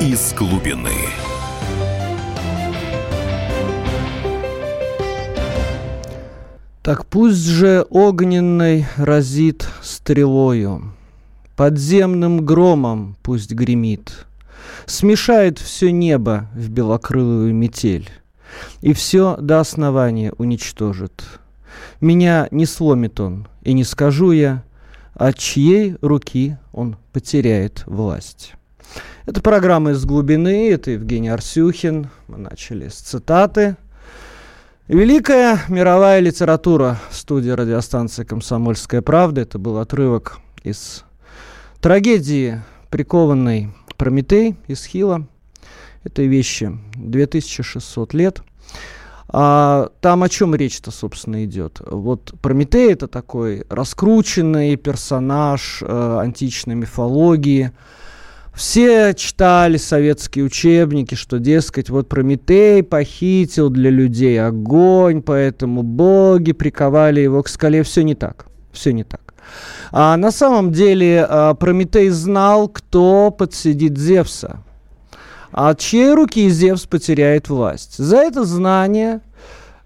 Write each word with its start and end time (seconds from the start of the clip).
из 0.00 0.32
глубины. 0.32 0.92
Так 6.82 7.04
пусть 7.06 7.44
же 7.44 7.84
огненной 7.90 8.86
разит 8.96 9.68
стрелою, 9.82 10.92
Подземным 11.56 12.46
громом 12.46 13.16
пусть 13.22 13.50
гремит, 13.52 14.26
Смешает 14.86 15.58
все 15.58 15.90
небо 15.90 16.48
в 16.54 16.70
белокрылую 16.70 17.52
метель, 17.52 18.08
И 18.80 18.92
все 18.92 19.36
до 19.36 19.58
основания 19.58 20.32
уничтожит. 20.38 21.24
Меня 22.00 22.46
не 22.52 22.66
сломит 22.66 23.18
он, 23.18 23.48
и 23.62 23.72
не 23.72 23.82
скажу 23.82 24.30
я, 24.30 24.62
От 25.14 25.36
чьей 25.38 25.96
руки 26.00 26.56
он 26.72 26.96
потеряет 27.12 27.82
власть. 27.86 28.54
Это 29.28 29.42
программа 29.42 29.90
«Из 29.90 30.06
глубины», 30.06 30.70
это 30.70 30.92
Евгений 30.92 31.28
Арсюхин. 31.28 32.08
Мы 32.28 32.38
начали 32.38 32.88
с 32.88 32.94
цитаты– 32.94 33.76
Великая 34.88 35.60
мировая 35.68 36.20
литература. 36.20 36.98
Студия 37.10 37.54
радиостанции 37.54 38.24
«Комсомольская 38.24 39.02
правда». 39.02 39.42
Это 39.42 39.58
был 39.58 39.76
отрывок 39.80 40.38
из 40.64 41.04
трагедии 41.82 42.62
«Прикованный 42.88 43.68
Прометей» 43.98 44.56
из 44.66 44.86
Хила. 44.86 45.26
Этой 46.04 46.26
вещи 46.26 46.78
2600 46.94 48.14
лет. 48.14 48.40
А 49.28 49.90
там 50.00 50.22
о 50.22 50.30
чем 50.30 50.54
речь-то, 50.54 50.90
собственно, 50.90 51.44
идет? 51.44 51.82
Вот 51.84 52.32
Прометей 52.40 52.90
это 52.90 53.08
такой 53.08 53.66
раскрученный 53.68 54.76
персонаж 54.76 55.82
э, 55.82 56.18
античной 56.18 56.76
мифологии– 56.76 57.72
все 58.58 59.14
читали 59.14 59.76
советские 59.76 60.44
учебники, 60.44 61.14
что, 61.14 61.38
дескать, 61.38 61.90
вот 61.90 62.08
Прометей 62.08 62.82
похитил 62.82 63.70
для 63.70 63.88
людей 63.88 64.44
огонь, 64.44 65.22
поэтому 65.22 65.84
боги 65.84 66.50
приковали 66.50 67.20
его 67.20 67.44
к 67.44 67.48
скале. 67.48 67.84
Все 67.84 68.02
не 68.02 68.16
так. 68.16 68.46
Все 68.72 68.92
не 68.92 69.04
так. 69.04 69.32
А 69.92 70.16
на 70.16 70.32
самом 70.32 70.72
деле 70.72 71.24
а, 71.28 71.54
Прометей 71.54 72.08
знал, 72.08 72.66
кто 72.68 73.30
подсидит 73.30 73.96
Зевса. 73.96 74.64
От 75.52 75.78
чьей 75.78 76.12
руки 76.12 76.50
Зевс 76.50 76.84
потеряет 76.84 77.48
власть. 77.48 77.96
За 77.96 78.16
это 78.16 78.44
знание 78.44 79.20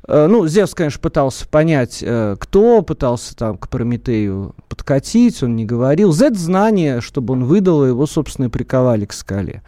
ну, 0.09 0.47
Зевс, 0.49 0.75
конечно, 0.75 1.01
пытался 1.01 1.47
понять, 1.47 1.99
э, 2.03 2.37
кто 2.39 2.83
пытался 2.83 3.37
там 3.37 3.57
к 3.57 3.69
Прометею 3.69 4.55
подкатить, 4.69 5.43
он 5.43 5.55
не 5.55 5.65
говорил. 5.65 6.13
Z-знание, 6.13 7.01
чтобы 7.01 7.35
он 7.35 7.45
выдал, 7.45 7.87
его, 7.87 8.07
собственно, 8.07 8.47
и 8.47 8.49
приковали 8.49 9.05
к 9.05 9.13
скале. 9.13 9.63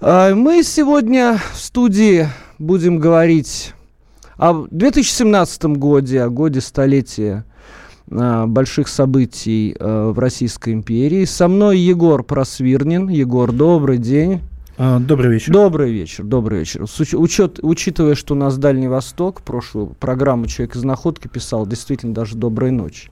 Э, 0.00 0.34
мы 0.34 0.62
сегодня 0.62 1.40
в 1.54 1.58
студии 1.58 2.28
будем 2.58 2.98
говорить 2.98 3.72
о 4.36 4.66
2017 4.70 5.64
годе, 5.64 6.22
о 6.22 6.28
годе 6.28 6.60
столетия 6.60 7.44
больших 8.06 8.88
событий 8.88 9.76
в 9.78 10.18
Российской 10.18 10.72
империи. 10.72 11.24
Со 11.26 11.46
мной 11.46 11.78
Егор 11.78 12.24
Просвирнин. 12.24 13.08
Егор, 13.08 13.52
добрый 13.52 13.98
день. 13.98 14.40
А, 14.82 14.98
добрый 14.98 15.30
вечер. 15.30 15.52
Добрый 15.52 15.92
вечер, 15.92 16.24
добрый 16.24 16.60
вечер. 16.60 16.86
С 16.86 16.98
учет, 17.12 17.58
учитывая, 17.60 18.14
что 18.14 18.32
у 18.32 18.36
нас 18.38 18.56
Дальний 18.56 18.88
Восток, 18.88 19.42
прошлую 19.42 19.88
программу 19.88 20.46
«Человек 20.46 20.74
из 20.74 20.84
находки» 20.84 21.28
писал, 21.28 21.66
действительно 21.66 22.14
даже 22.14 22.34
«Доброй 22.34 22.70
ночи». 22.70 23.10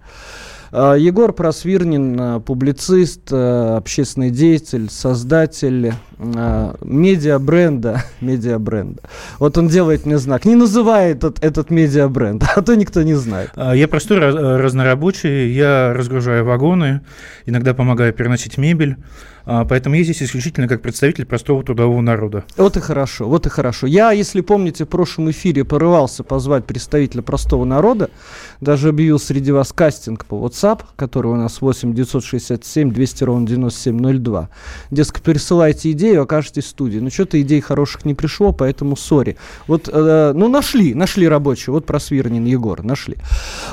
А, 0.73 0.95
Егор 0.95 1.31
Просвирнин, 1.35 2.19
а, 2.19 2.41
публицист, 2.41 3.31
общественный 3.31 4.31
деятель, 4.31 4.89
создатель 4.89 5.93
медиа-бренда. 6.19 8.03
медиа-бренда. 8.23 9.03
Вот 9.39 9.59
он 9.59 9.69
делает 9.69 10.07
мне 10.07 10.17
знак. 10.17 10.47
Не 10.47 10.55
называй 10.55 11.11
этот, 11.11 11.45
этот 11.45 11.69
медиа-бренд, 11.69 12.45
а 12.57 12.63
то 12.63 12.77
никто 12.77 13.03
не 13.03 13.13
знает. 13.13 13.51
Я 13.57 13.89
простой 13.89 14.21
разнорабочий, 14.21 15.53
я 15.53 15.93
разгружаю 15.93 16.47
вагоны, 16.47 17.03
иногда 17.45 17.75
помогаю 17.75 18.15
переносить 18.15 18.57
мебель. 18.57 18.97
А, 19.51 19.65
поэтому 19.65 19.95
я 19.95 20.05
здесь 20.05 20.23
исключительно 20.23 20.69
как 20.69 20.83
представитель 20.83 21.25
простого 21.25 21.63
трудового 21.63 22.03
народа. 22.03 22.45
Вот 22.59 22.77
и 22.77 22.81
хорошо, 22.81 23.27
вот 23.27 23.47
и 23.47 23.49
хорошо. 23.49 23.87
Я, 23.87 24.13
если 24.13 24.43
помните, 24.43 24.85
в 24.85 24.89
прошлом 24.89 25.31
эфире 25.31 25.65
порывался 25.65 26.23
позвать 26.23 26.67
представителя 26.67 27.23
простого 27.23 27.65
народа, 27.65 28.11
даже 28.61 28.91
объявил 28.91 29.19
среди 29.19 29.51
вас 29.51 29.73
кастинг 29.73 30.27
по 30.27 30.35
WhatsApp, 30.35 30.83
который 30.97 31.33
у 31.33 31.37
нас 31.37 31.63
8 31.63 31.95
967 31.95 32.93
200 32.93 33.25
ровно 33.25 33.47
9702. 33.47 34.51
Дескать, 34.91 35.23
пересылайте 35.23 35.93
идею, 35.93 36.25
окажетесь 36.25 36.65
в 36.65 36.69
студии. 36.69 36.99
Ну, 36.99 37.09
что-то 37.11 37.41
идей 37.41 37.63
хороших 37.63 38.05
не 38.05 38.13
пришло, 38.13 38.53
поэтому 38.53 38.97
сори. 38.97 39.39
Вот, 39.67 39.89
э, 39.91 40.33
ну, 40.35 40.49
нашли, 40.49 40.93
нашли 40.93 41.27
рабочие. 41.27 41.73
Вот 41.73 41.87
просвирнин 41.87 42.45
Егор, 42.45 42.85
нашли. 42.85 43.17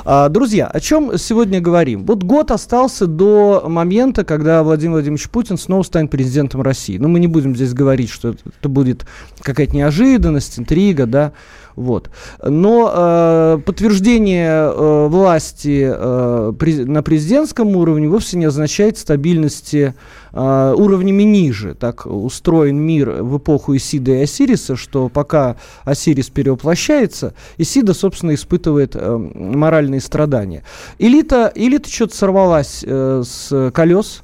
А, 0.06 0.30
друзья, 0.30 0.68
о 0.68 0.80
чем 0.80 1.18
сегодня 1.18 1.60
говорим? 1.60 2.06
Вот 2.06 2.22
год 2.22 2.50
остался 2.50 3.06
до 3.06 3.64
момента, 3.68 4.24
когда 4.24 4.62
Владимир 4.62 4.92
Владимирович 4.92 5.28
Путин 5.28 5.58
снова 5.66 5.82
станет 5.82 6.10
президентом 6.10 6.62
России. 6.62 6.96
Но 6.96 7.08
ну, 7.08 7.14
мы 7.14 7.20
не 7.20 7.26
будем 7.26 7.54
здесь 7.54 7.74
говорить, 7.74 8.10
что 8.10 8.34
это 8.58 8.68
будет 8.68 9.04
какая-то 9.40 9.74
неожиданность, 9.76 10.58
интрига, 10.58 11.06
да, 11.06 11.32
вот. 11.76 12.08
Но 12.42 12.90
э, 12.92 13.58
подтверждение 13.64 14.50
э, 14.50 15.06
власти 15.08 15.86
э, 15.86 16.52
при, 16.58 16.84
на 16.84 17.02
президентском 17.02 17.76
уровне 17.76 18.08
вовсе 18.08 18.38
не 18.38 18.46
означает 18.46 18.96
стабильности 18.96 19.94
э, 20.32 20.74
уровнями 20.76 21.22
ниже. 21.24 21.74
Так 21.74 22.06
устроен 22.06 22.78
мир 22.78 23.22
в 23.22 23.36
эпоху 23.36 23.76
Исида 23.76 24.12
и 24.12 24.22
Осириса, 24.22 24.74
что 24.76 25.10
пока 25.10 25.56
Осирис 25.84 26.30
перевоплощается, 26.30 27.34
Исида, 27.58 27.92
собственно, 27.92 28.34
испытывает 28.34 28.92
э, 28.94 29.16
моральные 29.16 30.00
страдания. 30.00 30.62
Элита, 30.98 31.52
элита 31.54 31.90
что-то 31.90 32.16
сорвалась 32.16 32.82
э, 32.86 33.22
с 33.22 33.70
колес, 33.72 34.22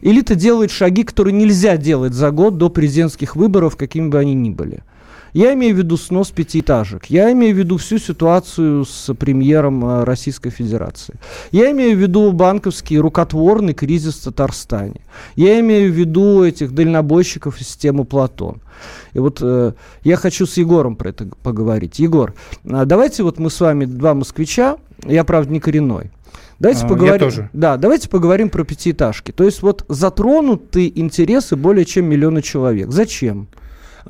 Элита 0.00 0.34
делает 0.34 0.70
шаги, 0.70 1.02
которые 1.02 1.34
нельзя 1.34 1.76
делать 1.76 2.12
за 2.12 2.30
год 2.30 2.56
до 2.56 2.68
президентских 2.70 3.36
выборов, 3.36 3.76
какими 3.76 4.08
бы 4.08 4.18
они 4.18 4.34
ни 4.34 4.50
были. 4.50 4.82
Я 5.32 5.54
имею 5.54 5.74
в 5.74 5.78
виду 5.78 5.96
снос 5.96 6.30
пятиэтажек. 6.30 7.06
Я 7.06 7.32
имею 7.32 7.54
в 7.54 7.58
виду 7.58 7.76
всю 7.76 7.98
ситуацию 7.98 8.84
с 8.84 9.12
премьером 9.14 9.84
э, 9.84 10.04
Российской 10.04 10.50
Федерации. 10.50 11.14
Я 11.52 11.70
имею 11.70 11.96
в 11.96 12.00
виду 12.00 12.32
банковский 12.32 12.98
рукотворный 12.98 13.74
кризис 13.74 14.16
в 14.16 14.24
Татарстане. 14.24 15.00
Я 15.36 15.60
имею 15.60 15.92
в 15.92 15.94
виду 15.94 16.44
этих 16.44 16.72
дальнобойщиков 16.72 17.60
из 17.60 17.68
системы 17.68 18.04
Платон. 18.04 18.60
И 19.12 19.18
вот 19.18 19.38
э, 19.42 19.72
я 20.04 20.16
хочу 20.16 20.46
с 20.46 20.56
Егором 20.56 20.96
про 20.96 21.10
это 21.10 21.28
поговорить. 21.42 21.98
Егор, 21.98 22.34
э, 22.64 22.84
давайте 22.84 23.22
вот 23.22 23.38
мы 23.38 23.50
с 23.50 23.60
вами 23.60 23.84
два 23.84 24.14
москвича, 24.14 24.78
я, 25.06 25.24
правда, 25.24 25.52
не 25.52 25.60
коренной, 25.60 26.10
Давайте 26.58 26.86
а, 26.86 26.88
поговорим. 26.88 27.14
Я 27.14 27.18
тоже. 27.18 27.50
Да, 27.52 27.76
давайте 27.76 28.08
поговорим 28.08 28.50
про 28.50 28.64
пятиэтажки. 28.64 29.30
То 29.30 29.44
есть 29.44 29.62
вот 29.62 29.84
затронуты 29.88 30.90
интересы 30.92 31.54
более 31.54 31.84
чем 31.84 32.06
миллиона 32.06 32.42
человек. 32.42 32.90
Зачем? 32.90 33.48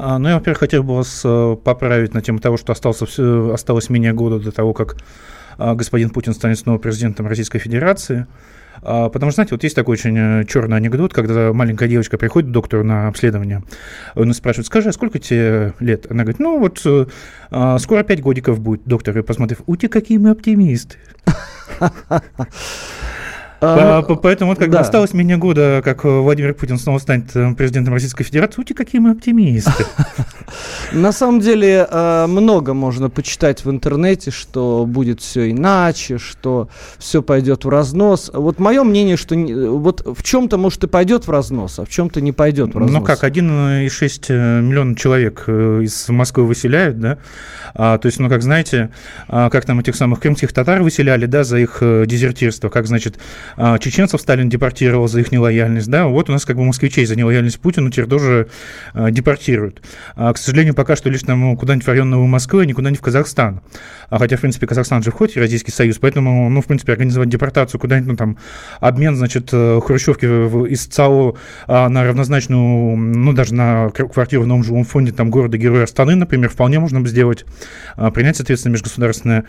А, 0.00 0.18
ну, 0.18 0.28
я, 0.28 0.36
во-первых, 0.36 0.60
хотел 0.60 0.84
бы 0.84 0.94
вас 0.94 1.22
э, 1.24 1.56
поправить 1.64 2.14
на 2.14 2.22
тему 2.22 2.38
того, 2.38 2.56
что 2.56 2.72
остался, 2.72 3.04
осталось 3.52 3.90
менее 3.90 4.12
года 4.12 4.38
до 4.38 4.52
того, 4.52 4.72
как 4.72 4.96
а, 5.58 5.74
господин 5.74 6.10
Путин 6.10 6.34
станет 6.34 6.60
снова 6.60 6.78
президентом 6.78 7.26
Российской 7.26 7.58
Федерации. 7.58 8.28
А, 8.80 9.08
потому 9.08 9.32
что, 9.32 9.36
знаете, 9.36 9.56
вот 9.56 9.64
есть 9.64 9.74
такой 9.74 9.94
очень 9.94 10.16
э, 10.16 10.44
черный 10.44 10.76
анекдот, 10.76 11.12
когда 11.12 11.52
маленькая 11.52 11.88
девочка 11.88 12.16
приходит 12.16 12.48
к 12.50 12.52
доктору 12.52 12.84
на 12.84 13.08
обследование, 13.08 13.64
он 14.14 14.32
спрашивает, 14.34 14.68
скажи, 14.68 14.90
а 14.90 14.92
сколько 14.92 15.18
тебе 15.18 15.74
лет? 15.80 16.06
Она 16.08 16.22
говорит, 16.22 16.38
ну 16.38 16.60
вот 16.60 16.80
э, 16.84 17.78
скоро 17.80 18.04
пять 18.04 18.20
годиков 18.20 18.60
будет. 18.60 18.82
Доктор, 18.84 19.20
посмотрев, 19.24 19.62
у 19.66 19.74
тебя 19.74 19.88
какие 19.88 20.18
мы 20.18 20.30
оптимисты. 20.30 20.98
А, 23.60 24.02
поэтому 24.02 24.52
вот 24.52 24.58
как 24.58 24.70
да. 24.70 24.80
осталось 24.80 25.12
менее 25.14 25.36
года, 25.36 25.80
как 25.84 26.04
Владимир 26.04 26.54
Путин 26.54 26.78
снова 26.78 26.98
станет 26.98 27.34
э, 27.34 27.54
президентом 27.54 27.92
Российской 27.92 28.22
Федерации, 28.22 28.60
ути 28.60 28.72
какие 28.72 29.00
мы 29.00 29.10
оптимисты. 29.10 29.84
На 30.92 31.10
самом 31.10 31.40
деле 31.40 31.86
э, 31.90 32.26
много 32.28 32.72
можно 32.72 33.10
почитать 33.10 33.64
в 33.64 33.70
интернете, 33.70 34.30
что 34.30 34.84
будет 34.86 35.20
все 35.20 35.50
иначе, 35.50 36.18
что 36.18 36.68
все 36.98 37.20
пойдет 37.20 37.64
в 37.64 37.68
разнос. 37.68 38.30
Вот 38.32 38.60
мое 38.60 38.84
мнение, 38.84 39.16
что 39.16 39.34
вот 39.34 40.06
в 40.06 40.22
чем-то 40.22 40.56
может 40.56 40.84
и 40.84 40.86
пойдет 40.86 41.26
в 41.26 41.30
разнос, 41.30 41.80
а 41.80 41.84
в 41.84 41.88
чем-то 41.88 42.20
не 42.20 42.30
пойдет 42.30 42.74
в 42.74 42.78
разнос. 42.78 43.00
Ну 43.00 43.04
как, 43.04 43.24
1,6 43.24 44.24
э, 44.28 44.60
миллиона 44.60 44.94
человек 44.94 45.48
из 45.48 46.08
Москвы 46.08 46.44
выселяют, 46.44 47.00
да? 47.00 47.18
А, 47.74 47.98
то 47.98 48.06
есть, 48.06 48.20
ну 48.20 48.28
как 48.28 48.42
знаете, 48.42 48.90
а, 49.26 49.50
как 49.50 49.64
там 49.64 49.80
этих 49.80 49.96
самых 49.96 50.20
крымских 50.20 50.52
татар 50.52 50.82
выселяли, 50.82 51.26
да, 51.26 51.42
за 51.42 51.58
их 51.58 51.78
дезертирство, 51.80 52.68
как, 52.68 52.86
значит, 52.86 53.18
чеченцев 53.80 54.20
Сталин 54.20 54.48
депортировал 54.48 55.08
за 55.08 55.20
их 55.20 55.32
нелояльность, 55.32 55.88
да, 55.88 56.06
вот 56.06 56.28
у 56.28 56.32
нас 56.32 56.44
как 56.44 56.56
бы 56.56 56.64
москвичей 56.64 57.04
за 57.06 57.16
нелояльность 57.16 57.60
Путину 57.60 57.90
теперь 57.90 58.06
тоже 58.06 58.48
а, 58.92 59.10
депортируют. 59.10 59.82
А, 60.16 60.32
к 60.32 60.38
сожалению, 60.38 60.74
пока 60.74 60.96
что 60.96 61.10
лишь 61.10 61.22
там 61.22 61.56
куда-нибудь 61.56 61.84
в 61.84 61.88
район 61.88 62.10
Новой 62.10 62.26
Москвы, 62.26 62.62
а 62.62 62.66
никуда 62.66 62.90
не 62.90 62.96
в 62.96 63.00
Казахстан. 63.00 63.60
А 64.10 64.18
хотя, 64.18 64.36
в 64.36 64.40
принципе, 64.40 64.66
Казахстан 64.66 65.02
же 65.02 65.10
входит 65.10 65.34
в 65.34 65.36
Евразийский 65.36 65.72
Союз, 65.72 65.98
поэтому, 65.98 66.48
ну, 66.48 66.62
в 66.62 66.66
принципе, 66.66 66.92
организовать 66.92 67.28
депортацию 67.28 67.80
куда-нибудь, 67.80 68.08
ну, 68.08 68.16
там, 68.16 68.38
обмен, 68.80 69.16
значит, 69.16 69.50
э, 69.52 69.80
хрущевки 69.84 70.26
из 70.70 70.86
ЦАО 70.86 71.36
на 71.66 72.04
равнозначную, 72.04 72.96
ну, 72.96 73.32
даже 73.32 73.54
на 73.54 73.90
квартиру 73.90 74.42
в 74.42 74.46
новом 74.46 74.64
жилом 74.64 74.84
фонде, 74.84 75.12
там, 75.12 75.30
города-героя 75.30 75.84
Астаны, 75.84 76.14
например, 76.14 76.50
вполне 76.50 76.78
можно 76.78 77.00
бы 77.00 77.08
сделать, 77.08 77.44
принять, 78.14 78.36
соответственно, 78.36 78.72
межгосударственное 78.72 79.44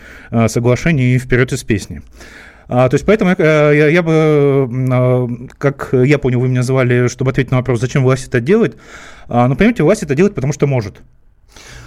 соглашение 0.48 1.14
и 1.14 1.18
вперед 1.18 1.52
из 1.52 1.62
песни. 1.64 2.02
А, 2.72 2.88
то 2.88 2.94
есть 2.94 3.04
поэтому 3.04 3.34
я, 3.36 3.72
я, 3.72 3.88
я 3.88 4.02
бы, 4.02 4.70
а, 4.92 5.28
как 5.58 5.88
я 5.92 6.18
понял, 6.18 6.38
вы 6.38 6.48
меня 6.48 6.62
звали, 6.62 7.08
чтобы 7.08 7.32
ответить 7.32 7.50
на 7.50 7.56
вопрос, 7.56 7.80
зачем 7.80 8.04
власть 8.04 8.28
это 8.28 8.40
делает. 8.40 8.76
А, 9.28 9.48
ну, 9.48 9.56
понимаете, 9.56 9.82
власть 9.82 10.04
это 10.04 10.14
делает, 10.14 10.36
потому 10.36 10.52
что 10.52 10.68
может. 10.68 11.02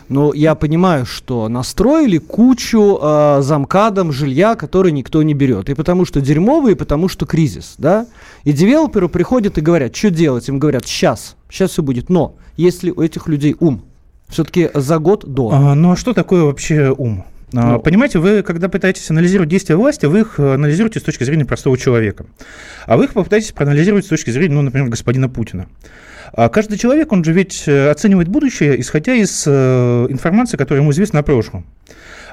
Ну, 0.09 0.33
я 0.33 0.55
понимаю, 0.55 1.05
что 1.05 1.47
настроили 1.47 2.17
кучу 2.17 2.99
э, 3.01 3.37
замкадом 3.41 4.11
жилья, 4.11 4.55
который 4.55 4.91
никто 4.91 5.23
не 5.23 5.33
берет. 5.33 5.69
И 5.69 5.73
потому 5.73 6.03
что 6.03 6.19
дерьмовый, 6.19 6.73
и 6.73 6.75
потому 6.75 7.07
что 7.07 7.25
кризис, 7.25 7.75
да? 7.77 8.05
И 8.43 8.51
девелоперы 8.51 9.07
приходят 9.07 9.57
и 9.57 9.61
говорят, 9.61 9.95
что 9.95 10.09
делать? 10.09 10.49
Им 10.49 10.59
говорят, 10.59 10.85
сейчас, 10.85 11.37
сейчас 11.49 11.71
все 11.71 11.81
будет. 11.81 12.09
Но 12.09 12.35
если 12.57 12.91
у 12.91 13.01
этих 13.01 13.29
людей 13.29 13.55
ум, 13.57 13.83
все-таки 14.27 14.69
за 14.73 14.99
год 14.99 15.23
до. 15.25 15.51
А, 15.53 15.75
ну, 15.75 15.93
а 15.93 15.95
что 15.95 16.13
такое 16.13 16.43
вообще 16.43 16.93
ум? 16.95 17.23
А, 17.53 17.73
ну, 17.73 17.79
Понимаете, 17.79 18.19
вы, 18.19 18.43
когда 18.43 18.69
пытаетесь 18.69 19.09
анализировать 19.09 19.49
действия 19.49 19.75
власти, 19.75 20.05
вы 20.05 20.21
их 20.21 20.39
анализируете 20.39 20.99
с 20.99 21.03
точки 21.03 21.23
зрения 21.23 21.45
простого 21.45 21.77
человека. 21.77 22.25
А 22.85 22.97
вы 22.97 23.05
их 23.05 23.13
попытаетесь 23.13 23.51
проанализировать 23.51 24.05
с 24.05 24.09
точки 24.09 24.31
зрения, 24.31 24.55
ну, 24.55 24.61
например, 24.61 24.89
господина 24.89 25.29
Путина. 25.29 25.67
А 26.35 26.49
каждый 26.49 26.79
человек, 26.79 27.11
он 27.11 27.23
же 27.23 27.31
ведь 27.31 27.63
э, 27.67 27.89
оценивает 27.91 28.27
будущее, 28.27 28.79
исходя 28.81 29.13
из 29.13 29.43
э, 29.45 30.07
информации, 30.09 30.57
которая 30.57 30.81
ему 30.81 30.91
известна 30.91 31.19
о 31.19 31.23
прошлом. 31.23 31.65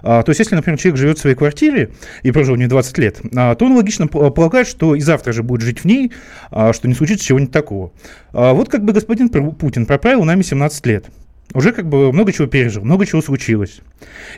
А, 0.02 0.22
то 0.22 0.30
есть, 0.30 0.38
если, 0.38 0.54
например, 0.54 0.78
человек 0.78 0.98
живет 0.98 1.18
в 1.18 1.20
своей 1.20 1.36
квартире 1.36 1.90
и 2.22 2.30
прожил 2.30 2.54
в 2.54 2.58
ней 2.58 2.66
20 2.66 2.96
лет, 2.96 3.20
а, 3.36 3.54
то 3.54 3.66
он 3.66 3.76
логично 3.76 4.06
полагает, 4.06 4.66
что 4.66 4.94
и 4.94 5.00
завтра 5.00 5.32
же 5.32 5.42
будет 5.42 5.60
жить 5.60 5.80
в 5.80 5.84
ней, 5.84 6.12
что 6.50 6.88
не 6.88 6.94
случится 6.94 7.26
чего-нибудь 7.26 7.52
такого. 7.52 7.92
Вот 8.32 8.70
как 8.70 8.82
бы 8.82 8.94
господин 8.94 9.28
Путин 9.28 9.84
проправил 9.84 10.24
нами 10.24 10.40
17 10.40 10.86
лет 10.86 11.04
уже 11.54 11.72
как 11.72 11.88
бы 11.88 12.12
много 12.12 12.32
чего 12.32 12.46
пережил, 12.46 12.84
много 12.84 13.06
чего 13.06 13.22
случилось. 13.22 13.80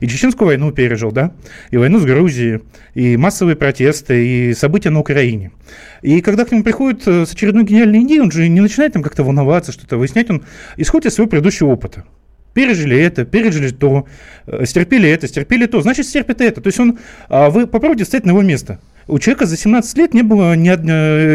И 0.01 0.09
Чеченскую 0.09 0.49
войну 0.49 0.73
пережил, 0.73 1.13
да, 1.13 1.33
и 1.71 1.77
войну 1.77 1.99
с 1.99 2.05
Грузией, 2.05 2.61
и 2.95 3.17
массовые 3.17 3.57
протесты, 3.57 4.27
и 4.27 4.55
события 4.55 4.91
на 4.91 5.01
Украине. 5.01 5.53
И 6.01 6.21
когда 6.21 6.45
к 6.45 6.53
нему 6.53 6.63
приходит 6.65 7.07
э, 7.07 7.27
с 7.27 7.33
очередной 7.33 7.65
гениальной 7.65 8.03
идеей, 8.05 8.21
он 8.21 8.31
же 8.31 8.49
не 8.49 8.61
начинает 8.61 8.95
там 8.95 9.03
как-то 9.03 9.25
волноваться, 9.25 9.73
что-то 9.73 9.97
выяснять, 9.97 10.31
он 10.31 10.45
исходит 10.77 11.07
из 11.07 11.15
своего 11.15 11.31
предыдущего 11.31 11.69
опыта. 11.69 12.05
Пережили 12.55 12.99
это, 12.99 13.25
пережили 13.25 13.71
то, 13.71 14.07
э, 14.47 14.65
стерпели 14.65 15.09
это, 15.09 15.29
стерпели 15.29 15.67
то, 15.67 15.81
значит, 15.81 16.07
стерпит 16.07 16.41
это. 16.41 16.61
То 16.61 16.69
есть 16.69 16.81
он, 16.81 16.99
а 17.29 17.51
вы 17.51 17.67
попробуйте 17.67 18.05
встать 18.05 18.25
на 18.25 18.31
его 18.31 18.43
место– 18.43 18.81
у 19.09 19.19
человека 19.19 19.47
за 19.47 19.57
17 19.57 19.99
лет 19.99 20.15
не 20.15 20.23
было 20.23 20.55
ни, 20.55 20.69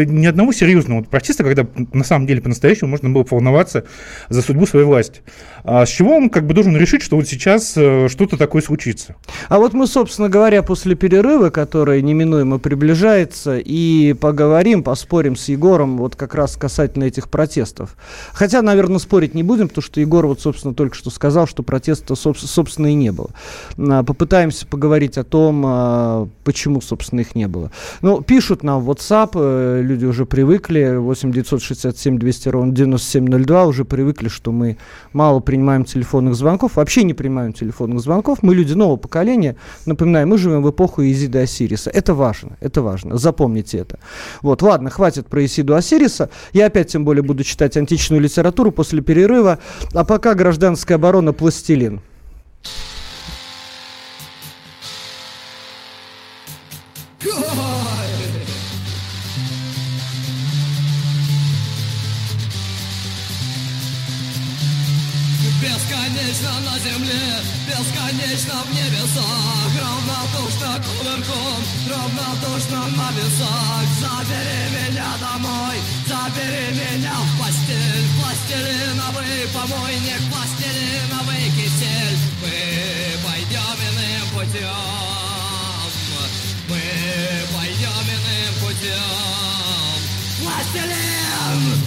ни 0.04 0.26
одного 0.26 0.52
серьезного 0.52 1.02
протеста, 1.02 1.44
когда 1.44 1.66
на 1.92 2.04
самом 2.04 2.26
деле 2.26 2.40
по-настоящему 2.40 2.90
можно 2.90 3.10
было 3.10 3.26
волноваться 3.28 3.84
за 4.28 4.42
судьбу 4.42 4.66
своей 4.66 4.84
власти. 4.84 5.20
А 5.64 5.84
с 5.84 5.90
чего 5.90 6.16
он 6.16 6.30
как 6.30 6.46
бы 6.46 6.54
должен 6.54 6.76
решить, 6.76 7.02
что 7.02 7.16
вот 7.16 7.28
сейчас 7.28 7.74
э, 7.76 8.08
что-то 8.08 8.36
такое 8.36 8.62
случится? 8.62 9.16
А 9.48 9.58
вот 9.58 9.74
мы, 9.74 9.86
собственно 9.86 10.28
говоря, 10.28 10.62
после 10.62 10.94
перерыва, 10.94 11.50
который 11.50 12.00
неминуемо 12.02 12.58
приближается, 12.58 13.58
и 13.58 14.14
поговорим, 14.14 14.82
поспорим 14.82 15.36
с 15.36 15.48
Егором 15.48 15.98
вот 15.98 16.16
как 16.16 16.34
раз 16.34 16.56
касательно 16.56 17.04
этих 17.04 17.28
протестов. 17.28 17.96
Хотя, 18.32 18.62
наверное, 18.62 18.98
спорить 18.98 19.34
не 19.34 19.42
будем, 19.42 19.68
потому 19.68 19.82
что 19.82 20.00
Егор 20.00 20.26
вот, 20.26 20.40
собственно, 20.40 20.74
только 20.74 20.94
что 20.94 21.10
сказал, 21.10 21.46
что 21.46 21.62
протеста, 21.62 22.14
собственно, 22.14 22.86
и 22.86 22.94
не 22.94 23.12
было. 23.12 23.30
А, 23.78 24.02
попытаемся 24.04 24.66
поговорить 24.66 25.18
о 25.18 25.24
том, 25.24 25.62
а, 25.66 26.28
почему, 26.44 26.80
собственно, 26.80 27.20
их 27.20 27.34
не 27.34 27.46
было 27.48 27.57
было. 27.58 27.70
Ну, 28.02 28.22
пишут 28.22 28.62
нам 28.62 28.82
в 28.82 28.90
WhatsApp, 28.90 29.32
э, 29.34 29.82
люди 29.82 30.06
уже 30.06 30.26
привыкли, 30.26 30.96
8 30.96 31.32
967 31.32 32.18
200 32.18 32.48
ровно 32.48 32.72
9702, 32.72 33.64
уже 33.64 33.84
привыкли, 33.84 34.28
что 34.28 34.52
мы 34.52 34.78
мало 35.12 35.40
принимаем 35.40 35.84
телефонных 35.84 36.34
звонков, 36.34 36.76
вообще 36.76 37.04
не 37.04 37.14
принимаем 37.14 37.52
телефонных 37.52 38.00
звонков. 38.00 38.38
Мы 38.42 38.54
люди 38.54 38.74
нового 38.74 38.96
поколения, 38.96 39.56
напоминаю, 39.86 40.26
мы 40.26 40.38
живем 40.38 40.62
в 40.62 40.70
эпоху 40.70 41.02
Изида 41.02 41.40
Осириса. 41.40 41.90
Это 41.90 42.14
важно, 42.14 42.56
это 42.60 42.82
важно, 42.82 43.16
запомните 43.16 43.78
это. 43.78 43.98
Вот, 44.42 44.62
ладно, 44.62 44.90
хватит 44.90 45.26
про 45.26 45.44
Исиду 45.44 45.74
Осириса. 45.74 46.30
Я 46.52 46.66
опять, 46.66 46.88
тем 46.88 47.04
более, 47.04 47.22
буду 47.22 47.44
читать 47.44 47.76
античную 47.76 48.20
литературу 48.20 48.72
после 48.72 49.02
перерыва. 49.02 49.58
А 49.94 50.04
пока 50.04 50.34
гражданская 50.34 50.96
оборона 50.96 51.32
«Пластилин». 51.32 52.00
Бесконечно 68.28 68.62
в 68.62 68.70
небесах 68.72 69.70
Равнодушно 69.80 70.82
кувырком, 70.84 71.62
равнодушно 71.88 72.80
на 72.96 73.10
весах. 73.12 73.86
Забери 74.00 74.60
меня 74.72 75.10
домой, 75.20 75.76
забери 76.06 76.70
меня 76.72 77.12
в 77.12 77.38
постель. 77.38 78.06
Пластилиновый 78.20 79.48
помойник, 79.52 80.20
пластилиновый 80.30 81.44
кисель. 81.56 82.18
Мы 82.42 82.56
пойдем 83.24 83.78
иным 83.88 84.28
путем. 84.34 84.72
Мы 86.68 86.82
пойдем 87.54 88.06
иным 88.14 88.54
путем. 88.60 89.98
Пластилин! 90.42 91.77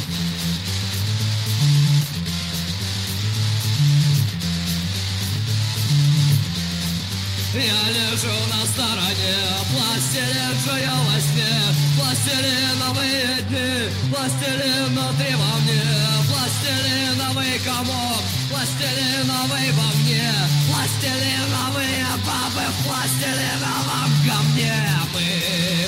Я 7.53 7.59
лежу 7.91 8.31
на 8.47 8.65
стороне, 8.65 9.35
пластилин 9.73 10.55
жую 10.63 10.95
во 11.03 11.19
сне. 11.19 11.51
Пластилиновые 11.99 13.41
дни, 13.49 13.91
пластилин 14.09 14.85
внутри 14.85 15.35
во 15.35 15.59
мне. 15.59 15.83
Пластилиновый 16.31 17.59
комок, 17.59 18.23
пластилиновый 18.49 19.71
во 19.73 19.89
мне. 19.99 20.31
Пластилиновые 20.71 22.05
бабы 22.25 22.65
в 22.71 22.87
пластилиновом 22.87 24.09
говне. 24.25 24.75
Мы 25.13 25.27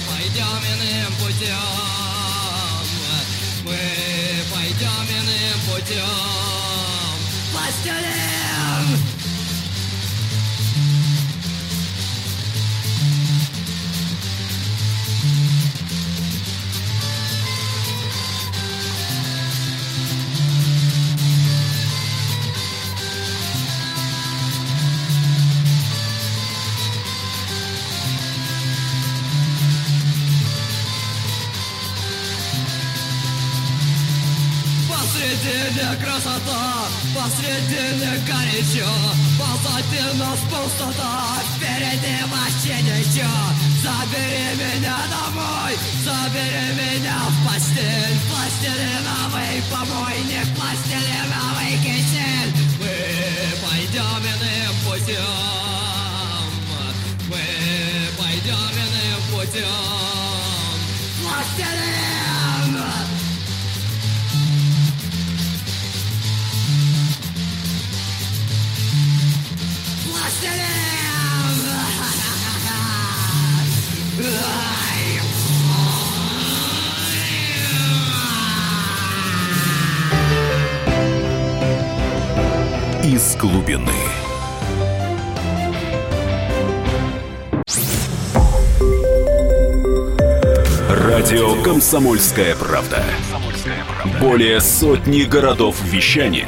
пойдем 0.10 0.60
иным 0.68 1.14
путем. 1.16 1.64
Мы 3.64 3.80
пойдем 4.54 5.06
иным 5.18 5.60
путем. 5.70 6.12
Пластилин! 7.54 8.23
Посредине 37.74 38.18
горячо 38.28 38.90
Позади 39.38 40.18
нас 40.18 40.40
пустота, 40.50 41.42
впереди 41.56 42.18
вообще 42.32 42.82
ничего 42.82 43.44
Забери 43.82 44.56
меня 44.56 44.98
домой, 45.10 45.78
забери 46.06 46.68
меня 46.78 47.18
в 47.28 47.48
постель. 47.48 48.18
Пластилиновый 48.30 49.62
помойник, 49.72 50.48
пластилиновый 50.56 51.74
кисель 51.84 52.54
Мы 52.80 52.94
пойдем 53.68 54.24
иным 54.32 54.76
путем 54.86 55.30
Мы 57.30 57.44
пойдем 58.18 58.72
иным 58.84 59.22
путем 59.32 59.68
Пластилин! 61.22 62.33
Из 83.04 83.36
глубины. 83.36 83.92
Радио 90.90 91.62
Комсомольская 91.62 92.56
правда". 92.56 93.04
Более 94.20 94.60
сотни 94.62 95.24
городов 95.24 95.76
вещания 95.84 96.48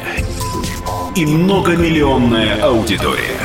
и 1.15 1.25
многомиллионная 1.25 2.63
аудитория. 2.63 3.44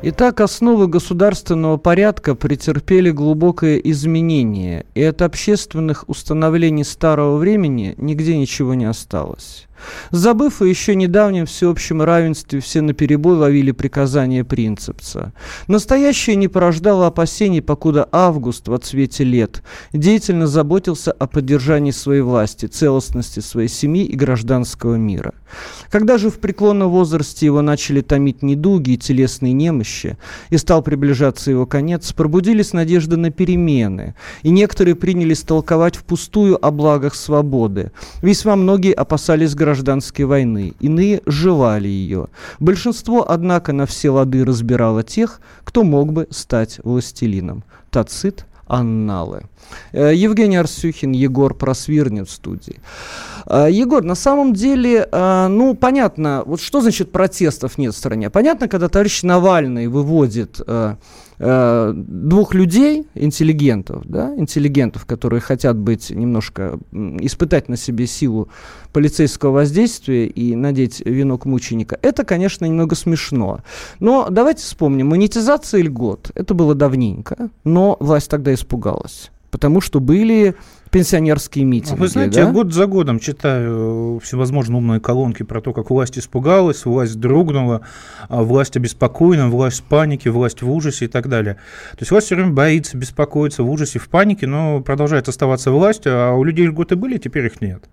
Итак, 0.00 0.40
основы 0.40 0.86
государственного 0.86 1.76
порядка 1.76 2.36
претерпели 2.36 3.10
глубокое 3.10 3.78
изменение, 3.78 4.86
и 4.94 5.02
от 5.02 5.22
общественных 5.22 6.04
установлений 6.08 6.84
старого 6.84 7.36
времени 7.36 7.94
нигде 7.96 8.36
ничего 8.36 8.74
не 8.74 8.84
осталось. 8.84 9.67
Забыв 10.10 10.60
о 10.60 10.66
еще 10.66 10.94
недавнем 10.94 11.46
всеобщем 11.46 12.02
равенстве, 12.02 12.60
все 12.60 12.80
наперебой 12.80 13.36
ловили 13.36 13.72
приказания 13.72 14.44
принципца. 14.44 15.32
Настоящее 15.66 16.36
не 16.36 16.48
порождало 16.48 17.06
опасений, 17.06 17.62
покуда 17.62 18.08
Август 18.10 18.68
в 18.68 18.78
цвете 18.78 19.24
лет 19.24 19.62
деятельно 19.92 20.46
заботился 20.46 21.12
о 21.12 21.26
поддержании 21.26 21.90
своей 21.90 22.22
власти, 22.22 22.66
целостности 22.66 23.40
своей 23.40 23.68
семьи 23.68 24.04
и 24.04 24.16
гражданского 24.16 24.96
мира. 24.96 25.34
Когда 25.90 26.18
же 26.18 26.30
в 26.30 26.38
преклонном 26.38 26.90
возрасте 26.90 27.46
его 27.46 27.62
начали 27.62 28.00
томить 28.00 28.42
недуги 28.42 28.90
и 28.90 28.98
телесные 28.98 29.52
немощи, 29.52 30.18
и 30.50 30.58
стал 30.58 30.82
приближаться 30.82 31.50
его 31.50 31.66
конец, 31.66 32.12
пробудились 32.12 32.72
надежды 32.72 33.16
на 33.16 33.30
перемены, 33.30 34.14
и 34.42 34.50
некоторые 34.50 34.94
принялись 34.94 35.40
толковать 35.40 35.96
впустую 35.96 36.64
о 36.64 36.70
благах 36.70 37.14
свободы. 37.14 37.92
Весьма 38.22 38.56
многие 38.56 38.92
опасались 38.92 39.54
гражданства 39.54 39.67
гражданской 39.68 40.24
войны, 40.24 40.72
иные 40.80 41.20
желали 41.26 41.88
ее. 41.88 42.28
Большинство, 42.58 43.30
однако, 43.30 43.72
на 43.72 43.84
все 43.84 44.10
лады 44.10 44.44
разбирало 44.44 45.02
тех, 45.02 45.40
кто 45.64 45.84
мог 45.84 46.12
бы 46.12 46.26
стать 46.30 46.80
властелином. 46.84 47.64
Тацит, 47.90 48.46
анналы. 48.66 49.42
Э, 49.92 50.14
Евгений 50.14 50.56
Арсюхин, 50.56 51.12
Егор 51.12 51.54
Просвирнет 51.54 52.28
в 52.28 52.32
студии. 52.32 52.80
Э, 53.48 53.68
Егор, 53.70 54.02
на 54.04 54.14
самом 54.14 54.52
деле, 54.52 55.08
э, 55.10 55.46
ну, 55.48 55.74
понятно, 55.74 56.42
вот 56.44 56.60
что 56.60 56.80
значит 56.80 57.10
протестов 57.10 57.78
нет 57.78 57.94
в 57.94 57.96
стране? 57.96 58.28
Понятно, 58.30 58.68
когда 58.68 58.88
товарищ 58.88 59.22
Навальный 59.22 59.86
выводит 59.86 60.60
э, 60.66 60.96
двух 61.38 62.52
людей, 62.52 63.06
интеллигентов, 63.14 64.02
да, 64.04 64.34
интеллигентов, 64.36 65.06
которые 65.06 65.40
хотят 65.40 65.78
быть 65.78 66.10
немножко, 66.10 66.78
испытать 66.92 67.68
на 67.68 67.76
себе 67.76 68.06
силу 68.06 68.48
полицейского 68.92 69.52
воздействия 69.52 70.26
и 70.26 70.56
надеть 70.56 71.00
венок 71.00 71.46
мученика, 71.46 71.96
это, 72.02 72.24
конечно, 72.24 72.64
немного 72.64 72.96
смешно. 72.96 73.60
Но 74.00 74.26
давайте 74.30 74.62
вспомним, 74.62 75.08
монетизация 75.08 75.80
льгот, 75.82 76.32
это 76.34 76.54
было 76.54 76.74
давненько, 76.74 77.50
но 77.64 77.96
власть 78.00 78.28
тогда 78.28 78.52
испугалась. 78.52 79.30
Потому 79.50 79.80
что 79.80 80.00
были 80.00 80.56
пенсионерские 80.90 81.64
митинги. 81.64 81.98
Вы 81.98 82.08
знаете, 82.08 82.40
да? 82.40 82.46
я 82.46 82.52
год 82.52 82.72
за 82.72 82.86
годом 82.86 83.18
читаю 83.18 84.20
всевозможные 84.22 84.78
умные 84.78 85.00
колонки 85.00 85.42
про 85.42 85.60
то, 85.60 85.72
как 85.72 85.90
власть 85.90 86.18
испугалась, 86.18 86.84
власть 86.84 87.18
дрогнула, 87.18 87.82
а 88.28 88.42
власть 88.42 88.76
обеспокоена, 88.76 89.48
власть 89.48 89.80
в 89.80 89.84
панике, 89.84 90.30
власть 90.30 90.62
в 90.62 90.70
ужасе 90.70 91.06
и 91.06 91.08
так 91.08 91.28
далее. 91.28 91.54
То 91.92 91.98
есть 92.00 92.10
власть 92.10 92.26
все 92.26 92.36
время 92.36 92.52
боится, 92.52 92.96
беспокоится, 92.96 93.62
в 93.62 93.70
ужасе, 93.70 93.98
в 93.98 94.08
панике, 94.08 94.46
но 94.46 94.80
продолжает 94.80 95.28
оставаться 95.28 95.70
властью, 95.70 96.12
а 96.14 96.34
у 96.34 96.44
людей 96.44 96.66
льготы 96.66 96.96
были, 96.96 97.18
теперь 97.18 97.46
их 97.46 97.60
нет. 97.60 97.84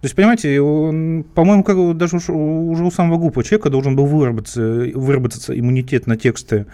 То 0.00 0.06
есть, 0.06 0.16
понимаете, 0.16 0.60
он, 0.62 1.26
по-моему, 1.34 1.62
как, 1.62 1.96
даже 1.98 2.16
уже 2.16 2.84
у 2.84 2.90
самого 2.90 3.18
глупого 3.18 3.44
человека 3.44 3.68
должен 3.68 3.96
был 3.96 4.06
выработаться, 4.06 4.62
выработаться 4.94 5.58
иммунитет 5.58 6.06
на 6.06 6.16
тексты 6.16 6.66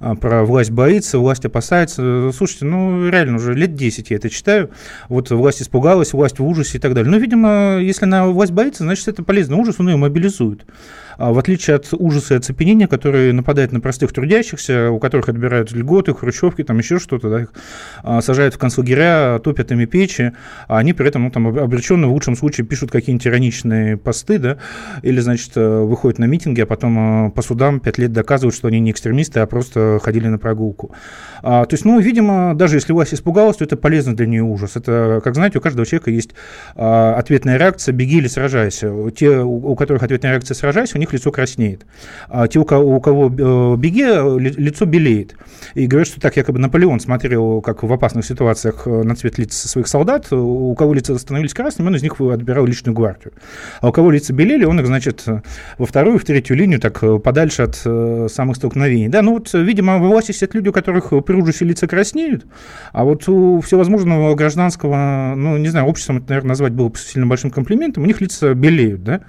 а, 0.00 0.14
про 0.14 0.44
власть 0.44 0.70
боится, 0.70 1.18
власть 1.18 1.44
опасается. 1.44 2.30
Слушайте, 2.34 2.64
ну, 2.64 3.10
реально, 3.10 3.36
уже 3.36 3.52
лет 3.52 3.74
10 3.74 4.10
я 4.10 4.16
это 4.16 4.30
читаю. 4.30 4.70
Вот 5.10 5.30
власть 5.30 5.60
испугалась, 5.60 6.14
власть 6.14 6.38
в 6.38 6.46
ужасе 6.46 6.78
и 6.78 6.80
так 6.80 6.94
далее. 6.94 7.10
Но, 7.10 7.18
видимо, 7.18 7.78
если 7.82 8.06
она 8.06 8.26
власть 8.26 8.52
боится, 8.52 8.82
значит, 8.84 9.08
это 9.08 9.22
полезно. 9.22 9.56
Ужас, 9.56 9.76
он 9.78 9.90
ее 9.90 9.96
мобилизует. 9.96 10.64
А 11.20 11.34
в 11.34 11.38
отличие 11.38 11.76
от 11.76 11.86
ужаса 11.92 12.32
и 12.32 12.36
оцепенения, 12.38 12.86
которые 12.86 13.34
нападают 13.34 13.72
на 13.72 13.80
простых 13.80 14.10
трудящихся, 14.10 14.90
у 14.90 14.98
которых 14.98 15.28
отбирают 15.28 15.70
льготы, 15.70 16.14
хрущевки, 16.14 16.62
там 16.62 16.78
еще 16.78 16.98
что-то, 16.98 17.28
да, 17.28 17.42
их 17.42 17.52
а, 18.02 18.22
сажают 18.22 18.54
в 18.54 18.58
концлагеря, 18.58 19.38
топят 19.38 19.70
ими 19.70 19.84
печи, 19.84 20.32
а 20.66 20.78
они 20.78 20.94
при 20.94 21.06
этом 21.06 21.24
ну, 21.24 21.30
там, 21.30 21.48
обреченно 21.48 22.08
в 22.08 22.12
лучшем 22.12 22.36
случае 22.36 22.66
пишут 22.70 22.90
какие-нибудь 22.90 23.24
тираничные 23.24 23.96
посты, 23.96 24.38
да, 24.38 24.56
или, 25.02 25.20
значит, 25.20 25.50
э, 25.56 25.80
выходят 25.80 26.18
на 26.18 26.24
митинги, 26.24 26.60
а 26.62 26.66
потом 26.66 27.26
э, 27.26 27.30
по 27.32 27.42
судам 27.42 27.80
пять 27.80 27.98
лет 27.98 28.12
доказывают, 28.12 28.54
что 28.54 28.68
они 28.68 28.80
не 28.80 28.92
экстремисты, 28.92 29.40
а 29.40 29.46
просто 29.46 29.98
ходили 30.02 30.28
на 30.28 30.38
прогулку. 30.38 30.92
А, 31.42 31.64
то 31.64 31.74
есть, 31.74 31.84
ну, 31.84 31.98
видимо, 32.00 32.54
даже 32.54 32.76
если 32.76 32.92
власть 32.92 33.12
испугалась, 33.12 33.56
то 33.56 33.64
это 33.64 33.76
полезно 33.76 34.14
для 34.14 34.26
нее 34.26 34.42
ужас. 34.42 34.76
Это, 34.76 35.20
как 35.22 35.34
знаете, 35.34 35.58
у 35.58 35.60
каждого 35.60 35.84
человека 35.84 36.10
есть 36.10 36.30
а, 36.76 37.14
ответная 37.16 37.58
реакция 37.58 37.92
«беги 37.92 38.18
или 38.18 38.28
сражайся». 38.28 38.92
Те, 39.10 39.40
у, 39.40 39.72
у 39.72 39.76
которых 39.76 40.02
ответная 40.02 40.32
реакция 40.32 40.54
«сражайся», 40.54 40.96
у 40.96 41.00
них 41.00 41.12
лицо 41.12 41.30
краснеет. 41.32 41.86
А 42.28 42.46
те, 42.48 42.58
у 42.58 42.64
кого, 42.64 42.96
у 42.96 43.00
кого 43.00 43.26
э, 43.26 43.76
«беги», 43.76 44.04
лицо 44.60 44.84
белеет. 44.84 45.36
И 45.74 45.86
говорят, 45.86 46.08
что 46.08 46.20
так 46.20 46.36
якобы 46.36 46.58
Наполеон 46.58 47.00
смотрел, 47.00 47.60
как 47.60 47.82
в 47.82 47.92
опасных 47.92 48.24
ситуациях 48.24 48.86
на 48.86 49.14
цвет 49.16 49.38
лиц 49.38 49.54
своих 49.54 49.88
солдат, 49.88 50.32
у 50.32 50.74
кого 50.74 50.94
лица 50.94 51.18
становились 51.18 51.54
красными, 51.54 51.88
он 51.88 51.96
из 51.96 52.02
них 52.02 52.20
отбирал 52.20 52.59
личную 52.66 52.94
гвардию. 52.94 53.32
А 53.80 53.88
у 53.88 53.92
кого 53.92 54.10
лица 54.10 54.32
белели, 54.32 54.64
он 54.64 54.80
их, 54.80 54.86
значит, 54.86 55.24
во 55.78 55.86
вторую, 55.86 56.18
в 56.18 56.24
третью 56.24 56.56
линию, 56.56 56.80
так 56.80 57.02
э, 57.02 57.18
подальше 57.18 57.62
от 57.62 57.76
самых 58.32 58.56
столкновений. 58.56 59.08
Да, 59.08 59.22
ну 59.22 59.34
вот, 59.34 59.52
видимо, 59.52 59.98
в 59.98 60.02
власти 60.02 60.32
сидят 60.32 60.54
люди, 60.54 60.68
у 60.68 60.72
которых 60.72 61.10
при 61.24 61.34
ужасе 61.34 61.64
лица 61.64 61.86
краснеют, 61.86 62.46
а 62.92 63.04
вот 63.04 63.28
у 63.28 63.60
всевозможного 63.60 64.34
гражданского, 64.34 65.34
ну, 65.36 65.56
не 65.56 65.68
знаю, 65.68 65.86
общества, 65.86 66.14
это, 66.14 66.28
наверное, 66.28 66.50
назвать 66.50 66.72
было 66.72 66.88
бы 66.88 66.98
сильно 66.98 67.26
большим 67.26 67.50
комплиментом, 67.50 68.02
у 68.02 68.06
них 68.06 68.20
лица 68.20 68.54
белеют, 68.54 69.02
да, 69.04 69.20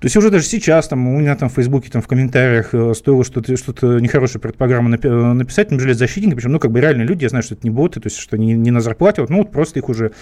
то 0.00 0.06
есть 0.06 0.16
уже 0.16 0.30
даже 0.30 0.44
сейчас 0.44 0.88
там, 0.88 1.06
у 1.06 1.18
меня 1.18 1.36
там 1.36 1.48
в 1.48 1.52
Фейсбуке 1.52 1.90
там 1.90 2.02
в 2.02 2.08
комментариях 2.08 2.70
э, 2.72 2.94
стоило 2.94 3.24
что-то 3.24 3.56
что 3.56 4.00
нехорошее 4.00 4.40
про 4.40 4.48
эту 4.48 4.58
программу 4.58 4.88
написать, 4.88 5.70
жили 5.70 5.92
защитники, 5.92 6.34
причем, 6.34 6.52
ну, 6.52 6.58
как 6.58 6.70
бы 6.70 6.80
реальные 6.80 7.06
люди, 7.06 7.24
я 7.24 7.28
знаю, 7.28 7.42
что 7.42 7.54
это 7.54 7.66
не 7.66 7.70
боты, 7.70 8.00
то 8.00 8.06
есть, 8.06 8.18
что 8.18 8.38
не, 8.38 8.54
не 8.54 8.70
на 8.70 8.80
зарплате, 8.80 9.20
вот, 9.20 9.30
ну, 9.30 9.38
вот 9.38 9.50
просто 9.50 9.78
их 9.78 9.88
уже 9.88 10.12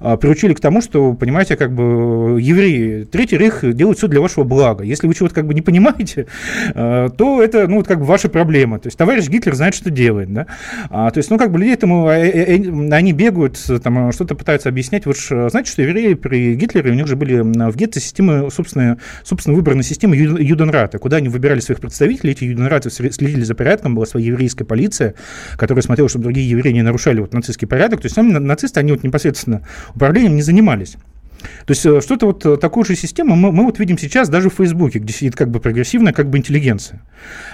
а, 0.00 0.16
приучили 0.16 0.54
к 0.54 0.60
тому, 0.60 0.80
что, 0.80 1.14
понимаете, 1.14 1.56
как 1.56 1.72
бы 1.72 2.40
евреи, 2.40 3.04
Третий 3.04 3.36
Рейх 3.36 3.64
делают 3.74 3.98
все 3.98 4.08
для 4.08 4.20
вашего 4.20 4.44
блага. 4.44 4.84
Если 4.84 5.06
вы 5.06 5.14
чего-то 5.14 5.34
как 5.34 5.46
бы 5.46 5.54
не 5.54 5.62
понимаете, 5.62 6.26
то 6.74 7.42
это, 7.42 7.66
ну, 7.68 7.76
вот 7.76 7.86
как 7.86 7.98
бы 7.98 8.04
ваша 8.04 8.28
проблема. 8.28 8.78
То 8.78 8.88
есть 8.88 8.98
товарищ 8.98 9.28
Гитлер 9.28 9.54
знает, 9.54 9.74
что 9.74 9.90
делает, 9.90 10.32
да. 10.32 10.46
А, 10.90 11.10
то 11.10 11.18
есть, 11.18 11.30
ну, 11.30 11.38
как 11.38 11.50
бы 11.50 11.58
людей 11.58 11.74
этому, 11.74 12.08
э, 12.08 12.28
э, 12.28 12.58
э, 12.58 12.90
они 12.92 13.12
бегают, 13.12 13.60
там, 13.82 14.12
что-то 14.12 14.34
пытаются 14.34 14.68
объяснять. 14.68 15.06
Вы 15.06 15.14
же 15.14 15.48
знаете, 15.50 15.70
что 15.70 15.82
евреи 15.82 16.14
при 16.14 16.54
Гитлере, 16.54 16.90
у 16.90 16.94
них 16.94 17.06
же 17.06 17.16
были 17.16 17.40
в 17.40 17.76
гетто 17.76 18.00
системы 18.00 18.50
собственные 18.50 18.98
собственно, 19.24 19.56
выборная 19.56 19.82
система 19.82 20.14
Юденрата, 20.14 20.98
куда 20.98 21.16
они 21.16 21.28
выбирали 21.28 21.60
своих 21.60 21.80
представителей, 21.80 22.32
эти 22.32 22.44
Юденраты 22.44 22.90
следили 22.90 23.42
за 23.42 23.54
порядком, 23.54 23.94
была 23.94 24.06
своя 24.06 24.26
еврейская 24.26 24.64
полиция, 24.64 25.14
которая 25.56 25.82
смотрела, 25.82 26.08
чтобы 26.08 26.24
другие 26.24 26.48
евреи 26.48 26.72
не 26.72 26.82
нарушали 26.82 27.20
вот 27.20 27.32
нацистский 27.32 27.66
порядок, 27.66 28.00
то 28.00 28.06
есть 28.06 28.14
сами 28.14 28.32
нацисты, 28.32 28.80
они 28.80 28.92
вот 28.92 29.02
непосредственно 29.02 29.66
управлением 29.94 30.36
не 30.36 30.42
занимались. 30.42 30.96
То 31.66 31.70
есть 31.70 31.84
э, 31.86 32.00
что-то 32.00 32.26
вот 32.26 32.44
э, 32.46 32.56
такую 32.56 32.84
же 32.84 32.94
систему 32.96 33.36
мы, 33.36 33.52
мы 33.52 33.64
вот 33.64 33.78
видим 33.78 33.98
сейчас 33.98 34.28
даже 34.28 34.50
в 34.50 34.54
Фейсбуке, 34.54 34.98
где 34.98 35.12
сидит 35.12 35.36
как 35.36 35.50
бы 35.50 35.60
прогрессивная 35.60 36.12
как 36.12 36.28
бы 36.28 36.38
интеллигенция, 36.38 37.02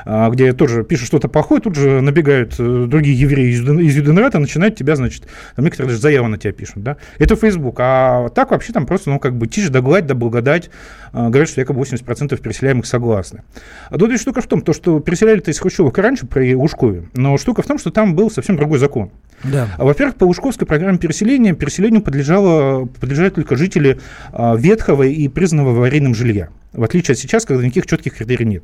а, 0.05 0.31
где 0.31 0.53
тоже 0.53 0.85
пишут 0.85 1.07
что-то 1.07 1.29
плохое, 1.29 1.61
тут 1.61 1.77
же 1.77 2.01
набегают 2.01 2.55
э, 2.59 2.87
другие 2.87 3.19
евреи 3.19 3.53
из, 3.53 3.97
Юденрата, 3.97 4.39
начинают 4.39 4.77
тебя, 4.77 4.97
значит, 4.97 5.27
там 5.57 5.65
некоторые 5.65 5.89
даже 5.89 6.01
заявы 6.01 6.29
на 6.29 6.39
тебя 6.39 6.53
пишут, 6.53 6.83
да. 6.83 6.97
Это 7.19 7.37
Фейсбук, 7.37 7.77
а 7.81 8.29
так 8.31 8.51
вообще 8.51 8.73
там 8.73 8.87
просто, 8.87 9.11
ну, 9.11 9.19
как 9.19 9.37
бы 9.37 9.47
тише 9.47 9.71
да 9.71 9.81
гладь, 9.81 10.07
да 10.07 10.15
благодать, 10.15 10.71
а, 11.13 11.29
говорят, 11.29 11.49
что 11.49 11.61
якобы 11.61 11.81
80% 11.81 12.41
переселяемых 12.41 12.87
согласны. 12.87 13.43
А 13.89 13.99
тут 13.99 14.11
штука 14.21 14.41
в 14.41 14.47
том, 14.47 14.61
то, 14.63 14.73
что 14.73 15.01
переселяли-то 15.01 15.51
из 15.51 15.59
Хрущевых 15.59 15.97
раньше 15.99 16.27
при 16.27 16.55
Лужкове, 16.55 17.05
но 17.15 17.37
штука 17.39 17.63
в 17.63 17.67
том, 17.67 17.79
что 17.79 17.91
там 17.91 18.15
был 18.15 18.31
совсем 18.31 18.57
другой 18.57 18.79
закон. 18.79 19.11
Да. 19.45 19.69
А, 19.79 19.85
во-первых, 19.85 20.17
по 20.17 20.25
Лужковской 20.25 20.67
программе 20.67 20.99
переселения 20.99 21.55
переселению 21.55 22.03
подлежало, 22.03 22.87
подлежали 22.87 23.31
только 23.31 23.57
жители 23.57 23.80
жители 23.81 24.01
а, 24.33 24.57
ветхого 24.57 25.05
и 25.05 25.29
признанного 25.29 25.73
аварийным 25.73 26.15
жилья. 26.15 26.49
В 26.73 26.85
отличие 26.85 27.15
от 27.15 27.19
сейчас, 27.19 27.45
когда 27.45 27.65
никаких 27.65 27.87
четких 27.87 28.17
критерий 28.17 28.45
нет. 28.45 28.63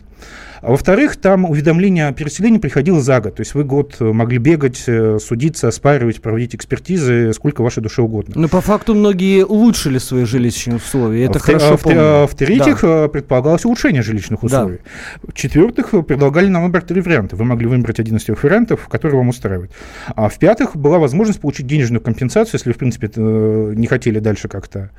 А 0.62 0.70
во-вторых, 0.70 1.16
там 1.16 1.44
уведомление 1.44 2.08
о 2.08 2.12
переселении 2.12 2.58
приходило 2.58 3.00
за 3.00 3.20
год. 3.20 3.36
То 3.36 3.40
есть 3.40 3.54
вы 3.54 3.64
год 3.64 3.96
могли 4.00 4.38
бегать, 4.38 4.84
э, 4.86 5.18
судиться, 5.20 5.68
оспаривать, 5.68 6.22
проводить 6.22 6.54
экспертизы, 6.54 7.32
сколько 7.32 7.62
вашей 7.62 7.82
душе 7.82 8.02
угодно. 8.02 8.34
Но 8.36 8.48
по 8.48 8.60
факту 8.60 8.94
многие 8.94 9.44
улучшили 9.44 9.98
свои 9.98 10.24
жилищные 10.24 10.76
условия. 10.76 11.24
Это 11.24 11.38
а 11.38 11.42
хорошо 11.42 11.76
в, 11.76 11.86
а 11.86 12.26
В-третьих, 12.26 12.82
да. 12.82 13.04
Э, 13.04 13.08
предполагалось 13.08 13.64
улучшение 13.64 14.02
жилищных 14.02 14.42
условий. 14.44 14.78
Да. 15.22 15.30
В-четвертых, 15.32 15.90
предлагали 16.06 16.46
нам 16.46 16.64
выбрать 16.64 16.86
три 16.86 17.00
варианта. 17.00 17.36
Вы 17.36 17.44
могли 17.44 17.66
выбрать 17.66 17.98
один 17.98 18.16
из 18.16 18.24
тех 18.24 18.42
вариантов, 18.42 18.88
который 18.88 19.16
вам 19.16 19.28
устраивает. 19.28 19.72
А 20.14 20.28
в-пятых, 20.28 20.76
была 20.76 20.98
возможность 20.98 21.40
получить 21.40 21.66
денежную 21.66 22.00
компенсацию, 22.00 22.54
если 22.54 22.72
в 22.72 22.78
принципе, 22.78 23.10
э, 23.14 23.72
не 23.76 23.86
хотели 23.88 24.20
дальше 24.20 24.48
как-то 24.48 24.78
а, 24.78 24.90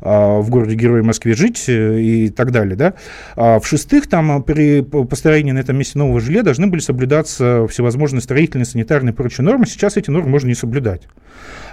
в 0.00 0.50
городе 0.50 0.74
Герой 0.74 1.02
Москве 1.02 1.34
жить 1.34 1.64
и 1.66 2.28
так 2.28 2.50
далее. 2.50 2.76
Да? 2.76 2.94
А 3.36 3.58
в-шестых, 3.58 4.06
там 4.06 4.42
при 4.42 4.82
построении 4.82 5.52
на 5.52 5.60
этом 5.60 5.78
месте 5.78 5.98
нового 5.98 6.20
жилья 6.20 6.42
должны 6.42 6.66
были 6.66 6.80
соблюдаться 6.80 7.66
всевозможные 7.68 8.20
строительные, 8.20 8.66
санитарные 8.66 9.12
и 9.12 9.16
прочие 9.16 9.44
нормы. 9.46 9.66
Сейчас 9.66 9.96
эти 9.96 10.10
нормы 10.10 10.28
можно 10.28 10.48
не 10.48 10.54
соблюдать. 10.54 11.02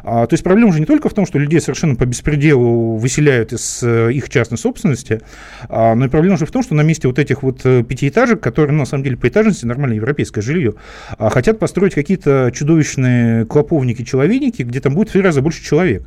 А, 0.04 0.26
то 0.26 0.34
есть 0.34 0.44
проблема 0.44 0.70
уже 0.70 0.80
не 0.80 0.86
только 0.86 1.10
в 1.10 1.14
том, 1.14 1.26
что 1.26 1.38
людей 1.38 1.60
совершенно 1.60 1.96
по 1.96 2.06
беспределу 2.06 2.96
выселяют 2.96 3.54
из 3.54 3.82
э, 3.84 4.12
их 4.12 4.30
частной 4.30 4.58
собственности, 4.58 5.22
а, 5.70 5.96
но 5.96 6.06
и 6.06 6.10
проблема 6.10 6.36
уже 6.36 6.46
в 6.46 6.52
том, 6.52 6.64
что 6.64 6.76
на 6.76 6.82
месте 6.82 7.08
вот 7.08 7.20
этих 7.20 7.44
вот 7.44 7.62
э, 7.66 7.84
пятиэтажек, 7.84 8.40
которые, 8.40 8.74
ну, 8.74 8.80
на 8.80 8.86
самом 8.86 9.04
деле, 9.04 9.18
по 9.18 9.28
этажности 9.28 9.66
нормальное 9.66 9.98
европейское 9.98 10.44
жилье, 10.44 10.74
а, 11.18 11.30
хотят 11.30 11.60
построить 11.60 11.94
какие-то 11.94 12.52
чудовищные 12.54 13.46
клоповники-человейники, 13.46 14.64
где 14.64 14.80
там 14.80 14.96
будет 14.96 15.10
в 15.10 15.12
три 15.12 15.22
раза 15.22 15.42
больше 15.42 15.64
человек. 15.64 16.04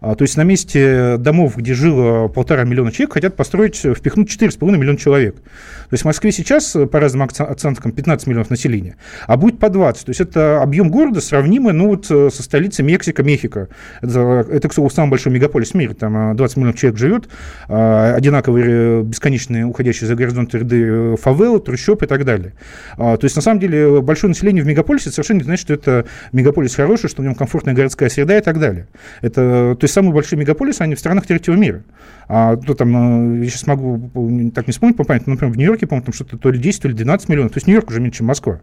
А, 0.00 0.14
то 0.14 0.22
есть 0.22 0.36
на 0.36 0.42
месте 0.42 1.16
домов, 1.18 1.56
где 1.56 1.74
жило 1.74 2.28
полтора 2.28 2.64
миллиона 2.64 2.92
человек, 2.92 3.14
хотят 3.14 3.36
построить, 3.36 3.76
впихнуть 3.76 4.28
4,5 4.28 4.76
миллиона 4.76 4.98
человек. 4.98 5.36
То 5.36 5.92
есть 5.92 6.02
в 6.02 6.06
Москве 6.06 6.32
сейчас, 6.32 6.76
по 6.90 7.00
разным 7.00 7.22
оценкам, 7.22 7.92
15 7.92 8.26
миллионов 8.26 8.50
населения, 8.50 8.96
а 9.26 9.36
будет 9.36 9.58
по 9.58 9.68
20. 9.68 10.06
То 10.06 10.10
есть 10.10 10.20
это 10.20 10.62
объем 10.62 10.90
города 10.90 11.20
сравнимый 11.20 11.72
ну, 11.72 11.88
вот, 11.88 12.06
э, 12.10 12.30
со 12.30 12.42
столицей 12.42 12.84
Мексика, 12.84 13.22
Мехико. 13.22 13.68
Это, 14.02 14.46
это, 14.50 14.68
к 14.68 14.74
слову, 14.74 14.90
самый 14.90 15.10
большой 15.10 15.32
мегаполис 15.32 15.70
в 15.70 15.74
мире. 15.74 15.94
Там 15.94 16.36
20 16.36 16.56
э, 16.56 16.60
миллионов 16.60 16.80
человек 16.80 16.98
живет, 16.98 17.28
э, 17.68 18.14
одинаковые 18.14 19.02
бесконечные 19.02 19.64
уходящие 19.64 20.08
за 20.08 20.14
горизонт 20.14 20.54
ряды 20.54 21.16
фавелы, 21.16 21.60
трущоб 21.60 22.02
и 22.02 22.06
так 22.06 22.24
далее. 22.24 22.52
А, 22.96 23.16
то 23.16 23.24
есть, 23.24 23.36
на 23.36 23.42
самом 23.42 23.60
деле, 23.60 24.00
большое 24.00 24.28
население 24.28 24.62
в 24.62 24.66
мегаполисе 24.66 25.10
совершенно 25.10 25.38
не 25.38 25.44
значит, 25.44 25.66
что 25.66 25.74
это 25.74 26.06
мегаполис 26.32 26.74
хороший, 26.74 27.08
что 27.08 27.22
в 27.22 27.24
нем 27.24 27.34
комфортная 27.34 27.74
городская 27.74 28.08
среда 28.08 28.38
и 28.38 28.40
так 28.40 28.58
далее. 28.58 28.88
Это, 29.20 29.76
то 29.78 29.84
есть, 29.86 29.94
самые 29.94 30.12
большие 30.12 30.38
мегаполисы, 30.38 30.82
они 30.82 30.94
в 30.94 30.98
странах 30.98 31.26
третьего 31.26 31.54
мира. 31.54 31.82
А, 32.28 32.56
то 32.56 32.74
там, 32.74 33.40
я 33.40 33.48
сейчас 33.48 33.66
могу 33.66 34.50
так 34.54 34.66
не 34.66 34.72
вспомнить 34.72 34.96
по 34.96 35.04
памяти, 35.04 35.24
например, 35.28 35.54
в 35.54 35.56
Нью-Йорке, 35.56 35.86
по-моему, 35.86 36.06
там 36.06 36.14
что-то 36.14 36.38
то 36.38 36.50
ли 36.50 36.58
10, 36.58 36.82
то 36.82 36.88
ли 36.88 36.94
12 36.94 37.28
миллионов. 37.28 37.52
То 37.52 37.58
есть 37.58 37.66
Нью-Йорк 37.66 37.88
уже 37.90 38.00
меньше, 38.00 38.18
чем 38.18 38.26
Москва 38.26 38.60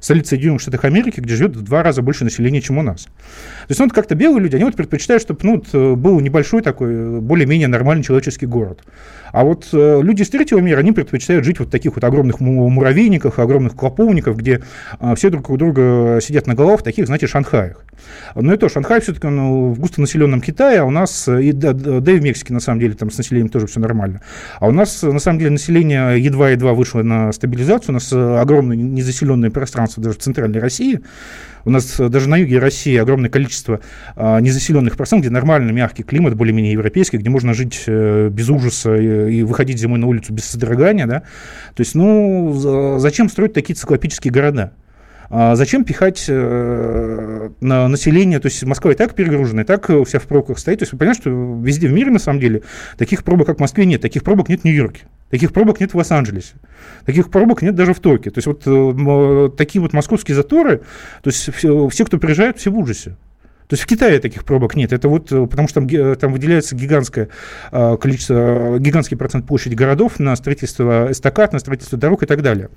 столица 0.00 0.30
Соединенных 0.30 0.60
Штатов 0.60 0.84
Америки, 0.84 1.20
где 1.20 1.34
живет 1.34 1.56
в 1.56 1.62
два 1.62 1.82
раза 1.82 2.02
больше 2.02 2.24
населения, 2.24 2.60
чем 2.60 2.78
у 2.78 2.82
нас. 2.82 3.04
То 3.04 3.10
есть, 3.70 3.80
ну, 3.80 3.86
вот 3.86 3.94
как-то 3.94 4.14
белые 4.14 4.42
люди, 4.42 4.56
они 4.56 4.64
вот 4.64 4.76
предпочитают, 4.76 5.22
чтобы 5.22 5.40
ну, 5.42 5.62
вот, 5.62 5.98
был 5.98 6.20
небольшой 6.20 6.62
такой, 6.62 7.20
более-менее 7.20 7.68
нормальный 7.68 8.04
человеческий 8.04 8.46
город. 8.46 8.82
А 9.32 9.44
вот 9.44 9.68
э, 9.72 10.00
люди 10.02 10.22
из 10.22 10.30
третьего 10.30 10.58
мира, 10.58 10.78
они 10.78 10.92
предпочитают 10.92 11.44
жить 11.44 11.58
вот 11.58 11.68
в 11.68 11.70
таких 11.70 11.94
вот 11.94 12.04
огромных 12.04 12.40
муравейниках, 12.40 13.38
огромных 13.38 13.74
клоповниках, 13.74 14.36
где 14.36 14.62
э, 15.00 15.14
все 15.16 15.30
друг 15.30 15.50
у 15.50 15.56
друга 15.56 16.18
сидят 16.22 16.46
на 16.46 16.54
головах, 16.54 16.82
таких, 16.82 17.06
знаете, 17.06 17.26
Шанхаях. 17.26 17.84
Но 18.34 18.54
и 18.54 18.56
то, 18.56 18.68
Шанхай 18.68 19.00
все-таки 19.00 19.26
ну, 19.26 19.72
в 19.72 19.80
густонаселенном 19.80 20.40
Китае, 20.40 20.80
а 20.80 20.84
у 20.84 20.90
нас, 20.90 21.28
и, 21.28 21.52
да, 21.52 21.72
да 21.72 22.12
и 22.12 22.18
в 22.18 22.22
Мексике, 22.22 22.52
на 22.52 22.60
самом 22.60 22.80
деле, 22.80 22.94
там 22.94 23.10
с 23.10 23.18
населением 23.18 23.48
тоже 23.48 23.66
все 23.66 23.80
нормально. 23.80 24.22
А 24.60 24.68
у 24.68 24.70
нас, 24.70 25.02
на 25.02 25.18
самом 25.18 25.38
деле, 25.38 25.50
население 25.50 26.22
едва-едва 26.22 26.74
вышло 26.74 27.02
на 27.02 27.32
стабилизацию, 27.32 27.90
у 27.90 27.94
нас 27.94 28.12
огромное 28.12 28.76
незаселенное 28.76 29.50
пространство 29.50 29.87
даже 29.96 30.18
в 30.18 30.18
центральной 30.18 30.60
России, 30.60 31.00
у 31.64 31.70
нас 31.70 31.98
э, 32.00 32.08
даже 32.08 32.28
на 32.28 32.36
юге 32.36 32.58
России 32.58 32.96
огромное 32.96 33.30
количество 33.30 33.80
а, 34.16 34.40
незаселенных 34.40 34.96
пространств, 34.96 35.26
где 35.26 35.32
нормальный 35.32 35.72
мягкий 35.72 36.02
климат, 36.02 36.34
более-менее 36.34 36.72
европейский, 36.72 37.18
где 37.18 37.30
можно 37.30 37.54
жить 37.54 37.84
э, 37.86 38.28
без 38.30 38.48
ужаса 38.48 38.94
и, 38.96 39.38
и 39.38 39.42
выходить 39.42 39.78
зимой 39.78 39.98
на 39.98 40.06
улицу 40.06 40.32
без 40.32 40.44
содрогания. 40.44 41.06
Да? 41.06 41.20
То 41.74 41.80
есть, 41.80 41.94
ну, 41.94 42.98
зачем 42.98 43.28
строить 43.28 43.52
такие 43.52 43.74
циклопические 43.74 44.32
города? 44.32 44.72
А 45.30 45.56
зачем 45.56 45.84
пихать 45.84 46.24
э, 46.28 47.50
на 47.60 47.88
население? 47.88 48.40
То 48.40 48.46
есть 48.46 48.64
Москва 48.64 48.92
и 48.92 48.94
так 48.94 49.14
перегружена, 49.14 49.62
и 49.62 49.64
так 49.64 49.90
вся 50.06 50.18
в 50.18 50.22
пробках 50.22 50.58
стоит. 50.58 50.78
То 50.78 50.84
есть 50.84 50.92
вы 50.92 50.98
понимаете, 50.98 51.20
что 51.20 51.60
везде 51.62 51.88
в 51.88 51.92
мире, 51.92 52.10
на 52.10 52.18
самом 52.18 52.40
деле, 52.40 52.62
таких 52.96 53.24
пробок, 53.24 53.46
как 53.46 53.58
в 53.58 53.60
Москве, 53.60 53.84
нет. 53.84 54.00
Таких 54.00 54.24
пробок 54.24 54.48
нет 54.48 54.62
в 54.62 54.64
Нью-Йорке. 54.64 55.02
Таких 55.30 55.52
пробок 55.52 55.80
нет 55.80 55.92
в 55.92 55.98
Лос-Анджелесе. 55.98 56.54
Таких 57.04 57.30
пробок 57.30 57.60
нет 57.60 57.74
даже 57.74 57.92
в 57.92 58.00
Токио. 58.00 58.30
То 58.30 58.38
есть 58.38 58.46
вот 58.46 58.62
э, 58.64 59.50
такие 59.56 59.82
вот 59.82 59.92
московские 59.92 60.34
заторы, 60.34 60.78
то 61.22 61.28
есть 61.28 61.52
все, 61.54 61.88
все, 61.88 62.04
кто 62.06 62.16
приезжает, 62.18 62.56
все 62.56 62.70
в 62.70 62.78
ужасе. 62.78 63.16
То 63.66 63.74
есть 63.74 63.82
в 63.82 63.86
Китае 63.86 64.20
таких 64.20 64.46
пробок 64.46 64.76
нет. 64.76 64.94
Это 64.94 65.10
вот 65.10 65.30
э, 65.30 65.46
потому 65.46 65.68
что 65.68 65.82
там, 65.82 66.16
там 66.16 66.32
выделяется 66.32 66.74
гигантское 66.74 67.28
количество, 67.70 68.78
гигантский 68.78 69.18
процент 69.18 69.46
площади 69.46 69.74
городов 69.74 70.18
на 70.18 70.34
строительство 70.36 71.08
эстакад, 71.10 71.52
на 71.52 71.58
строительство 71.58 71.98
дорог 71.98 72.22
и 72.22 72.26
так 72.26 72.40
далее. 72.40 72.70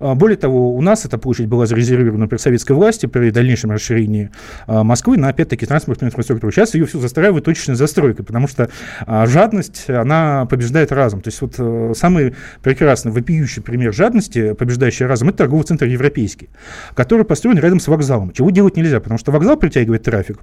А, 0.00 0.14
более 0.14 0.36
того, 0.36 0.74
у 0.74 0.80
нас 0.80 1.04
эта 1.04 1.18
площадь 1.18 1.46
была 1.46 1.66
зарезервирована 1.66 2.28
при 2.28 2.36
советской 2.36 2.72
власти 2.72 3.06
при 3.06 3.30
дальнейшем 3.30 3.70
расширении 3.70 4.30
а, 4.66 4.84
Москвы 4.84 5.16
на, 5.16 5.28
опять-таки, 5.28 5.66
транспортную 5.66 6.10
инфраструктуру. 6.10 6.52
Сейчас 6.52 6.74
ее 6.74 6.86
всю 6.86 7.00
застраивают 7.00 7.44
точечной 7.44 7.74
застройкой, 7.74 8.24
потому 8.24 8.48
что 8.48 8.70
а, 9.06 9.26
жадность, 9.26 9.88
она 9.88 10.46
побеждает 10.46 10.92
разум. 10.92 11.20
То 11.20 11.28
есть 11.28 11.40
вот 11.40 11.54
э, 11.58 11.92
самый 11.96 12.34
прекрасный, 12.62 13.12
вопиющий 13.12 13.62
пример 13.62 13.92
жадности, 13.92 14.52
побеждающий 14.52 15.06
разум, 15.06 15.30
это 15.30 15.38
торговый 15.38 15.64
центр 15.64 15.86
европейский, 15.86 16.48
который 16.94 17.24
построен 17.24 17.58
рядом 17.58 17.80
с 17.80 17.88
вокзалом. 17.88 18.32
Чего 18.32 18.50
делать 18.50 18.76
нельзя, 18.76 19.00
потому 19.00 19.18
что 19.18 19.32
вокзал 19.32 19.56
притягивает 19.56 20.02
трафик, 20.02 20.38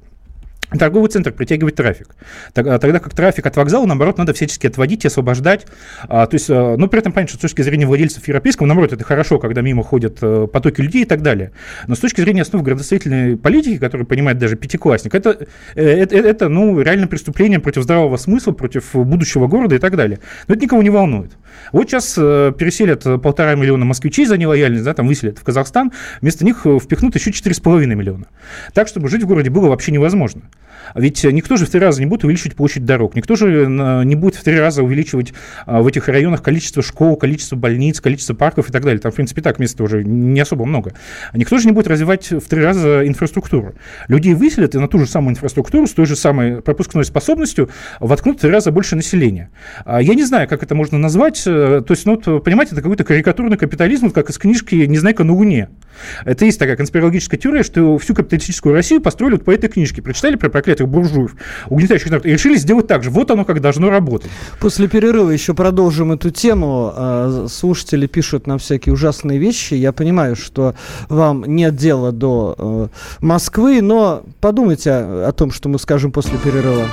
торговый 0.78 1.10
центр 1.10 1.32
притягивает 1.32 1.76
трафик. 1.76 2.16
А, 2.56 2.80
тогда 2.80 3.00
как 3.00 3.14
трафик 3.14 3.46
от 3.46 3.56
вокзала, 3.56 3.86
наоборот, 3.86 4.18
надо 4.18 4.34
всячески 4.34 4.68
отводить 4.68 5.04
и 5.06 5.08
освобождать. 5.08 5.66
А, 6.08 6.26
то 6.26 6.36
есть, 6.36 6.50
а, 6.50 6.76
ну, 6.78 6.88
при 6.88 7.00
этом, 7.00 7.12
понятно, 7.12 7.30
что 7.30 7.38
с 7.40 7.42
точки 7.42 7.62
зрения 7.62 7.86
владельцев 7.86 8.28
европейского, 8.28 8.68
наоборот, 8.68 8.94
это 8.94 9.04
хорошо, 9.04 9.40
когда 9.40 9.62
мимо 9.62 9.84
ходят 9.84 10.18
э, 10.22 10.48
потоки 10.52 10.82
людей 10.82 11.04
и 11.04 11.06
так 11.06 11.22
далее. 11.22 11.52
Но 11.88 11.96
с 11.96 12.00
точки 12.00 12.22
зрения 12.22 12.42
основ 12.42 12.64
градостроительной 12.64 13.38
политики, 13.38 13.78
которую 13.78 14.08
понимает 14.08 14.38
даже 14.38 14.56
пятиклассник, 14.56 15.14
это, 15.16 15.48
э, 15.76 15.84
это, 15.84 16.16
это 16.16 16.50
ну, 16.50 16.80
реально 16.82 17.08
преступление 17.08 17.60
против 17.60 17.84
здравого 17.84 18.18
смысла, 18.18 18.52
против 18.52 18.94
будущего 18.94 19.48
города 19.48 19.76
и 19.76 19.80
так 19.80 19.96
далее. 19.96 20.20
Но 20.48 20.56
это 20.56 20.64
никого 20.64 20.84
не 20.84 20.90
волнует. 20.90 21.32
Вот 21.72 21.90
сейчас 21.90 22.16
э, 22.18 22.54
переселят 22.58 23.04
полтора 23.22 23.56
миллиона 23.56 23.86
москвичей 23.86 24.26
за 24.26 24.38
нелояльность, 24.38 24.84
да, 24.84 24.94
там 24.94 25.08
выселят 25.08 25.38
в 25.40 25.44
Казахстан, 25.44 25.92
вместо 26.22 26.46
них 26.46 26.66
впихнут 26.82 27.16
еще 27.16 27.32
4,5 27.32 27.86
миллиона. 27.86 28.26
Так, 28.74 28.88
чтобы 28.88 29.10
жить 29.10 29.24
в 29.24 29.28
городе 29.28 29.50
было 29.50 29.70
вообще 29.70 29.92
невозможно. 29.92 30.44
Ведь 30.96 31.24
никто 31.24 31.58
же 31.58 31.66
в 31.66 31.70
три 31.70 31.80
раза 31.80 32.02
не 32.02 32.06
будет 32.06 32.24
увеличивать 32.24 32.56
площадь 32.56 32.86
дорог, 32.86 33.16
никто 33.16 33.36
же 33.36 33.66
э, 33.66 34.04
не 34.04 34.16
будет 34.16 34.36
в 34.36 34.44
три 34.44 34.60
раза 34.60 34.84
увеличивать 34.84 35.34
а, 35.66 35.82
в 35.82 35.88
этих 35.88 36.08
районах 36.08 36.42
количество 36.42 36.82
школ, 36.82 37.16
количество 37.16 37.56
больниц, 37.56 38.02
количество 38.02 38.34
парков 38.34 38.70
и 38.70 38.72
так 38.72 38.84
далее. 38.84 39.00
Там, 39.00 39.12
в 39.12 39.16
принципе, 39.16 39.42
так 39.42 39.60
места 39.60 39.84
уже 39.84 40.04
не 40.04 40.40
особо 40.40 40.66
много. 40.66 40.94
Никто 41.34 41.58
же 41.58 41.66
не 41.66 41.72
будет 41.72 41.88
развивать 41.88 42.32
в 42.32 42.42
три 42.42 42.62
раза 42.62 43.08
инфраструктуру. 43.08 43.76
Людей 44.08 44.34
выселят 44.34 44.76
и 44.76 44.80
на 44.80 44.88
ту 44.88 45.00
же 45.00 45.08
самую 45.08 45.32
инфраструктуру 45.32 45.88
с 45.88 45.92
той 45.92 46.06
же 46.06 46.16
самой 46.16 46.62
пропускной 46.62 47.06
способностью 47.06 47.70
воткнут 48.00 48.38
в 48.38 48.42
три 48.42 48.52
раза 48.52 48.72
больше 48.72 48.96
населения. 48.96 49.50
А, 49.86 50.02
я 50.02 50.14
не 50.14 50.24
знаю, 50.24 50.48
как 50.48 50.64
это 50.64 50.76
можно 50.76 50.98
назвать. 50.98 51.44
Э, 51.46 51.82
то 51.86 51.92
есть, 51.94 52.06
ну, 52.06 52.20
вот, 52.24 52.44
понимаете, 52.44 52.74
это 52.74 52.82
какой-то 52.82 53.04
карикатурный 53.04 53.58
капитализм, 53.58 54.12
как 54.12 54.30
из 54.30 54.38
книжки 54.38 54.76
«Незнайка 54.76 55.24
на 55.24 55.34
Луне». 55.34 55.70
Это 56.26 56.46
есть 56.46 56.60
такая 56.60 56.76
конспирологическая 56.76 57.40
теория, 57.40 57.64
что 57.64 57.98
всю 57.98 58.14
капиталистическую 58.14 58.74
Россию 58.74 59.02
построили 59.02 59.34
вот 59.34 59.46
по 59.46 59.52
этой 59.52 59.70
книжке. 59.70 60.02
Прочитали 60.02 60.36
про 60.36 60.50
проклятых 60.50 60.88
буржуев, 60.88 61.36
угнетающих 61.70 62.10
народ, 62.10 62.26
и 62.26 62.32
решили 62.32 62.56
сделать 62.56 62.88
так 62.88 63.04
же. 63.04 63.10
Вот 63.10 63.32
оно 63.32 63.46
как 63.46 63.62
должно 63.62 63.90
работать. 63.90 64.32
После 64.60 64.88
перерыва 64.88 65.30
еще 65.30 65.54
продолжим 65.54 66.12
эту 66.12 66.30
тему. 66.30 66.92
А, 66.96 67.48
слушатели 67.50 68.08
пишут 68.08 68.48
нам 68.48 68.60
всякие 68.60 68.94
ужасные 68.94 69.40
вещи. 69.40 69.74
Я 69.74 69.92
понимаю, 69.92 70.36
что 70.36 70.76
вам 71.10 71.44
нет 71.46 71.76
дела 71.76 72.12
до 72.12 72.56
э, 72.58 72.88
Москвы, 73.22 73.82
но 73.82 74.24
подумайте 74.40 74.92
о 74.92 75.32
том, 75.32 75.52
что 75.52 75.70
мы 75.70 75.80
скажем 75.80 76.12
после 76.12 76.38
перерыва. 76.38 76.88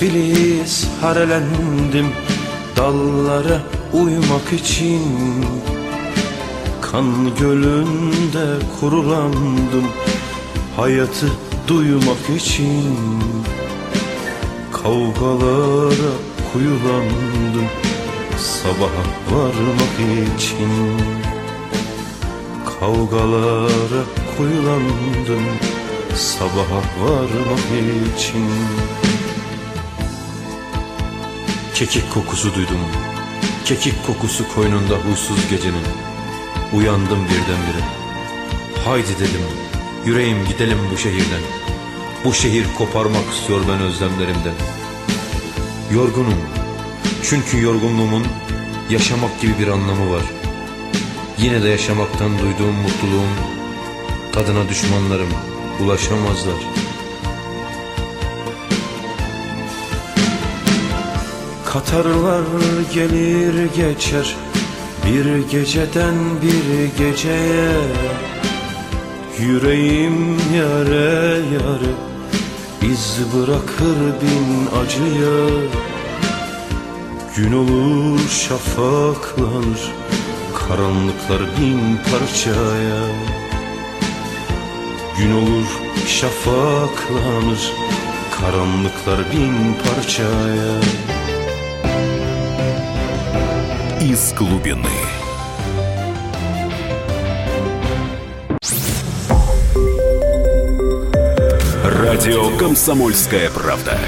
Filiz 0.00 0.88
harelendim 1.00 2.06
Dallara 2.76 3.62
uymak 3.92 4.52
için. 4.52 5.02
Kan 6.80 7.36
gölünde 7.40 8.46
kurulandım 8.80 9.86
Hayatı 10.76 11.26
duymak 11.68 12.30
için. 12.36 12.96
Kavgalara 14.72 16.12
kuyulandım 16.52 17.68
Sabaha 18.38 19.04
varmak 19.30 19.96
için. 20.36 20.96
Kavgalara 22.64 24.02
kuyulandım 24.36 25.44
Sabaha 26.14 26.82
varmak 27.00 27.66
için 28.16 28.46
Kekik 31.80 32.12
kokusu 32.14 32.54
duydum. 32.54 32.78
Kekik 33.64 34.06
kokusu 34.06 34.48
koynunda 34.54 34.94
huysuz 34.94 35.48
gecenin. 35.50 35.84
Uyandım 36.72 37.24
birdenbire. 37.24 37.84
Haydi 38.84 39.18
dedim 39.18 39.40
Yüreğim 40.06 40.44
gidelim 40.48 40.78
bu 40.92 40.98
şehirden. 40.98 41.40
Bu 42.24 42.34
şehir 42.34 42.66
koparmak 42.78 43.32
istiyor 43.32 43.60
ben 43.68 43.80
özlemlerimden. 43.80 44.54
Yorgunum 45.92 46.38
Çünkü 47.22 47.62
yorgunluğumun 47.62 48.26
Yaşamak 48.90 49.40
gibi 49.40 49.58
bir 49.58 49.68
anlamı 49.68 50.10
var. 50.10 50.24
Yine 51.38 51.62
de 51.62 51.68
yaşamaktan 51.68 52.38
duyduğum 52.38 52.74
mutluluğun 52.74 53.30
Tadına 54.32 54.68
düşmanlarım 54.68 55.28
ulaşamazlar 55.80 56.89
Katarlar 61.72 62.42
gelir 62.94 63.66
geçer 63.76 64.36
Bir 65.06 65.48
geceden 65.50 66.14
bir 66.42 66.98
geceye. 67.04 67.72
Yüreğim 69.38 70.38
yare 70.56 71.40
yare 71.54 71.92
iz 72.92 73.18
bırakır 73.34 73.96
bin 74.22 74.78
acıya. 74.80 75.48
Gün 77.36 77.52
olur 77.52 78.20
şafaklanır 78.28 79.92
Karanlıklar 80.54 81.42
bin 81.60 81.96
parçaya. 81.96 83.02
Gün 85.18 85.32
olur 85.32 85.66
şafaklanır 86.06 87.72
Karanlıklar 88.40 89.32
bin 89.32 89.74
parçaya 89.74 91.19
Из 94.00 94.32
глубины. 94.32 94.88
Радио 101.84 102.56
«Комсомольская 102.56 103.50
правда». 103.50 103.98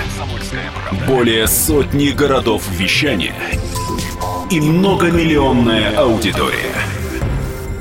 Более 1.06 1.46
сотни 1.46 2.08
городов 2.08 2.66
вещания 2.70 3.34
и 4.50 4.62
многомиллионная 4.62 5.94
аудитория. 5.98 6.74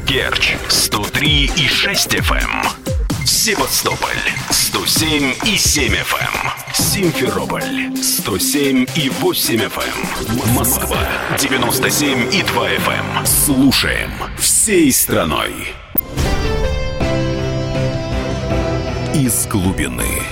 Керчь 0.05 0.57
103 0.67 1.51
и 1.55 1.67
6 1.69 2.15
FM. 2.15 2.37
Эм. 2.37 3.25
Севастополь 3.25 4.09
107 4.49 5.33
и 5.45 5.57
7 5.57 5.93
FM. 5.93 6.60
Эм. 6.81 7.13
Симферополь 7.13 7.95
107 7.95 8.87
и 8.95 9.09
8 9.09 9.55
FM. 9.55 10.47
Эм. 10.47 10.55
Москва 10.55 10.97
97 11.37 12.33
и 12.33 12.41
2 12.41 12.69
FM. 12.69 13.25
Слушаем 13.25 14.09
всей 14.39 14.91
страной. 14.91 15.53
Из 19.13 19.45
глубины. 19.45 20.23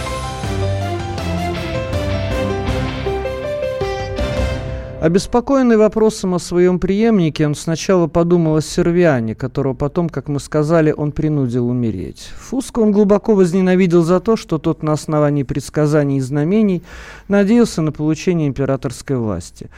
Обеспокоенный 5.02 5.78
вопросом 5.78 6.36
о 6.36 6.40
своем 6.40 6.78
преемнике, 6.78 7.48
он 7.48 7.56
сначала 7.56 8.08
подумал 8.08 8.58
о 8.58 8.62
Сервиане, 8.62 9.34
которого 9.34 9.74
потом, 9.74 10.10
как 10.10 10.28
мы 10.28 10.42
сказали, 10.42 10.92
он 10.92 11.14
принудил 11.14 11.70
умереть. 11.70 12.30
Фуско 12.36 12.80
он 12.80 12.92
глубоко 12.92 13.34
возненавидел 13.34 14.04
за 14.04 14.20
то, 14.20 14.36
что 14.36 14.58
тот 14.58 14.84
на 14.84 14.92
основании 14.92 15.44
предсказаний 15.44 16.18
и 16.18 16.20
знамений 16.20 16.84
надеялся 17.30 17.82
на 17.82 17.94
получение 17.94 18.50
императорской 18.50 19.16
власти. 19.16 19.70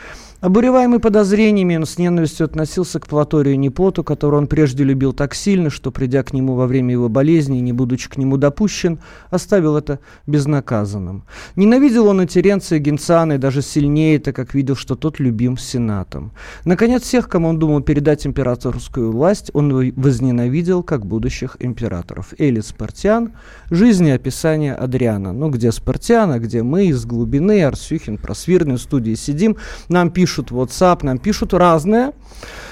Обуреваемый 0.42 1.00
подозрениями, 1.00 1.76
он 1.76 1.86
с 1.86 2.00
ненавистью 2.00 2.46
относился 2.46 3.00
к 3.00 3.06
Платорию 3.06 3.60
Непоту, 3.60 4.04
которого 4.04 4.40
он 4.40 4.48
прежде 4.48 4.84
любил 4.84 5.14
так 5.14 5.36
сильно, 5.36 5.70
что, 5.70 5.92
придя 5.92 6.24
к 6.24 6.34
нему 6.34 6.56
во 6.56 6.66
время 6.66 6.94
его 6.94 7.10
болезни 7.10 7.60
не 7.60 7.74
будучи 7.74 8.10
к 8.10 8.18
нему 8.18 8.38
допущен, 8.38 8.98
оставил 9.30 9.78
это 9.78 10.00
безнаказанным. 10.26 11.26
Ненавидел 11.56 12.08
он 12.08 12.24
и 12.24 12.26
Теренция 12.26 12.80
Генциана, 12.80 13.34
и 13.34 13.38
даже 13.38 13.62
сильнее, 13.62 14.18
так 14.18 14.36
как 14.36 14.56
видел, 14.56 14.76
что 14.76 14.96
тот 14.96 15.20
любим 15.20 15.60
Сенатом. 15.60 16.32
Наконец, 16.66 17.04
всех, 17.04 17.30
кому 17.30 17.50
он 17.50 17.60
думал 17.60 17.82
передать 17.82 18.26
императорскую 18.26 19.12
власть, 19.12 19.52
он 19.54 19.94
возненавидел 19.96 20.82
как 20.82 21.06
будущих 21.06 21.56
императоров. 21.60 22.34
Эли 22.40 22.62
Спартиан, 22.62 23.34
жизнеописание 23.70 24.74
Адриана. 24.74 25.34
Ну, 25.34 25.52
где 25.52 25.72
Спартиан, 25.72 26.32
а 26.32 26.40
где 26.40 26.64
мы 26.64 26.88
из 26.88 27.06
глубины, 27.06 27.64
Арсюхин, 27.64 28.18
Просвирный 28.18 28.78
в 28.78 28.82
студии 28.82 29.14
сидим, 29.14 29.58
нам 29.88 30.10
пишут 30.10 30.31
пишут 30.32 30.52
WhatsApp, 30.52 31.00
нам 31.04 31.18
пишут 31.18 31.54
разное. 31.54 32.14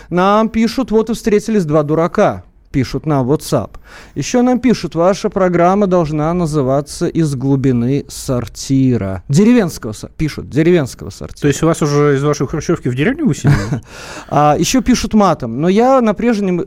Нам 0.10 0.48
пишут, 0.50 0.92
вот 0.92 1.10
и 1.10 1.14
встретились 1.14 1.66
два 1.66 1.84
дурака 1.84 2.44
пишут 2.72 3.08
на 3.08 3.22
WhatsApp. 3.24 3.72
Еще 4.16 4.44
нам 4.44 4.60
пишут, 4.60 4.94
ваша 4.94 5.30
программа 5.30 5.88
должна 5.88 6.32
называться 6.34 7.08
«Из 7.08 7.36
глубины 7.36 8.06
сортира». 8.08 9.24
Деревенского, 9.28 9.94
пишут, 10.18 10.50
деревенского 10.52 11.10
сортира. 11.10 11.42
То 11.42 11.48
есть 11.48 11.64
у 11.64 11.66
вас 11.66 11.82
уже 11.82 12.16
из 12.16 12.24
вашей 12.24 12.48
хрущевки 12.48 12.88
в 12.88 12.96
деревню 12.96 13.26
выселили? 13.26 13.58
а, 14.30 14.56
еще 14.60 14.84
пишут 14.84 15.16
матом, 15.16 15.60
но 15.60 15.68
я 15.68 16.00
на 16.00 16.14
прежнем, 16.14 16.62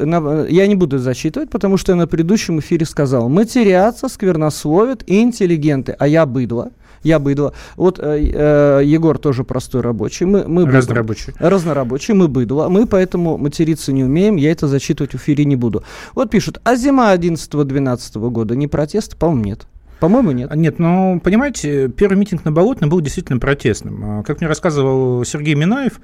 я 0.49 0.67
не 0.67 0.75
буду 0.75 0.99
зачитывать, 0.99 1.51
потому 1.51 1.77
что 1.77 1.93
я 1.93 1.97
на 1.97 2.09
предыдущем 2.09 2.59
эфире 2.59 2.85
сказал, 2.85 3.29
матерятся, 3.29 4.09
сквернословят 4.09 5.05
интеллигенты, 5.07 5.95
а 5.97 6.09
я 6.09 6.27
быдло 6.27 6.73
я 7.03 7.19
быдло. 7.19 7.53
Вот 7.77 7.99
э, 7.99 8.31
э, 8.33 8.83
Егор 8.85 9.19
тоже 9.19 9.45
простой 9.45 9.81
рабочий. 9.81 10.27
Мы, 10.27 10.47
мы 10.47 10.67
разнорабочий. 10.67 11.35
Разнорабочий, 11.39 12.15
мы 12.15 12.29
быдло. 12.29 12.69
Мы 12.69 12.87
поэтому 12.87 13.39
материться 13.39 13.93
не 13.93 14.05
умеем, 14.05 14.37
я 14.37 14.51
это 14.51 14.69
зачитывать 14.69 15.13
в 15.13 15.17
эфире 15.17 15.45
не 15.45 15.57
буду. 15.57 15.83
Вот 16.15 16.31
пишут, 16.31 16.61
а 16.65 16.77
зима 16.77 17.15
11-12 17.15 18.31
года 18.31 18.57
не 18.57 18.67
протест? 18.67 19.17
По-моему, 19.17 19.45
нет. 19.45 19.67
По-моему, 20.01 20.33
нет. 20.33 20.55
Нет, 20.55 20.79
ну, 20.79 21.21
понимаете, 21.23 21.89
первый 21.89 22.17
митинг 22.17 22.45
на 22.45 22.51
Болотной 22.51 22.89
был 22.89 23.01
действительно 23.01 23.39
протестным. 23.39 24.05
А, 24.05 24.23
как 24.25 24.41
мне 24.41 24.49
рассказывал 24.49 25.25
Сергей 25.25 25.55
Минаев, 25.55 26.01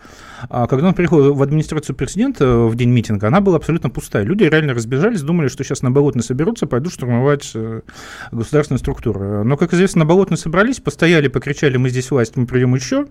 а, 0.48 0.68
когда 0.68 0.88
он 0.88 0.94
приехал 0.94 1.34
в 1.34 1.42
администрацию 1.42 1.96
президента 1.96 2.58
в 2.58 2.76
день 2.76 2.90
митинга, 2.90 3.26
она 3.26 3.40
была 3.40 3.56
абсолютно 3.56 3.90
пустая. 3.90 4.22
Люди 4.22 4.44
реально 4.44 4.74
разбежались, 4.74 5.22
думали, 5.22 5.48
что 5.48 5.64
сейчас 5.64 5.82
на 5.82 5.90
Болотной 5.90 6.22
соберутся, 6.22 6.66
пойдут 6.66 6.92
штурмовать 6.92 7.50
э, 7.54 7.80
государственные 8.30 8.78
структуры. 8.78 9.42
Но, 9.42 9.56
как 9.56 9.74
известно, 9.74 10.00
на 10.00 10.04
Болотной 10.06 10.38
собрались, 10.38 10.78
постояли, 10.78 11.26
покричали, 11.26 11.76
мы 11.76 11.90
здесь 11.90 12.10
власть, 12.10 12.36
мы 12.36 12.46
придем 12.46 12.74
еще. 12.76 13.06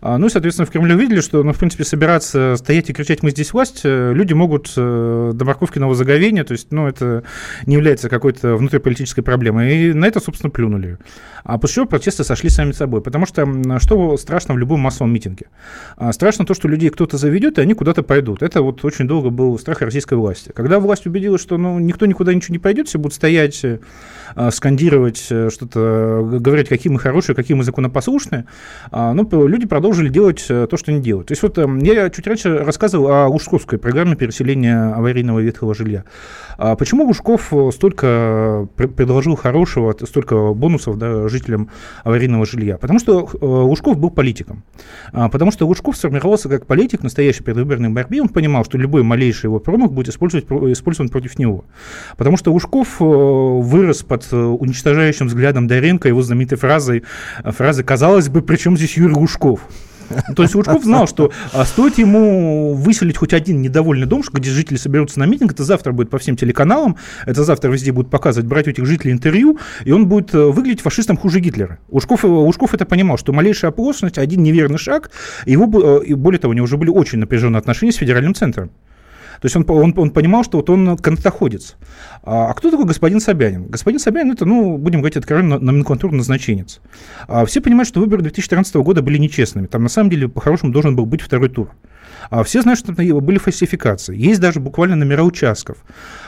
А, 0.00 0.16
ну, 0.18 0.28
соответственно, 0.28 0.66
в 0.66 0.70
Кремле 0.70 0.94
увидели, 0.94 1.20
что, 1.20 1.42
ну, 1.42 1.52
в 1.52 1.58
принципе, 1.58 1.84
собираться, 1.84 2.54
стоять 2.56 2.88
и 2.88 2.92
кричать 2.92 3.22
«мы 3.22 3.30
здесь 3.30 3.52
власть» 3.52 3.80
э, 3.82 4.12
люди 4.14 4.32
могут 4.32 4.72
э, 4.76 5.32
до 5.34 5.44
морковкиного 5.44 5.94
заговения, 5.94 6.44
то 6.44 6.52
есть, 6.52 6.70
ну, 6.70 6.86
это 6.86 7.24
не 7.66 7.74
является 7.74 8.08
какой-то 8.08 8.54
внутриполитической 8.56 9.22
проблемой. 9.22 9.76
И 9.76 9.92
на 9.92 10.06
это, 10.08 10.20
собственно, 10.20 10.50
плюнули. 10.50 10.98
А 11.44 11.58
после 11.58 11.76
чего 11.76 11.86
протесты 11.86 12.24
сошли 12.24 12.50
сами 12.50 12.72
собой. 12.72 13.00
Потому 13.00 13.26
что 13.26 13.46
что 13.78 14.16
страшно 14.16 14.54
в 14.54 14.58
любом 14.58 14.80
массовом 14.80 15.12
митинге? 15.12 15.46
А, 15.96 16.12
страшно 16.12 16.44
то, 16.44 16.54
что 16.54 16.68
людей 16.68 16.90
кто-то 16.90 17.16
заведет, 17.16 17.58
и 17.58 17.60
они 17.60 17.74
куда-то 17.74 18.02
пойдут. 18.02 18.42
Это 18.42 18.62
вот 18.62 18.84
очень 18.84 19.06
долго 19.06 19.30
был 19.30 19.58
страх 19.58 19.80
российской 19.82 20.14
власти. 20.14 20.52
Когда 20.54 20.80
власть 20.80 21.06
убедилась, 21.06 21.40
что 21.40 21.56
ну, 21.58 21.78
никто 21.78 22.06
никуда 22.06 22.34
ничего 22.34 22.52
не 22.52 22.58
пойдет, 22.58 22.88
все 22.88 22.98
будут 22.98 23.14
стоять, 23.14 23.64
э, 23.64 23.80
скандировать 24.50 25.18
что-то, 25.18 26.38
говорить, 26.40 26.68
какие 26.68 26.92
мы 26.92 26.98
хорошие, 26.98 27.34
какие 27.34 27.56
мы 27.56 27.64
законопослушные, 27.64 28.46
а, 28.90 29.12
ну, 29.14 29.46
люди 29.46 29.66
продолжили 29.66 30.08
делать 30.08 30.44
э, 30.48 30.66
то, 30.68 30.76
что 30.76 30.90
они 30.90 31.00
делают. 31.00 31.28
То 31.28 31.32
есть 31.32 31.42
вот 31.42 31.58
эм, 31.58 31.78
я 31.78 32.10
чуть 32.10 32.26
раньше 32.26 32.58
рассказывал 32.58 33.08
о 33.08 33.28
Лужковской 33.28 33.78
программе 33.78 34.16
переселения 34.16 34.94
аварийного 34.94 35.40
ветхого 35.40 35.74
жилья. 35.74 36.04
А 36.56 36.74
почему 36.76 37.04
Лужков 37.04 37.52
столько 37.72 38.68
предложил 38.76 39.36
хорошего 39.36 39.94
столько 40.04 40.52
бонусов 40.54 40.98
да, 40.98 41.28
жителям 41.28 41.70
аварийного 42.04 42.46
жилья? 42.46 42.78
Потому 42.78 42.98
что 42.98 43.28
э, 43.32 43.44
Лужков 43.44 43.98
был 43.98 44.10
политиком. 44.10 44.64
А, 45.12 45.28
потому 45.28 45.52
что 45.52 45.66
Лужков 45.66 45.96
сформировался 45.96 46.48
как 46.48 46.66
политик 46.66 47.00
в 47.00 47.04
настоящей 47.04 47.42
предвыборной 47.42 47.90
борьбе. 47.90 48.22
Он 48.22 48.28
понимал, 48.28 48.64
что 48.64 48.78
любой 48.78 49.02
малейший 49.02 49.48
его 49.48 49.58
промах 49.58 49.92
будет 49.92 50.08
использован 50.08 51.08
против 51.08 51.38
него. 51.38 51.64
Потому 52.16 52.36
что 52.36 52.52
Лужков 52.52 52.96
вырос 52.98 54.02
под 54.02 54.17
уничтожающим 54.32 55.26
взглядом 55.28 55.66
Доренко, 55.66 56.08
его 56.08 56.22
знаменитой 56.22 56.58
фразой, 56.58 57.04
фразы 57.44 57.82
«казалось 57.82 58.28
бы, 58.28 58.42
при 58.42 58.56
чем 58.56 58.76
здесь 58.76 58.96
Юрий 58.96 59.14
Лужков?» 59.14 59.60
То 60.36 60.42
есть 60.42 60.54
Лужков 60.54 60.84
знал, 60.84 61.06
что 61.06 61.32
а, 61.52 61.64
стоит 61.64 61.98
ему 61.98 62.74
выселить 62.74 63.16
хоть 63.16 63.32
один 63.32 63.62
недовольный 63.62 64.06
дом, 64.06 64.22
где 64.32 64.50
жители 64.50 64.76
соберутся 64.76 65.18
на 65.20 65.26
митинг, 65.26 65.52
это 65.52 65.64
завтра 65.64 65.92
будет 65.92 66.10
по 66.10 66.18
всем 66.18 66.36
телеканалам, 66.36 66.96
это 67.26 67.44
завтра 67.44 67.70
везде 67.70 67.92
будут 67.92 68.10
показывать, 68.10 68.48
брать 68.48 68.66
у 68.66 68.70
этих 68.70 68.84
жителей 68.86 69.12
интервью, 69.12 69.58
и 69.84 69.92
он 69.92 70.06
будет 70.08 70.34
э, 70.34 70.38
выглядеть 70.38 70.80
фашистом 70.80 71.16
хуже 71.16 71.40
Гитлера. 71.40 71.78
Лужков, 71.88 72.24
э, 72.24 72.28
Лужков 72.28 72.74
это 72.74 72.84
понимал, 72.84 73.16
что 73.18 73.32
малейшая 73.32 73.70
оплошность, 73.70 74.18
один 74.18 74.42
неверный 74.42 74.78
шаг, 74.78 75.10
его, 75.46 76.00
э, 76.00 76.04
и 76.06 76.14
более 76.14 76.40
того, 76.40 76.50
у 76.50 76.54
него 76.54 76.64
уже 76.64 76.76
были 76.76 76.90
очень 76.90 77.18
напряженные 77.18 77.58
отношения 77.58 77.92
с 77.92 77.96
федеральным 77.96 78.34
центром. 78.34 78.70
То 79.40 79.46
есть 79.46 79.56
он, 79.56 79.64
он, 79.68 79.94
он 79.96 80.10
понимал, 80.10 80.44
что 80.44 80.58
вот 80.58 80.70
он 80.70 80.96
канатоходец. 80.96 81.76
А, 82.22 82.50
а 82.50 82.54
кто 82.54 82.70
такой 82.70 82.86
господин 82.86 83.20
Собянин? 83.20 83.66
Господин 83.66 84.00
Собянин 84.00 84.32
это, 84.32 84.44
ну, 84.44 84.76
будем 84.76 85.00
говорить 85.00 85.16
откровенно, 85.16 85.58
номенклатурный 85.58 86.18
назначенец. 86.18 86.80
А, 87.26 87.44
все 87.46 87.60
понимают, 87.60 87.88
что 87.88 88.00
выборы 88.00 88.22
2014 88.22 88.74
года 88.76 89.02
были 89.02 89.18
нечестными. 89.18 89.66
Там 89.66 89.82
на 89.82 89.88
самом 89.88 90.10
деле 90.10 90.28
по-хорошему 90.28 90.72
должен 90.72 90.96
был 90.96 91.06
быть 91.06 91.20
второй 91.20 91.48
тур. 91.48 91.70
А 92.30 92.42
все 92.44 92.62
знают, 92.62 92.78
что 92.78 92.92
были 92.92 93.38
фальсификации. 93.38 94.16
Есть 94.16 94.40
даже 94.40 94.60
буквально 94.60 94.96
номера 94.96 95.22
участков. 95.22 95.78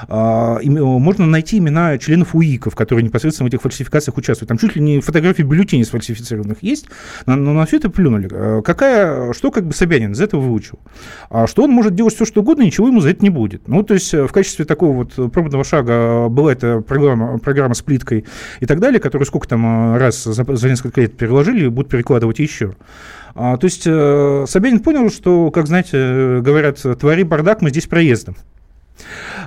А, 0.09 0.59
можно 0.62 1.26
найти 1.26 1.59
имена 1.59 1.98
членов 1.98 2.35
УИКов, 2.35 2.74
которые 2.74 3.05
непосредственно 3.05 3.48
в 3.48 3.53
этих 3.53 3.62
фальсификациях 3.62 4.16
участвуют. 4.16 4.48
Там 4.48 4.59
чуть 4.59 4.76
ли 4.76 4.83
не 4.83 5.00
фотографии 5.00 5.42
бюллетеней 5.42 5.85
сфальсифицированных 5.85 6.62
есть, 6.62 6.87
но, 7.26 7.37
на 7.37 7.66
все 7.66 7.79
это 7.79 7.90
плюнули. 7.90 8.29
А, 8.33 8.62
какая, 8.62 9.33
что 9.33 9.50
как 9.50 9.66
бы 9.66 9.74
Собянин 9.74 10.12
из 10.12 10.20
этого 10.20 10.40
выучил? 10.40 10.79
А 11.29 11.46
что 11.46 11.64
он 11.64 11.70
может 11.70 11.94
делать 11.94 12.14
все, 12.14 12.24
что 12.24 12.40
угодно, 12.40 12.62
ничего 12.62 12.88
ему 12.88 13.00
за 13.00 13.11
это 13.11 13.22
не 13.22 13.31
будет. 13.31 13.68
Ну, 13.68 13.83
то 13.83 13.94
есть 13.94 14.12
э, 14.14 14.26
в 14.26 14.33
качестве 14.33 14.64
такого 14.64 15.05
вот 15.05 15.33
пробного 15.33 15.64
шага 15.64 16.29
была 16.29 16.53
эта 16.53 16.81
программа, 16.81 17.38
программа 17.38 17.74
с 17.74 17.83
плиткой 17.83 18.24
и 18.61 18.66
так 18.66 18.81
далее, 18.81 19.00
которую 19.00 19.26
сколько 19.26 19.48
там 19.48 19.94
э, 19.94 19.98
раз 19.98 20.24
за, 20.24 20.44
за 20.57 20.68
несколько 20.68 21.00
лет 21.00 21.16
переложили 21.16 21.64
и 21.64 21.68
будут 21.68 21.90
перекладывать 21.90 22.38
еще. 22.38 22.74
А, 23.34 23.56
то 23.56 23.64
есть 23.64 23.86
э, 23.86 24.44
Собянин 24.46 24.80
понял, 24.80 25.10
что, 25.10 25.50
как 25.50 25.66
знаете, 25.66 25.96
э, 25.96 26.40
говорят, 26.40 26.80
твори 26.98 27.22
бардак, 27.22 27.62
мы 27.62 27.70
здесь 27.70 27.86
проездом. 27.86 28.36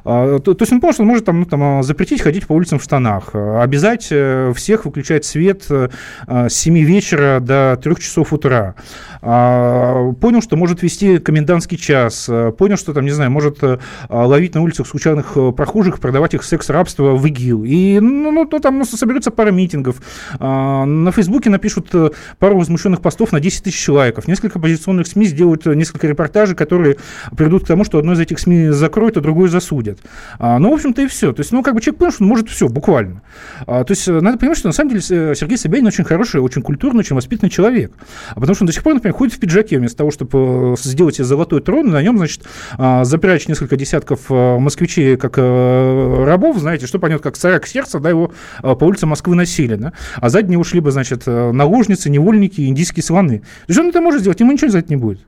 А, 0.04 0.39
то, 0.39 0.54
то 0.54 0.63
есть 0.63 0.74
он 0.74 0.82
понял, 0.82 0.94
что 0.94 1.04
он 1.04 1.10
может 1.10 1.26
там, 1.26 1.39
ну, 1.39 1.46
там, 1.46 1.63
а, 1.63 1.84
запретить 1.84 2.22
ходить 2.22 2.48
по 2.48 2.54
улицам 2.54 2.80
в 2.80 2.84
штанах, 2.84 3.30
а, 3.34 3.62
обязать 3.63 4.08
э, 4.12 4.54
всех 4.56 4.86
выключать 4.86 5.26
свет 5.26 5.66
э, 5.70 5.89
с 6.28 6.54
7 6.54 6.78
вечера 6.80 7.39
до 7.39 7.80
3 7.82 7.96
часов 7.98 8.34
утра. 8.34 8.76
Понял, 9.22 10.42
что 10.42 10.58
может 10.58 10.84
вести 10.84 11.18
комендантский 11.18 11.78
час. 11.78 12.30
Понял, 12.58 12.76
что 12.76 12.94
там, 12.94 13.06
не 13.06 13.12
знаю, 13.12 13.32
может 13.32 13.63
э, 13.63 13.80
ловить 14.10 14.54
на 14.54 14.62
улицах 14.62 14.86
случайных 14.86 15.38
прохожих, 15.56 16.00
продавать 16.00 16.34
их 16.34 16.44
секс-рабство 16.44 17.16
в 17.16 17.26
ИГИЛ. 17.26 17.63
И 17.63 18.00
ну, 18.02 18.32
ну, 18.32 18.46
то 18.46 18.60
там 18.60 18.80
ну, 18.80 18.86
соберется 18.86 19.32
пара 19.32 19.52
митингов. 19.52 20.02
На 20.39 21.12
Фейсбуке 21.12 21.50
напишут 21.50 21.92
пару 22.39 22.58
возмущенных 22.58 23.02
постов 23.02 23.32
на 23.32 23.39
10 23.39 23.63
тысяч 23.63 23.88
лайков. 23.88 24.28
Несколько 24.28 24.60
оппозиционных 24.60 25.08
СМИ 25.08 25.28
сделают 25.28 25.66
несколько 25.66 26.08
репортажей, 26.08 26.56
которые 26.56 26.98
приведут 27.36 27.63
к 27.63 27.68
тому, 27.68 27.86
что 27.86 28.00
одно 28.00 28.13
из 28.13 28.20
этих 28.20 28.39
СМИ 28.39 28.70
закроют, 28.70 29.18
а 29.18 29.22
другое 29.22 29.43
засудят. 29.50 30.00
А, 30.40 30.60
ну, 30.60 30.72
в 30.72 30.74
общем-то, 30.74 31.02
и 31.02 31.08
все. 31.08 31.34
То 31.34 31.42
есть, 31.42 31.52
ну, 31.52 31.64
как 31.64 31.76
бы 31.76 31.82
человек 31.82 32.00
понял, 32.00 32.12
что 32.12 32.24
он 32.24 32.30
может 32.30 32.50
все, 32.50 32.68
буквально. 32.68 33.22
А, 33.68 33.84
то 33.84 33.92
есть, 33.92 34.08
э, 34.08 34.20
надо 34.20 34.38
понимать, 34.38 34.58
что 34.58 34.68
на 34.68 34.74
самом 34.74 34.92
деле 34.92 35.02
э, 35.10 35.36
Сергей 35.36 35.58
Собянин 35.58 35.88
очень 35.88 36.04
хороший, 36.04 36.42
очень 36.42 36.62
культурный, 36.62 37.00
очень 37.00 37.16
воспитанный 37.16 37.50
человек. 37.50 37.94
А 38.32 38.36
потому 38.36 38.56
что 38.56 38.64
он 38.64 38.68
до 38.68 38.74
сих 38.74 38.84
пор, 38.84 38.96
например, 38.96 39.16
ходит 39.16 39.36
в 39.36 39.40
пиджаке 39.40 39.80
вместо 39.80 39.98
того, 39.98 40.12
чтобы 40.12 40.74
э, 40.74 40.76
сделать 40.78 41.16
себе 41.16 41.26
золотой 41.26 41.62
трон, 41.62 41.90
на 41.90 42.02
нем, 42.02 42.18
значит, 42.18 42.44
а, 42.78 43.04
запрячь 43.04 43.48
несколько 43.48 43.76
десятков 43.76 44.30
москвичей 44.30 45.18
как 45.18 45.38
рабов, 45.38 46.58
знаете, 46.58 46.88
что 46.88 47.00
понятно, 47.00 47.24
как 47.24 47.38
царя 47.38 47.60
к 47.60 47.68
сердцу, 47.68 48.00
да, 48.00 48.10
его 48.10 48.34
по 48.62 48.84
улицам 48.84 49.10
Москвы 49.10 49.36
носили, 49.36 49.76
да, 49.76 49.94
а 50.16 50.30
сзади 50.30 50.52
него 50.52 50.64
шли 50.64 50.80
бы, 50.80 50.92
значит, 50.92 51.26
наложницы, 51.26 52.10
невольники, 52.10 52.62
индийские 52.62 53.04
слоны. 53.04 53.40
То 53.40 53.46
есть 53.68 53.80
он 53.80 53.90
это 53.90 54.02
может 54.02 54.22
сделать, 54.22 54.40
ему 54.40 54.52
ничего 54.52 54.72
за 54.72 54.80
это 54.80 54.90
не 54.90 54.98
будет. 54.98 55.22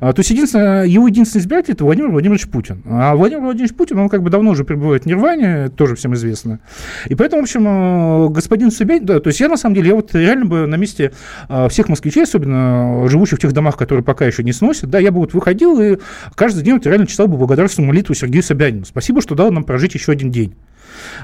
А, 0.00 0.12
то 0.12 0.20
есть 0.20 0.30
единственное, 0.30 0.84
его 0.84 1.08
единственный 1.08 1.42
избиратель 1.42 1.72
это 1.72 1.84
Владимир 1.84 2.10
Владимирович 2.10 2.48
Путин. 2.48 2.82
А 2.86 3.14
Владимир 3.14 3.42
Владимирович 3.42 3.74
Путин, 3.74 3.98
он 3.98 4.08
как 4.08 4.22
бы 4.22 4.30
давно 4.30 4.50
уже 4.50 4.64
пребывает 4.64 5.04
в 5.04 5.06
Нирване, 5.06 5.68
тоже 5.68 5.96
всем 5.96 6.14
известно. 6.14 6.60
И 7.06 7.14
поэтому, 7.14 7.42
в 7.42 7.44
общем, 7.44 7.66
э, 7.66 8.28
господин 8.30 8.70
Собянин, 8.70 9.06
да, 9.06 9.20
то 9.20 9.28
есть 9.28 9.40
я 9.40 9.48
на 9.48 9.56
самом 9.56 9.74
деле, 9.74 9.88
я 9.88 9.94
вот 9.94 10.14
реально 10.14 10.46
бы 10.46 10.66
на 10.66 10.76
месте 10.76 11.12
э, 11.48 11.68
всех 11.68 11.88
москвичей, 11.88 12.24
особенно 12.24 13.08
живущих 13.08 13.38
в 13.38 13.42
тех 13.42 13.52
домах, 13.52 13.76
которые 13.76 14.04
пока 14.04 14.26
еще 14.26 14.42
не 14.42 14.52
сносят, 14.52 14.90
да, 14.90 14.98
я 14.98 15.12
бы 15.12 15.20
вот 15.20 15.34
выходил 15.34 15.80
и 15.80 15.98
каждый 16.34 16.62
день 16.62 16.74
вот 16.74 16.86
реально 16.86 17.06
читал 17.06 17.28
бы 17.28 17.36
благодарственную 17.36 17.88
молитву 17.88 18.14
Сергею 18.14 18.42
Собянину. 18.42 18.84
Спасибо, 18.84 19.20
что 19.20 19.34
дал 19.34 19.50
нам 19.50 19.64
прожить 19.64 19.94
еще 19.94 20.12
один 20.12 20.30
день. 20.30 20.54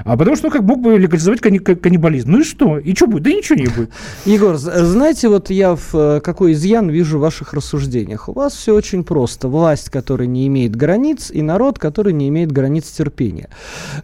А 0.03 0.17
потому 0.17 0.35
что, 0.35 0.47
ну, 0.47 0.51
как 0.51 0.61
мог 0.63 0.81
бы 0.81 0.97
легализовать 0.97 1.41
каннибализм. 1.41 2.31
Ну 2.31 2.39
и 2.39 2.43
что? 2.43 2.77
И 2.77 2.95
что 2.95 3.07
будет? 3.07 3.23
Да 3.23 3.31
ничего 3.31 3.59
не 3.59 3.67
будет. 3.67 3.89
Егор, 4.25 4.55
знаете, 4.57 5.29
вот 5.29 5.49
я 5.49 5.75
в 5.75 5.93
э, 5.93 6.21
какой 6.21 6.53
изъян 6.53 6.89
вижу 6.89 7.17
в 7.17 7.21
ваших 7.21 7.53
рассуждениях. 7.53 8.29
У 8.29 8.33
вас 8.33 8.53
все 8.53 8.73
очень 8.73 9.03
просто. 9.03 9.47
Власть, 9.47 9.89
которая 9.89 10.27
не 10.27 10.47
имеет 10.47 10.75
границ, 10.75 11.31
и 11.31 11.41
народ, 11.41 11.79
который 11.79 12.13
не 12.13 12.29
имеет 12.29 12.51
границ 12.51 12.89
терпения. 12.89 13.49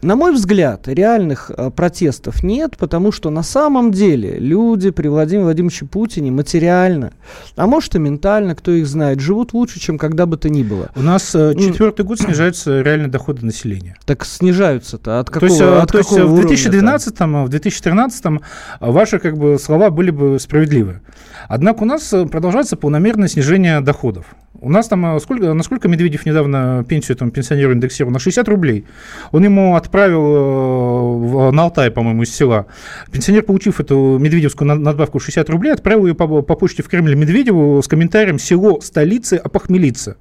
На 0.02 0.15
мой 0.15 0.34
взгляд, 0.34 0.88
реальных 0.88 1.52
э, 1.56 1.72
протестов 1.72 2.43
нет, 2.43 2.78
потому 2.78 3.12
что 3.12 3.30
на 3.30 3.43
самом 3.43 3.91
деле 3.91 4.38
люди 4.39 4.91
при 4.91 5.08
Владимире 5.08 5.43
Владимировиче 5.43 5.86
Путине 5.86 6.32
материально, 6.32 7.13
а 7.56 7.67
может 7.67 7.95
и 7.95 8.00
ментально, 8.00 8.56
кто 8.56 8.72
их 8.72 8.88
знает, 8.88 9.19
живут 9.19 9.54
лучше, 9.54 9.80
чем 9.80 9.98
когда 9.98 10.26
бы 10.26 10.38
то 10.38 10.50
ни 10.50 10.63
было. 10.63 10.89
У 10.95 11.02
нас 11.02 11.34
э, 11.36 11.54
четвертый 11.56 12.06
год 12.06 12.19
снижаются 12.19 12.82
реальные 12.82 13.10
доходы 13.10 13.45
населения. 13.45 13.98
Так 14.06 14.26
снижаются-то 14.26 15.19
от 15.19 15.30
какого 15.30 15.48
есть, 15.49 15.62
а, 15.62 15.81
от 15.81 15.91
то 15.91 15.97
есть 15.97 16.12
в 16.12 16.35
2012 16.35 17.19
в 17.19 17.49
2013 17.49 18.41
ваши 18.79 19.19
как 19.19 19.38
бы 19.38 19.57
слова 19.59 19.89
были 19.89 20.12
бы 20.12 20.39
справедливы. 20.39 21.01
Однако 21.47 21.83
у 21.83 21.85
нас 21.85 22.12
э, 22.13 22.25
продолжается 22.25 22.75
полномерное 22.75 23.27
снижение 23.27 23.81
доходов. 23.81 24.25
У 24.62 24.69
нас 24.69 24.88
там, 24.88 25.15
э, 25.15 25.19
сколько, 25.19 25.53
насколько 25.53 25.88
Медведев 25.88 26.25
недавно 26.25 26.85
пенсию 26.88 27.17
там, 27.17 27.31
пенсионеру 27.31 27.73
индексировал? 27.73 28.12
На 28.12 28.19
60 28.19 28.47
рублей. 28.49 28.85
Он 29.31 29.43
ему 29.43 29.75
отправил 29.75 31.49
э, 31.49 31.51
на 31.51 31.63
Алтай, 31.63 31.91
по-моему, 31.91 32.23
из 32.23 32.35
села. 32.35 32.65
Пенсионер, 33.12 33.43
получив 33.43 33.79
эту 33.79 34.17
медведевскую 34.19 34.67
надбавку 34.75 35.19
60 35.19 35.49
рублей, 35.49 35.73
отправил 35.73 36.05
ее 36.05 36.15
по, 36.15 36.41
по 36.41 36.55
почте 36.55 36.83
в 36.83 36.89
Кремль 36.89 37.15
Медведеву 37.15 37.81
с 37.81 37.88
комментарием 37.88 38.38
«Село 38.38 38.81
столицы 38.81 39.35
опохмелиться». 39.35 40.17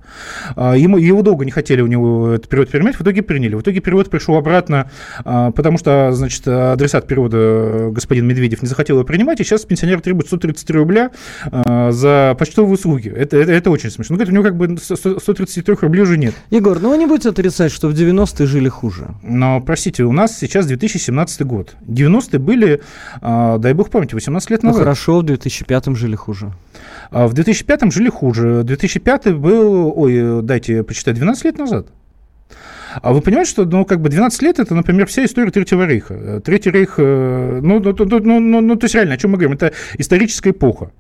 Ему, 0.57 0.99
его 0.99 1.23
долго 1.23 1.45
не 1.45 1.51
хотели 1.51 1.81
у 1.81 1.87
него 1.87 2.31
этот 2.31 2.49
перевод 2.49 2.71
принимать, 2.71 2.97
в 2.97 3.03
итоге 3.03 3.23
приняли. 3.23 3.55
В 3.55 3.61
итоге 3.63 3.81
перевод 3.81 4.09
пришел 4.11 4.37
обратно, 4.37 4.91
потому 5.25 5.79
что, 5.79 6.13
значит, 6.13 6.47
адресат 6.47 7.07
перевода 7.07 7.91
господин 7.91 8.27
Медведев 8.27 8.63
не 8.63 8.69
захотел 8.69 8.97
его 8.97 9.05
принимать, 9.05 9.41
и 9.41 9.45
сейчас 9.45 9.65
пенсионер 9.65 10.01
требует 10.01 10.27
133 10.27 10.79
рубля 10.79 11.11
а, 11.51 11.91
за 11.93 12.37
почтовые 12.39 12.75
услуги. 12.75 13.09
Это, 13.09 13.37
это, 13.37 13.53
это 13.53 13.71
очень 13.71 13.91
смешно. 13.91 14.17
Ну, 14.17 14.25
у 14.25 14.31
него 14.31 14.43
как 14.43 14.57
бы 14.57 14.77
133 14.79 15.75
рублей 15.81 16.03
уже 16.03 16.19
нет. 16.19 16.35
Егор, 16.51 16.79
ну 16.81 16.91
вы 16.91 16.99
не 16.99 17.07
будете 17.07 17.31
отрицать, 17.31 17.73
что 17.73 17.89
в 17.89 17.93
90-е 17.93 18.47
жили 18.47 18.69
хуже? 18.69 19.09
Но, 19.23 19.61
простите, 19.61 20.05
у 20.05 20.13
нас 20.13 20.37
сейчас 20.37 20.67
2017 20.67 21.43
год. 21.43 21.77
90-е 21.87 22.39
были, 22.39 22.83
а, 23.21 23.59
дай 23.59 23.73
бог 23.73 23.91
памяти, 23.91 24.15
18 24.15 24.51
лет 24.51 24.63
ну, 24.63 24.69
назад. 24.69 24.81
Ну 24.81 24.85
хорошо, 24.85 25.21
в 25.21 25.23
2005 25.25 25.97
жили 25.97 26.17
хуже. 26.17 26.53
А 27.11 27.27
в 27.27 27.35
2005 27.35 27.93
жили 27.93 28.09
хуже. 28.09 28.63
2005 28.65 29.35
был, 29.35 29.93
ой, 29.97 30.43
дайте 30.43 30.83
почитать, 30.83 31.17
12 31.17 31.45
лет 31.45 31.59
назад. 31.59 31.89
А 33.03 33.13
вы 33.13 33.21
понимаете, 33.21 33.51
что, 33.51 33.65
ну, 33.65 33.85
как 33.85 34.01
бы 34.01 34.09
12 34.09 34.43
лет 34.43 34.59
это, 34.59 34.75
например, 34.75 35.07
вся 35.07 35.25
история 35.25 35.51
Третьего 35.51 35.87
Рейха. 35.87 36.41
Третий 36.41 36.71
Рейх, 36.71 36.95
э, 36.99 37.61
ну, 37.63 37.81
ну, 37.81 37.95
ну, 37.99 38.21
ну, 38.21 38.41
ну, 38.41 38.61
ну, 38.61 38.77
то 38.77 38.85
есть 38.85 38.95
реально, 38.95 39.15
о 39.15 39.17
чем 39.17 39.33
мы 39.33 39.39
говорим? 39.39 39.57
Это 39.57 39.73
историческая 39.99 40.51
эпоха. 40.51 40.91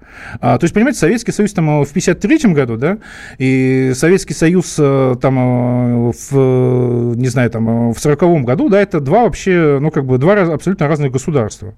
А, 0.40 0.58
то 0.58 0.64
есть, 0.64 0.74
понимаете, 0.74 0.98
Советский 0.98 1.32
Союз 1.32 1.52
там 1.52 1.82
э, 1.82 1.84
в 1.84 1.92
53 1.92 2.52
году, 2.52 2.76
да, 2.76 2.98
и 3.38 3.92
Советский 3.94 4.34
Союз 4.34 4.76
э, 4.78 5.16
там 5.20 6.12
в, 6.12 7.14
не 7.16 7.28
знаю, 7.28 7.50
там 7.50 7.92
в 7.92 7.98
40 7.98 8.44
году, 8.44 8.68
да, 8.68 8.80
это 8.80 9.00
два 9.00 9.24
вообще, 9.24 9.78
ну, 9.80 9.90
как 9.90 10.04
бы 10.04 10.18
два 10.18 10.34
абсолютно 10.34 10.88
разных 10.88 11.12
государства. 11.12 11.74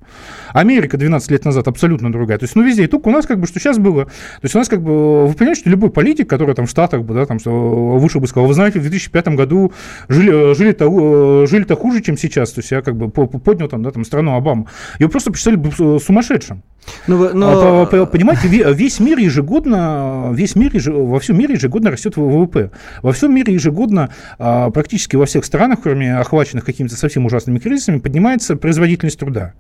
Америка 0.53 0.97
12 0.97 1.31
лет 1.31 1.45
назад 1.45 1.69
абсолютно 1.69 2.13
другая. 2.13 2.39
То 2.39 2.45
есть, 2.45 2.57
ну, 2.57 2.63
везде. 2.63 2.85
И 2.85 2.87
только 2.87 3.09
у 3.09 3.13
нас, 3.13 3.27
как 3.27 3.39
бы, 3.39 3.47
что 3.47 3.59
сейчас 3.59 3.79
было, 3.79 4.07
то 4.07 4.13
есть 4.43 4.55
у 4.55 4.59
нас, 4.59 4.69
как 4.69 4.83
бы, 4.83 5.27
вы 5.27 5.35
понимаете, 5.35 5.63
что 5.63 5.71
любой 5.71 5.91
политик, 5.91 6.29
который 6.29 6.55
там 6.55 6.67
в 6.67 6.71
Штатах, 6.71 7.05
да, 7.07 7.27
там, 7.27 7.39
вышел 7.45 8.21
бы 8.21 8.27
сказал, 8.27 8.47
вы 8.47 8.55
знаете, 8.55 8.79
в 8.79 8.83
2005 8.83 9.29
году 9.29 9.73
жили, 10.09 10.55
жили-то, 10.55 11.47
жили-то 11.47 11.77
хуже, 11.77 12.01
чем 12.03 12.17
сейчас. 12.17 12.53
То 12.53 12.61
есть 12.61 12.71
я 12.71 12.83
как 12.83 12.97
бы 12.97 13.11
поднял 13.11 13.69
там, 13.69 13.83
да, 13.83 13.91
там 13.91 14.05
страну 14.05 14.37
Обаму. 14.37 14.69
Его 14.99 15.11
просто 15.11 15.31
посчитали 15.31 15.57
бы 15.57 16.01
сумасшедшим. 16.01 16.63
Но, 17.07 17.31
но... 17.31 17.87
Понимаете, 17.87 18.49
весь 18.49 19.01
мир 19.01 19.19
ежегодно, 19.19 20.31
весь 20.33 20.57
мир 20.57 20.73
во 20.91 21.19
всем 21.21 21.39
мире 21.39 21.55
ежегодно 21.55 21.91
растет 21.91 22.17
ВВП. 22.17 22.71
Во 23.03 23.13
всем 23.13 23.35
мире 23.35 23.55
ежегодно, 23.55 24.11
а, 24.39 24.71
практически 24.71 25.17
во 25.17 25.27
всех 25.27 25.45
странах, 25.45 25.81
кроме 25.83 26.17
охваченных 26.17 26.65
какими-то 26.65 26.97
совсем 26.97 27.27
ужасными 27.27 27.59
кризисами, 27.59 27.99
поднимается 27.99 28.57
производительность 28.57 29.19
труда, 29.19 29.55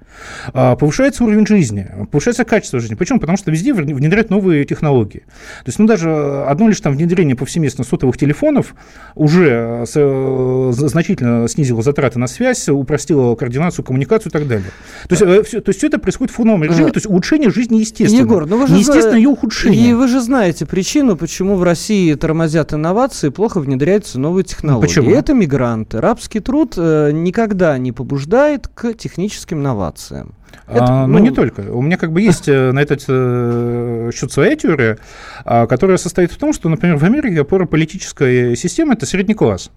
а, 0.52 0.76
повышается 0.76 1.24
уровень 1.24 1.46
жизни, 1.46 1.86
повышается 2.10 2.44
качество 2.44 2.80
жизни. 2.80 2.94
Почему? 2.94 3.20
Потому 3.20 3.38
что 3.38 3.50
везде 3.50 3.72
внедряют 3.72 4.30
новые 4.30 4.64
технологии. 4.64 5.20
То 5.20 5.66
есть, 5.66 5.78
ну, 5.78 5.86
даже 5.86 6.44
одно 6.44 6.68
лишь 6.68 6.80
там 6.80 6.94
внедрение 6.94 7.36
повсеместно 7.36 7.84
сотовых 7.84 8.16
телефонов 8.16 8.74
уже 9.14 9.84
э, 9.94 10.72
значительно 10.72 11.48
снизило 11.48 11.82
затраты 11.82 12.18
на 12.18 12.26
связь, 12.26 12.68
упростило 12.68 13.34
координацию, 13.34 13.84
коммуникацию 13.84 14.30
и 14.30 14.32
так 14.32 14.46
далее. 14.46 14.70
То 15.08 15.12
есть, 15.14 15.22
э, 15.22 15.42
все, 15.42 15.60
то 15.60 15.70
есть 15.70 15.78
все 15.78 15.88
это 15.88 15.98
происходит 15.98 16.32
в 16.32 16.36
фоновом 16.36 16.64
режиме, 16.64 16.90
то 16.90 16.96
есть 16.96 17.06
улучшение 17.10 17.50
жизни 17.50 17.78
естественно. 17.78 18.20
Егор, 18.20 18.46
ну 18.46 18.58
вы 18.58 18.66
же 18.68 18.76
Естественно, 18.76 19.16
ее 19.16 19.28
ухудшение. 19.28 19.90
И 19.90 19.92
вы 19.92 20.08
же 20.08 20.20
знаете 20.20 20.64
причину, 20.64 21.16
почему 21.16 21.56
в 21.56 21.62
России 21.62 22.14
тормозят 22.14 22.72
инновации, 22.72 23.30
плохо 23.30 23.60
внедряются 23.60 24.18
новые 24.20 24.44
технологии. 24.44 24.86
Почему? 24.86 25.10
Это 25.10 25.34
мигранты. 25.34 26.00
Рабский 26.00 26.40
труд 26.40 26.74
э, 26.76 27.10
никогда 27.12 27.76
не 27.78 27.92
побуждает 27.92 28.68
к 28.68 28.94
техническим 28.94 29.58
инновациям. 29.58 30.34
Это, 30.66 30.84
а, 30.84 31.06
ну, 31.06 31.18
ну, 31.18 31.24
не 31.24 31.30
только. 31.30 31.60
У 31.60 31.82
меня 31.82 31.96
как 31.96 32.12
бы 32.12 32.20
есть 32.20 32.48
э, 32.48 32.72
на 32.72 32.78
этот 32.80 33.04
э, 33.08 34.10
счет 34.14 34.32
своя 34.32 34.54
теория, 34.56 34.98
а, 35.44 35.66
которая 35.66 35.96
состоит 35.96 36.30
в 36.30 36.38
том, 36.38 36.52
что, 36.52 36.68
например, 36.68 36.96
в 36.96 37.04
Америке 37.04 37.40
опора 37.40 37.66
политической 37.66 38.56
системы– 38.56 38.92
это 38.94 39.06
средний 39.06 39.34
класс. 39.34 39.70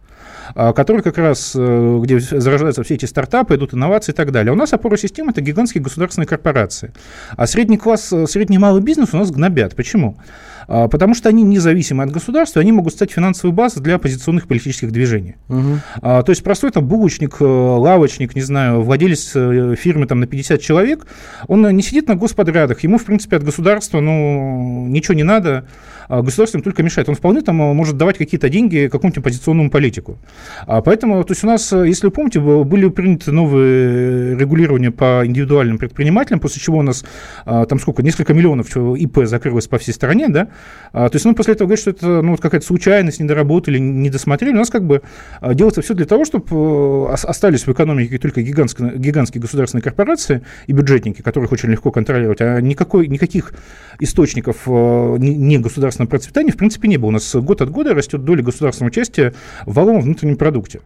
А, 0.55 0.73
который 0.73 1.01
как 1.01 1.17
раз, 1.17 1.53
э, 1.55 1.99
где 2.01 2.19
зарождаются 2.19 2.83
все 2.83 2.95
эти 2.95 3.05
стартапы, 3.05 3.55
идут 3.55 3.73
инновации 3.73 4.11
и 4.11 4.15
так 4.15 4.31
далее. 4.31 4.51
У 4.51 4.55
нас 4.55 4.73
опора 4.73 4.97
системы– 4.97 5.31
это 5.31 5.41
гигантские 5.41 5.83
государственные 5.83 6.27
корпорации. 6.27 6.91
А 7.35 7.47
средний 7.47 7.77
класс, 7.77 8.11
э, 8.11 8.25
средний 8.27 8.57
малый 8.57 8.81
бизнес 8.81 9.13
у 9.13 9.17
нас 9.17 9.31
гнобят. 9.31 9.75
Почему? 9.75 10.17
А, 10.67 10.87
потому 10.87 11.13
что 11.13 11.29
они 11.29 11.43
независимы 11.43 12.03
от 12.03 12.11
государства, 12.11 12.61
они 12.61 12.71
могут 12.71 12.93
стать 12.93 13.11
финансовой 13.11 13.55
базой 13.55 13.81
для 13.83 13.95
оппозиционных 13.95 14.47
политических 14.47 14.91
движений. 14.91 15.35
Угу. 15.49 15.79
То 16.01 16.25
есть 16.27 16.43
простой 16.43 16.71
там 16.71 16.85
булочник, 16.85 17.37
э, 17.39 17.45
лавочник, 17.45 18.35
не 18.35 18.41
знаю, 18.41 18.81
владелец 18.81 19.31
фирмы 19.79 20.05
там 20.05 20.19
на 20.19 20.27
50 20.27 20.61
человек, 20.61 21.07
он 21.47 21.67
не 21.75 21.81
сидит 21.81 22.07
на 22.07 22.15
господрядах, 22.15 22.83
ему, 22.83 22.97
в 22.97 23.05
принципе, 23.05 23.37
от 23.37 23.43
государства 23.43 23.99
ну, 23.99 24.87
ничего 24.87 25.13
не 25.13 25.23
надо, 25.23 25.67
а 26.07 26.21
государство 26.21 26.57
им 26.57 26.63
только 26.63 26.83
мешает. 26.83 27.09
Он 27.09 27.15
вполне 27.15 27.41
там 27.41 27.61
э, 27.61 27.73
может 27.73 27.97
давать 27.97 28.17
какие-то 28.17 28.49
деньги 28.49 28.87
какому-нибудь 28.91 29.19
оппозиционному 29.19 29.69
политику. 29.69 30.17
А 30.65 30.81
поэтому, 30.81 31.23
то 31.23 31.31
есть 31.31 31.43
у 31.43 31.47
нас, 31.47 31.71
э, 31.73 31.87
если 31.87 32.07
вы 32.07 32.11
помните, 32.11 32.39
были 32.39 32.89
приняты 32.89 33.31
новые 33.31 34.37
регулирования 34.37 34.91
по 34.91 35.25
индивидуальным 35.25 35.77
предпринимателям, 35.77 36.39
после 36.39 36.61
чего 36.61 36.79
у 36.79 36.81
нас 36.81 37.03
а, 37.45 37.65
там 37.65 37.79
сколько, 37.79 38.03
несколько 38.03 38.33
миллионов 38.33 38.75
ИП 38.75 39.25
закрылось 39.25 39.67
по 39.67 39.77
всей 39.77 39.93
стране, 39.93 40.29
да, 40.29 40.49
а, 40.91 41.09
то 41.09 41.15
есть, 41.15 41.25
ну, 41.25 41.35
после 41.35 41.53
этого 41.53 41.67
говорить, 41.67 41.81
что 41.81 41.91
это, 41.91 42.21
ну, 42.21 42.31
вот 42.31 42.41
какая-то 42.41 42.65
случайность, 42.65 43.19
недоработали, 43.19 43.79
не 43.79 44.09
досмотрели, 44.09 44.53
у 44.53 44.57
нас 44.57 44.69
как 44.69 44.85
бы 44.85 45.01
делается 45.41 45.81
все 45.81 45.93
для 45.93 46.05
того, 46.05 46.25
чтобы 46.25 46.45
э, 46.49 47.13
остались 47.13 47.65
в 47.65 47.71
экономике 47.71 48.17
только 48.17 48.41
гигантские, 48.41 48.93
гигантские 48.97 49.41
государственные 49.41 49.83
корпорации 49.83 50.43
и 50.67 50.73
бюджетники, 50.73 51.21
которых 51.21 51.51
очень 51.51 51.69
легко 51.69 51.91
контролировать, 51.91 52.41
а 52.41 52.59
никакой, 52.59 53.07
никаких 53.07 53.53
источников 53.99 54.67
не 54.67 55.57
государственных 55.57 55.92
государственного 55.93 56.09
процветания, 56.09 56.51
в 56.51 56.57
принципе, 56.57 56.87
не 56.87 56.97
было. 56.97 57.09
У 57.09 57.11
нас 57.11 57.35
год 57.35 57.61
от 57.61 57.69
года 57.69 57.93
растет 57.93 58.23
доля 58.23 58.43
государственного 58.43 58.91
участия 58.91 59.33
в 59.65 59.73
валовом 59.73 60.01
внутреннем 60.01 60.37
продукте. 60.37 60.81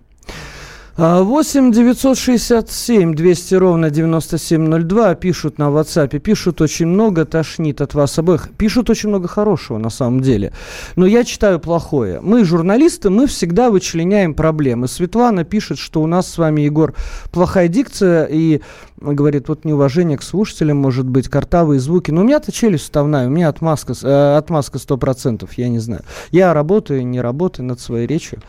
8 0.97 1.71
967 1.71 3.13
200 3.13 3.55
ровно 3.55 3.91
9702 3.91 5.13
пишут 5.13 5.59
на 5.59 5.65
WhatsApp, 5.65 6.17
пишут 6.17 6.59
очень 6.59 6.87
много, 6.87 7.23
тошнит 7.23 7.81
от 7.81 7.93
вас 7.93 8.17
обоих. 8.17 8.49
Пишут 8.57 8.89
очень 8.89 9.09
много 9.09 9.27
хорошего 9.27 9.77
на 9.77 9.91
самом 9.91 10.21
деле. 10.21 10.53
Но 10.95 11.05
я 11.05 11.23
читаю 11.23 11.59
плохое. 11.59 12.19
Мы, 12.19 12.43
журналисты, 12.43 13.11
мы 13.11 13.27
всегда 13.27 13.69
вычленяем 13.69 14.33
проблемы. 14.33 14.87
Светлана 14.87 15.43
пишет, 15.43 15.77
что 15.77 16.01
у 16.01 16.07
нас 16.07 16.31
с 16.31 16.39
вами, 16.39 16.61
Егор, 16.61 16.95
плохая 17.31 17.67
дикция 17.67 18.25
и 18.25 18.61
говорит, 18.99 19.47
вот 19.47 19.65
неуважение 19.65 20.17
к 20.17 20.23
слушателям, 20.23 20.77
может 20.77 21.05
быть, 21.05 21.29
картавые 21.29 21.79
звуки. 21.79 22.11
Но 22.11 22.21
у 22.21 22.23
меня-то 22.23 22.51
челюсть 22.51 22.85
вставная, 22.85 23.27
у 23.27 23.29
меня 23.29 23.49
отмазка, 23.49 23.93
э, 24.01 24.37
отмазка 24.37 24.79
100%, 24.79 25.49
я 25.57 25.69
не 25.69 25.79
знаю. 25.79 26.01
Я 26.31 26.53
работаю, 26.53 27.05
не 27.05 27.21
работаю 27.21 27.65
над 27.65 27.79
своей 27.79 28.07
речью. 28.07 28.39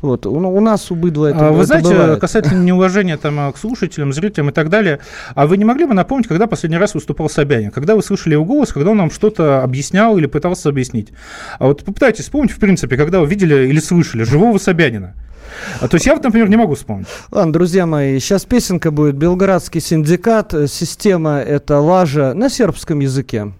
Вот. 0.00 0.26
У, 0.26 0.30
у 0.30 0.60
нас 0.60 0.90
у 0.90 0.94
быдла 0.94 1.26
это 1.26 1.48
а, 1.48 1.52
Вы 1.52 1.58
это 1.58 1.66
знаете, 1.66 1.88
бывает. 1.90 2.20
касательно 2.20 2.62
неуважения 2.62 3.16
там, 3.16 3.52
к 3.52 3.58
слушателям, 3.58 4.12
зрителям 4.12 4.50
и 4.50 4.52
так 4.52 4.68
далее, 4.68 5.00
а 5.34 5.46
вы 5.46 5.56
не 5.56 5.64
могли 5.64 5.86
бы 5.86 5.94
напомнить, 5.94 6.28
когда 6.28 6.46
последний 6.46 6.78
раз 6.78 6.94
выступал 6.94 7.28
Собянин? 7.28 7.70
Когда 7.70 7.96
вы 7.96 8.02
слышали 8.02 8.34
его 8.34 8.44
голос, 8.44 8.72
когда 8.72 8.90
он 8.90 8.96
нам 8.96 9.10
что-то 9.10 9.62
объяснял 9.62 10.16
или 10.18 10.26
пытался 10.26 10.68
объяснить? 10.68 11.08
А 11.58 11.66
вот 11.66 11.84
попытайтесь 11.84 12.24
вспомнить, 12.24 12.52
в 12.52 12.58
принципе, 12.58 12.96
когда 12.96 13.20
вы 13.20 13.26
видели 13.26 13.68
или 13.68 13.80
слышали 13.80 14.22
живого 14.22 14.58
Собянина. 14.58 15.14
А, 15.80 15.88
то 15.88 15.96
есть 15.96 16.06
я, 16.06 16.14
например, 16.14 16.48
не 16.48 16.56
могу 16.56 16.74
вспомнить. 16.74 17.06
Ладно, 17.30 17.52
друзья 17.52 17.86
мои, 17.86 18.18
сейчас 18.18 18.44
песенка 18.44 18.90
будет. 18.90 19.16
Белградский 19.16 19.80
синдикат. 19.80 20.54
Система– 20.68 21.38
это 21.46 21.78
лажа 21.80 22.34
на 22.34 22.48
сербском 22.48 23.00
языке. 23.00 23.52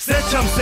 Se 0.00 0.14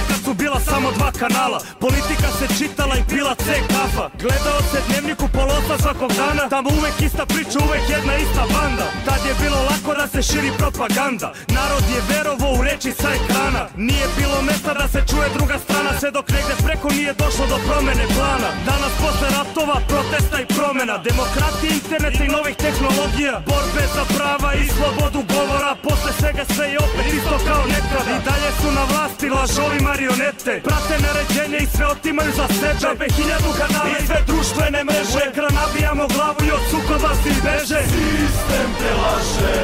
kad 0.09 0.18
su 0.29 0.35
bila 0.35 0.61
samo 0.61 0.89
dva 0.99 1.11
kanala. 1.21 1.59
Politika 1.85 2.29
se 2.39 2.47
čitala 2.59 2.95
i 2.97 3.03
pila 3.11 3.35
C 3.45 3.47
kafa. 3.73 4.07
Gledao 4.25 4.61
se 4.71 4.79
dnevniku 4.89 5.27
polosa 5.39 5.75
svakog 5.83 6.11
dana. 6.21 6.45
Tamo 6.55 6.69
uvek 6.79 6.97
ista 7.09 7.25
priča, 7.33 7.59
uvek 7.67 7.85
jedna 7.95 8.15
ista 8.25 8.45
banda. 8.55 8.87
Tad 9.07 9.21
je 9.29 9.35
bilo 9.43 9.59
lako 9.71 9.91
da 10.01 10.07
se 10.13 10.21
širi 10.29 10.51
propaganda. 10.61 11.29
Narod 11.57 11.87
je 11.95 12.01
verovo 12.13 12.47
u 12.59 12.61
reči 12.69 12.91
sa 13.01 13.09
ekrana. 13.19 13.63
Nije 13.89 14.07
bilo 14.19 14.39
mesta 14.49 14.73
da 14.81 14.87
se 14.93 15.01
čuje 15.11 15.29
druga 15.37 15.57
strana. 15.65 15.91
Sve 16.01 16.11
dok 16.17 16.27
negde 16.37 16.55
preko 16.67 16.89
nije 16.99 17.13
došlo 17.23 17.45
do 17.53 17.59
promene 17.67 18.05
plana. 18.17 18.49
Danas 18.71 18.93
posle 19.03 19.29
ratova, 19.37 19.77
protesta 19.91 20.37
i 20.41 20.51
promena. 20.57 20.95
Demokratije, 21.09 21.71
interneta 21.79 22.23
i 22.25 22.35
novih 22.37 22.57
tehnologija. 22.65 23.35
Borbe 23.51 23.85
za 23.97 24.05
prava 24.17 24.51
i 24.63 24.65
slobodu 24.77 25.21
govora. 25.35 25.71
Posle 25.87 26.13
svega 26.21 26.45
sve 26.55 26.67
je 26.73 26.79
opet 26.87 27.07
isto 27.19 27.37
kao 27.49 27.63
nekada. 27.75 28.11
I 28.17 28.19
dalje 28.29 28.51
su 28.61 28.69
na 28.79 28.85
vlasti 28.91 29.27
lažovi 29.37 29.79
marionete 30.19 30.61
Prate 30.67 30.97
naređenje 31.07 31.59
i 31.65 31.71
sve 31.75 31.87
otimaju 31.87 32.33
za 32.37 32.47
sebe. 32.61 32.79
Džabe 32.81 33.07
hiljadu 33.17 33.51
kanala 33.59 33.97
i 34.01 34.07
sve 34.07 34.21
društvene 34.31 34.81
mreže. 34.85 35.17
U 35.17 35.19
ekran 35.29 35.53
nabijamo 35.61 36.05
glavu 36.15 36.41
i 36.49 36.51
od 36.59 36.65
sukoba 36.71 37.13
svi 37.21 37.35
beže. 37.45 37.81
Sistem 37.95 38.69
te 38.79 38.91
laže 39.03 39.57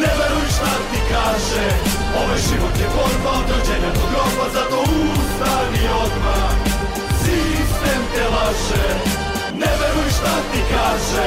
Ne 0.00 0.10
veruj 0.18 0.48
šta 0.56 0.72
ti 0.90 1.00
kaže. 1.12 1.66
Ovaj 2.20 2.40
život 2.48 2.74
je 2.82 2.88
borba 2.96 3.32
od 3.40 3.46
rođenja 3.52 3.90
do 3.98 4.04
groba 4.10 4.46
Zato 4.56 4.78
ustani 5.14 5.84
odmah. 6.04 6.52
Sistem 7.22 8.02
te 8.12 8.24
laže 8.34 8.86
Ne 9.62 9.72
veruj 9.80 10.10
šta 10.18 10.34
ti 10.50 10.60
kaže. 10.74 11.26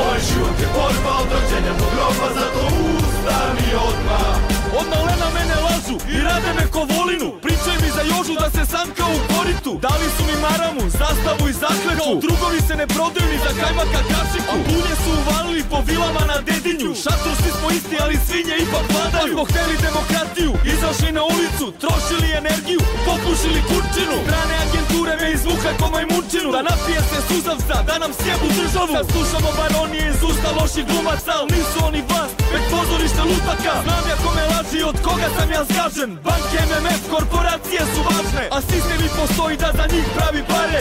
Ovaj 0.00 0.20
život 0.28 0.56
je 0.62 0.68
borba 0.76 1.12
od 1.22 1.28
rođenja 1.34 1.72
do 1.80 1.86
groba 1.92 2.28
Zato 2.38 2.62
ustani 2.98 3.68
odmah 3.88 4.57
Od 4.80 4.86
malena 4.92 5.28
mene 5.36 5.56
lažu 5.66 5.96
i 6.14 6.16
rade 6.26 6.52
me 6.58 6.64
ko 6.72 6.80
volinu. 6.94 7.28
Pričaj 7.44 7.76
mi 7.82 7.88
za 7.96 8.02
Jožu 8.10 8.34
da 8.42 8.48
se 8.50 8.62
sanka 8.72 9.04
u 9.16 9.18
koritu 9.32 9.72
Dali 9.86 10.08
su 10.16 10.22
mi 10.28 10.36
maramu, 10.46 10.82
zastavu 11.00 11.44
i 11.48 11.58
zakletvu. 11.64 12.12
Drugovi 12.26 12.60
se 12.68 12.74
ne 12.80 12.86
prodaju 12.94 13.26
ni 13.32 13.38
za 13.44 13.52
kajmaka 13.60 14.00
kašiku. 14.10 14.54
A 14.54 14.64
bulje 14.68 14.94
su 15.02 15.10
uvalili 15.20 15.62
po 15.70 15.78
vilama 15.88 16.22
na 16.30 16.36
dedinju. 16.48 16.90
Šator 17.02 17.34
svi 17.40 17.50
smo 17.58 17.68
isti, 17.78 17.96
ali 18.04 18.16
svinje 18.26 18.54
ipak 18.64 18.84
vladaju. 18.94 19.34
Pa 19.38 19.44
hteli 19.50 19.76
demokratiju, 19.86 20.52
izašli 20.74 21.10
na 21.18 21.22
ulicu 21.34 21.66
Trošili 21.82 22.28
energiju, 22.40 22.80
popušili 23.08 23.60
kurčinu. 23.68 24.16
Strane 24.26 24.54
agenture 24.64 25.14
me 25.20 25.28
izvuka 25.36 25.70
ko 25.80 25.86
majmunčinu. 25.94 26.48
Da 26.56 26.60
napije 26.68 27.00
se 27.10 27.18
suzavca, 27.28 27.76
da 27.88 27.94
nam 28.02 28.12
sjebu 28.20 28.46
državu. 28.58 28.92
Sad 28.96 29.06
slušamo 29.12 29.50
baronije 29.58 30.04
iz 30.12 30.20
usta 30.30 30.50
loših 30.58 30.84
glumaca 30.90 31.34
nisu 31.52 31.78
oni 31.88 32.00
vlast, 32.08 32.36
već 32.52 32.64
pozorište 32.72 33.22
lutaka. 33.30 33.72
Znam 33.84 34.04
ja 34.10 34.16
kome 34.24 34.44
laži, 34.68 34.84
od 34.84 34.96
koga 35.02 35.28
sam 35.36 35.50
ja 35.50 35.62
zgažen. 35.70 36.10
Banke, 36.24 36.58
MMF, 36.70 37.02
korporacije 37.10 37.80
su 37.92 38.00
važne. 38.08 38.44
A 38.56 38.60
sistem 38.60 39.00
i 39.06 39.10
postoji 39.20 39.56
da 39.56 39.70
za 39.78 39.86
njih 39.92 40.06
pravi 40.16 40.42
pare. 40.52 40.80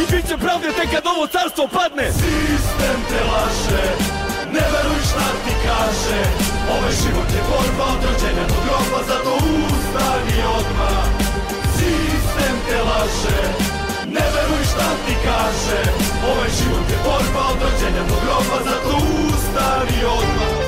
I 0.00 0.02
bit 0.10 0.24
će 0.28 0.36
pravde 0.36 0.68
tek 0.78 0.90
kad 0.94 1.04
ovo 1.12 1.26
carstvo 1.34 1.64
padne. 1.76 2.06
Sistem 2.22 2.98
te 3.08 3.20
laže. 3.32 3.84
Ne 4.54 4.64
veruj 4.72 5.02
šta 5.10 5.28
ti 5.44 5.54
kaže. 5.66 6.20
Ovaj 6.74 6.94
život 7.02 7.28
je 7.36 7.42
borba 7.50 7.86
od 7.94 8.00
rođenja 8.06 8.44
do 8.52 8.58
groba 8.64 9.00
Zato 9.10 9.32
ustani 9.68 10.38
odmah. 10.58 11.06
Sistem 11.78 12.56
te 12.66 12.78
laže. 12.88 13.40
Ne 14.16 14.26
veruj 14.34 14.64
šta 14.72 14.88
ti 15.04 15.14
kaže. 15.28 15.80
Ovaj 16.30 16.50
život 16.58 16.86
je 16.92 16.98
borba 17.06 17.42
od 17.52 17.58
rođenja 17.64 18.02
do 18.10 18.16
groba 18.22 18.58
Zato 18.68 18.92
ustani 19.28 19.98
odmah 20.18 20.67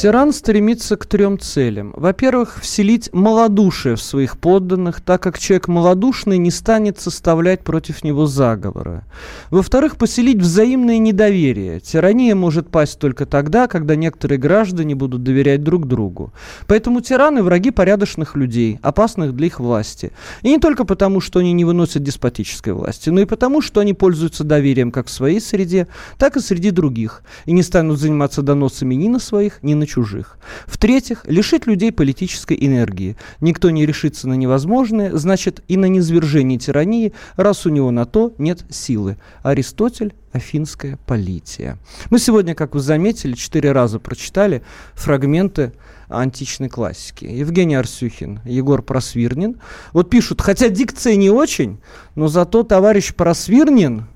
Тиран 0.00 0.32
стремится 0.32 0.96
к 0.96 1.04
трем 1.04 1.38
целям. 1.38 1.92
Во-первых, 1.94 2.60
вселить 2.62 3.12
малодушие 3.12 3.96
в 3.96 4.02
своих 4.02 4.38
подданных, 4.38 5.02
так 5.02 5.22
как 5.22 5.38
человек 5.38 5.68
малодушный 5.68 6.38
не 6.38 6.50
станет 6.50 6.98
составлять 6.98 7.62
против 7.64 8.02
него 8.02 8.24
заговора. 8.24 9.04
Во-вторых, 9.50 9.98
поселить 9.98 10.38
взаимное 10.38 10.96
недоверие. 10.96 11.80
Тирания 11.80 12.34
может 12.34 12.70
пасть 12.70 12.98
только 12.98 13.26
тогда, 13.26 13.66
когда 13.66 13.94
некоторые 13.94 14.38
граждане 14.38 14.94
будут 14.94 15.22
доверять 15.22 15.62
друг 15.62 15.86
другу. 15.86 16.32
Поэтому 16.66 17.02
тираны– 17.02 17.42
враги 17.42 17.70
порядочных 17.70 18.36
людей, 18.36 18.78
опасных 18.80 19.36
для 19.36 19.48
их 19.48 19.60
власти. 19.60 20.12
И 20.40 20.48
не 20.48 20.56
только 20.56 20.86
потому, 20.86 21.20
что 21.20 21.40
они 21.40 21.52
не 21.52 21.66
выносят 21.66 22.02
деспотической 22.02 22.72
власти, 22.72 23.10
но 23.10 23.20
и 23.20 23.26
потому, 23.26 23.60
что 23.60 23.80
они 23.80 23.92
пользуются 23.92 24.44
доверием 24.44 24.92
как 24.92 25.08
в 25.08 25.10
своей 25.10 25.42
среде, 25.42 25.88
так 26.16 26.38
и 26.38 26.40
среди 26.40 26.70
других, 26.70 27.22
и 27.44 27.52
не 27.52 27.62
станут 27.62 27.98
заниматься 27.98 28.40
доносами 28.40 28.94
ни 28.94 29.08
на 29.08 29.18
своих, 29.18 29.62
ни 29.62 29.74
на 29.74 29.89
чужих. 29.90 30.38
В-третьих, 30.66 31.22
лишить 31.26 31.66
людей 31.66 31.90
политической 31.90 32.56
энергии. 32.60 33.16
Никто 33.40 33.70
не 33.70 33.84
решится 33.84 34.28
на 34.28 34.34
невозможное, 34.34 35.16
значит 35.16 35.62
и 35.68 35.76
на 35.76 35.86
низвержение 35.86 36.58
тирании, 36.58 37.12
раз 37.36 37.66
у 37.66 37.70
него 37.70 37.90
на 37.90 38.06
то 38.06 38.32
нет 38.38 38.64
силы. 38.70 39.16
Аристотель 39.42 40.14
Афинская 40.32 40.96
полития. 41.06 41.76
Мы 42.08 42.20
сегодня, 42.20 42.54
как 42.54 42.74
вы 42.74 42.80
заметили, 42.80 43.32
четыре 43.32 43.72
раза 43.72 43.98
прочитали 43.98 44.62
фрагменты 44.94 45.72
античной 46.08 46.68
классики. 46.68 47.24
Евгений 47.24 47.74
Арсюхин, 47.74 48.40
Егор 48.44 48.82
Просвирнин. 48.82 49.60
Вот 49.92 50.08
пишут, 50.08 50.40
хотя 50.40 50.68
дикция 50.68 51.16
не 51.16 51.30
очень, 51.30 51.78
но 52.14 52.28
зато 52.28 52.62
товарищ 52.62 53.12
Просвирнин 53.14 54.06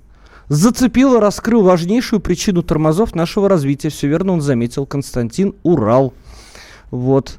зацепил 0.49 1.16
и 1.16 1.20
раскрыл 1.20 1.62
важнейшую 1.62 2.20
причину 2.20 2.62
тормозов 2.62 3.14
нашего 3.14 3.49
развития. 3.49 3.88
Все 3.88 4.09
верно 4.09 4.32
он 4.32 4.40
заметил. 4.40 4.86
Константин 4.86 5.55
Урал. 5.62 6.12
Вот. 6.90 7.38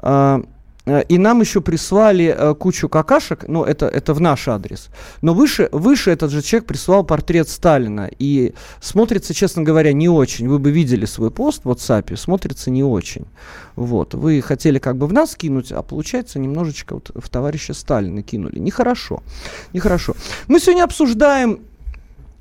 А, 0.00 0.42
а, 0.88 1.00
и 1.00 1.18
нам 1.18 1.40
еще 1.40 1.60
прислали 1.60 2.34
а, 2.36 2.54
кучу 2.54 2.88
какашек, 2.88 3.46
ну, 3.46 3.64
это, 3.64 3.86
это 3.86 4.14
в 4.14 4.20
наш 4.20 4.48
адрес. 4.48 4.88
Но 5.22 5.34
выше, 5.34 5.68
выше 5.72 6.10
этот 6.10 6.30
же 6.30 6.42
человек 6.42 6.66
прислал 6.66 7.04
портрет 7.04 7.48
Сталина. 7.48 8.08
И 8.18 8.54
смотрится, 8.80 9.34
честно 9.34 9.62
говоря, 9.62 9.92
не 9.92 10.08
очень. 10.08 10.48
Вы 10.48 10.58
бы 10.58 10.70
видели 10.70 11.04
свой 11.04 11.30
пост 11.30 11.64
в 11.64 11.70
WhatsApp, 11.70 12.16
смотрится 12.16 12.70
не 12.70 12.82
очень. 12.82 13.26
Вот. 13.76 14.14
Вы 14.14 14.40
хотели 14.40 14.78
как 14.78 14.96
бы 14.96 15.06
в 15.06 15.12
нас 15.12 15.36
кинуть, 15.36 15.72
а 15.72 15.82
получается 15.82 16.38
немножечко 16.38 16.94
вот 16.94 17.10
в 17.14 17.28
товарища 17.28 17.74
Сталина 17.74 18.22
кинули. 18.22 18.58
Нехорошо. 18.58 19.22
Нехорошо. 19.72 20.14
Мы 20.48 20.60
сегодня 20.60 20.84
обсуждаем 20.84 21.60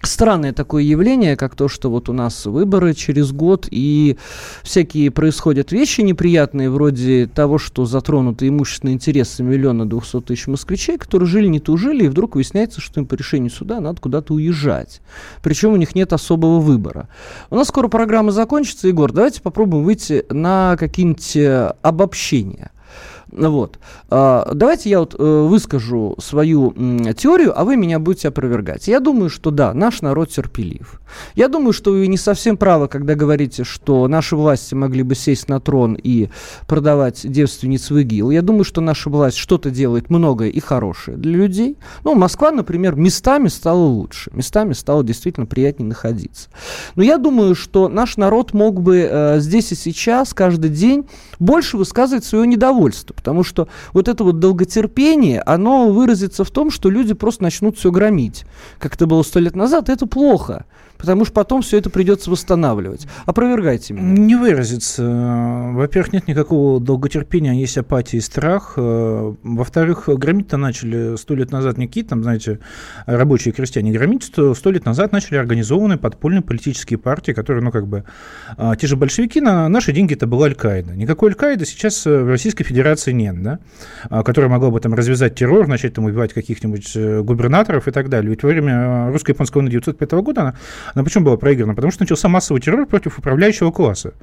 странное 0.02 0.54
такое 0.54 0.84
явление, 0.84 1.36
как 1.36 1.56
то, 1.56 1.68
что 1.68 1.89
вот 1.89 2.10
у 2.10 2.14
нас 2.14 2.45
выборы 2.45 2.93
через 2.93 3.32
год, 3.32 3.68
и 3.70 4.18
всякие 4.64 5.12
происходят 5.12 5.72
вещи 5.72 6.02
неприятные, 6.02 6.70
вроде 6.70 7.28
того, 7.28 7.58
что 7.58 7.86
затронуты 7.86 8.48
имущественные 8.48 8.95
интересы 8.95 9.43
миллиона 9.43 9.88
двухсот 9.88 10.26
тысяч 10.26 10.48
москвичей, 10.48 10.98
которые 10.98 11.28
жили 11.28 11.48
не 11.48 11.60
тужили, 11.60 12.06
и 12.06 12.10
вдруг 12.10 12.36
выясняется, 12.36 12.82
что 12.82 13.00
им 13.00 13.06
по 13.06 13.16
решению 13.16 13.52
суда 13.52 13.80
надо 13.80 14.02
куда-то 14.02 14.34
уезжать. 14.34 15.02
Причем 15.41 15.74
у 15.74 15.78
них 15.78 15.95
нет 15.95 16.14
особого 16.14 16.60
выбора. 16.60 17.10
У 17.50 17.56
нас 17.56 17.68
скоро 17.68 17.88
программа 17.88 18.32
закончится, 18.32 18.88
Егор, 18.88 19.12
давайте 19.12 19.41
попробуем 19.41 19.84
выйти 19.84 20.26
на 20.30 20.76
какие-нибудь 20.78 21.36
э, 21.36 21.74
обобщения. 21.82 22.72
Вот. 23.32 23.80
А, 24.09 24.49
давайте 24.53 24.89
я 24.89 24.99
вот 24.99 25.15
э, 25.17 25.23
выскажу 25.23 26.15
свою 26.19 26.73
теорию, 27.13 27.59
а 27.59 27.65
вы 27.65 27.75
меня 27.75 27.99
будете 27.99 28.30
опровергать. 28.30 28.88
Я 28.88 28.99
думаю, 28.99 29.30
что 29.30 29.51
да, 29.51 29.73
наш 29.73 30.01
народ 30.01 30.30
терпелив. 30.30 31.01
Я 31.36 31.47
думаю, 31.47 31.73
что 31.73 31.91
вы 31.91 32.07
не 32.07 32.17
совсем 32.17 32.57
правы, 32.57 32.88
когда 32.88 33.15
говорите, 33.15 33.63
что 33.63 34.07
наши 34.07 34.36
власти 34.36 34.75
могли 34.75 35.03
бы 35.03 35.15
сесть 35.15 35.49
на 35.49 35.59
трон 35.59 35.97
и 36.01 36.30
продавать 36.67 37.30
девственниц 37.30 37.89
в 37.89 37.97
ИГИЛ. 37.97 38.32
Я 38.32 38.41
думаю, 38.41 38.63
что 38.63 38.82
наша 38.82 39.09
власть 39.09 39.38
что-то 39.38 39.71
делает 39.71 40.09
многое 40.09 40.49
и 40.49 40.59
хорошее 40.59 41.17
для 41.17 41.38
людей. 41.38 41.78
Ну, 42.03 42.15
Москва, 42.15 42.51
например, 42.51 42.95
местами 42.95 43.47
стала 43.49 43.84
лучше, 43.84 44.32
местами 44.34 44.73
стало 44.73 45.03
действительно 45.03 45.45
приятнее 45.45 45.89
находиться. 45.89 46.49
Но 46.95 47.03
я 47.03 47.17
думаю, 47.17 47.55
что 47.55 47.89
наш 47.89 48.17
народ 48.17 48.53
мог 48.53 48.82
бы 48.82 49.07
э, 49.09 49.39
здесь 49.39 49.71
и 49.71 49.75
сейчас, 49.75 50.34
каждый 50.34 50.69
день, 50.69 51.07
больше 51.39 51.78
высказывать 51.78 52.25
свое 52.25 52.47
недовольство 52.47 53.16
Потому 53.28 53.43
что 53.43 53.67
вот 53.91 54.07
это 54.07 54.23
вот 54.23 54.39
долготерпение, 54.39 55.41
оно 55.41 55.89
выразится 55.91 56.45
в 56.45 56.49
том, 56.49 56.71
что 56.71 56.89
люди 56.89 57.13
просто 57.13 57.43
начнут 57.43 57.78
все 57.78 57.91
громить. 57.91 58.45
Как 58.80 58.95
это 58.95 59.05
было 59.05 59.21
сто 59.21 59.41
лет 59.41 59.53
назад, 59.53 59.89
это 59.89 60.05
плохо 60.05 60.65
потому 60.98 61.26
что 61.26 61.34
потом 61.34 61.62
все 61.62 61.78
это 61.78 61.89
придется 61.89 62.32
восстанавливать. 62.32 63.08
Опровергайте 63.26 63.93
меня. 63.93 64.06
Не 64.06 64.36
выразится. 64.36 65.04
Во-первых, 65.74 66.14
нет 66.14 66.28
никакого 66.28 66.80
долготерпения, 66.80 67.54
есть 67.54 67.78
апатия 67.78 68.18
и 68.18 68.22
страх. 68.22 68.74
Во-вторых, 68.76 70.08
громить-то 70.08 70.58
начали 70.58 71.16
сто 71.18 71.36
лет 71.36 71.52
назад 71.52 71.78
не 71.78 71.88
какие 71.88 72.04
там, 72.04 72.24
знаете, 72.24 72.60
рабочие 73.06 73.54
крестьяне. 73.54 73.91
Громить 73.91 74.24
сто, 74.24 74.72
лет 74.72 74.86
назад 74.86 75.12
начали 75.12 75.38
организованные 75.38 75.98
подпольные 75.98 76.41
политические 76.41 77.00
партии, 77.00 77.32
которые, 77.32 77.64
ну, 77.64 77.72
как 77.72 77.88
бы, 77.88 78.04
а, 78.58 78.76
те 78.76 78.88
же 78.88 78.95
большевики, 78.95 79.41
на 79.41 79.68
наши 79.70 79.91
деньги 79.91 80.14
это 80.14 80.28
была 80.28 80.48
Аль-Каида. 80.48 80.95
Никакой 80.95 81.30
Аль-Каиды 81.30 81.66
сейчас 81.66 82.06
в 82.06 82.28
Российской 82.28 82.64
Федерации 82.64 83.12
нет, 83.12 83.41
да, 83.41 83.60
а, 84.10 84.24
которая 84.24 84.50
могла 84.50 84.70
бы 84.70 84.80
там 84.80 84.93
развязать 84.93 85.36
террор, 85.36 85.68
начать 85.68 85.93
там 85.93 86.06
убивать 86.06 86.34
каких-нибудь 86.34 86.91
э, 86.95 87.22
губернаторов 87.22 87.88
и 87.88 87.91
так 87.91 88.10
далее. 88.10 88.30
Ведь 88.32 88.43
во 88.43 88.50
время 88.50 89.12
русско-японского 89.12 89.62
войны 89.62 89.70
1905 89.70 90.12
года 90.24 90.41
она 90.41 90.56
она 90.94 91.04
почему 91.04 91.26
была 91.26 91.38
проиграна? 91.38 91.76
Потому 91.76 91.92
что 91.92 92.04
начался 92.04 92.28
массовый 92.28 92.62
террор 92.62 92.86
против 92.86 93.20
управляющего 93.20 93.72
класса. 93.72 94.14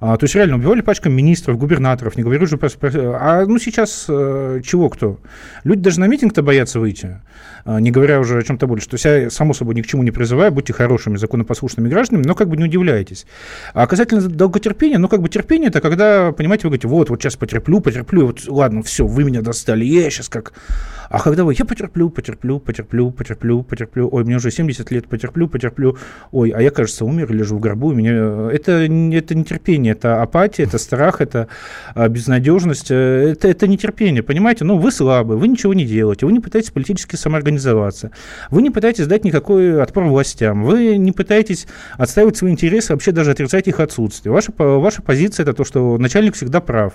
А, 0.00 0.16
то 0.16 0.24
есть 0.24 0.34
реально 0.34 0.56
убивали 0.56 0.80
пачками 0.80 1.12
министров, 1.12 1.58
губернаторов, 1.58 2.16
не 2.16 2.22
говорю 2.22 2.46
же 2.46 2.56
про... 2.56 2.70
А 2.82 3.44
ну 3.46 3.58
сейчас 3.58 4.06
э, 4.08 4.62
чего 4.64 4.88
кто? 4.88 5.18
Люди 5.62 5.82
даже 5.82 6.00
на 6.00 6.06
митинг-то 6.06 6.42
боятся 6.42 6.80
выйти, 6.80 7.20
не 7.66 7.90
говоря 7.90 8.20
уже 8.20 8.38
о 8.38 8.42
чем-то 8.42 8.66
больше. 8.66 8.88
То 8.88 8.94
есть 8.94 9.04
я, 9.04 9.30
само 9.30 9.54
собой, 9.54 9.74
ни 9.74 9.82
к 9.82 9.86
чему 9.86 10.02
не 10.02 10.10
призываю, 10.10 10.52
будьте 10.52 10.72
хорошими, 10.72 11.16
законопослушными 11.16 11.88
гражданами, 11.88 12.26
но 12.26 12.34
как 12.34 12.48
бы 12.48 12.56
не 12.56 12.64
удивляйтесь. 12.64 13.26
А 13.74 13.86
касательно 13.86 14.22
долготерпения, 14.22 14.98
ну 14.98 15.08
как 15.08 15.22
бы 15.22 15.28
терпение 15.28 15.68
это 15.68 15.80
когда, 15.80 16.32
понимаете, 16.32 16.64
вы 16.64 16.70
говорите, 16.70 16.88
вот, 16.88 17.10
вот 17.10 17.22
сейчас 17.22 17.36
потерплю, 17.36 17.80
потерплю, 17.80 18.26
вот 18.26 18.46
ладно, 18.48 18.82
все, 18.82 19.06
вы 19.06 19.24
меня 19.24 19.42
достали, 19.42 19.84
я 19.84 20.10
сейчас 20.10 20.28
как... 20.28 20.52
А 21.08 21.18
когда 21.18 21.42
вы, 21.42 21.54
я 21.58 21.64
потерплю, 21.64 22.08
потерплю, 22.08 22.60
потерплю, 22.60 23.10
потерплю, 23.10 23.64
потерплю, 23.64 24.08
ой, 24.12 24.24
мне 24.24 24.36
уже 24.36 24.52
70 24.52 24.92
лет, 24.92 25.08
потерплю, 25.08 25.48
потерплю, 25.48 25.98
ой, 26.30 26.50
а 26.50 26.62
я, 26.62 26.70
кажется, 26.70 27.04
умер, 27.04 27.32
лежу 27.32 27.56
в 27.56 27.60
гробу, 27.60 27.88
у 27.88 27.94
меня... 27.94 28.48
Это, 28.52 28.72
это 28.72 29.34
нетерпение, 29.34 29.92
это 29.94 30.22
апатия, 30.22 30.62
это 30.62 30.78
страх, 30.78 31.20
это 31.20 31.48
а, 31.96 32.08
безнадежность, 32.08 32.92
э, 32.92 33.32
это, 33.32 33.48
это 33.48 33.66
нетерпение, 33.66 34.22
понимаете? 34.22 34.64
Ну, 34.64 34.78
вы 34.78 34.92
слабы, 34.92 35.36
вы 35.36 35.48
ничего 35.48 35.74
не 35.74 35.84
делаете, 35.84 36.26
вы 36.26 36.32
не 36.32 36.38
пытаетесь 36.38 36.70
политически 36.70 37.16
самоорганизоваться, 37.16 37.49
вы 38.50 38.62
не 38.62 38.70
пытаетесь 38.70 39.06
дать 39.06 39.24
никакой 39.24 39.82
отпор 39.82 40.04
властям, 40.04 40.64
вы 40.64 40.96
не 40.96 41.12
пытаетесь 41.12 41.66
отстаивать 41.98 42.36
свои 42.36 42.52
интересы, 42.52 42.92
вообще 42.92 43.12
даже 43.12 43.30
отрицать 43.30 43.68
их 43.68 43.80
отсутствие. 43.80 44.32
Ваша, 44.32 44.52
ваша 44.56 45.02
позиция 45.02 45.44
это 45.44 45.52
то, 45.52 45.64
что 45.64 45.98
начальник 45.98 46.34
всегда 46.34 46.60
прав. 46.60 46.94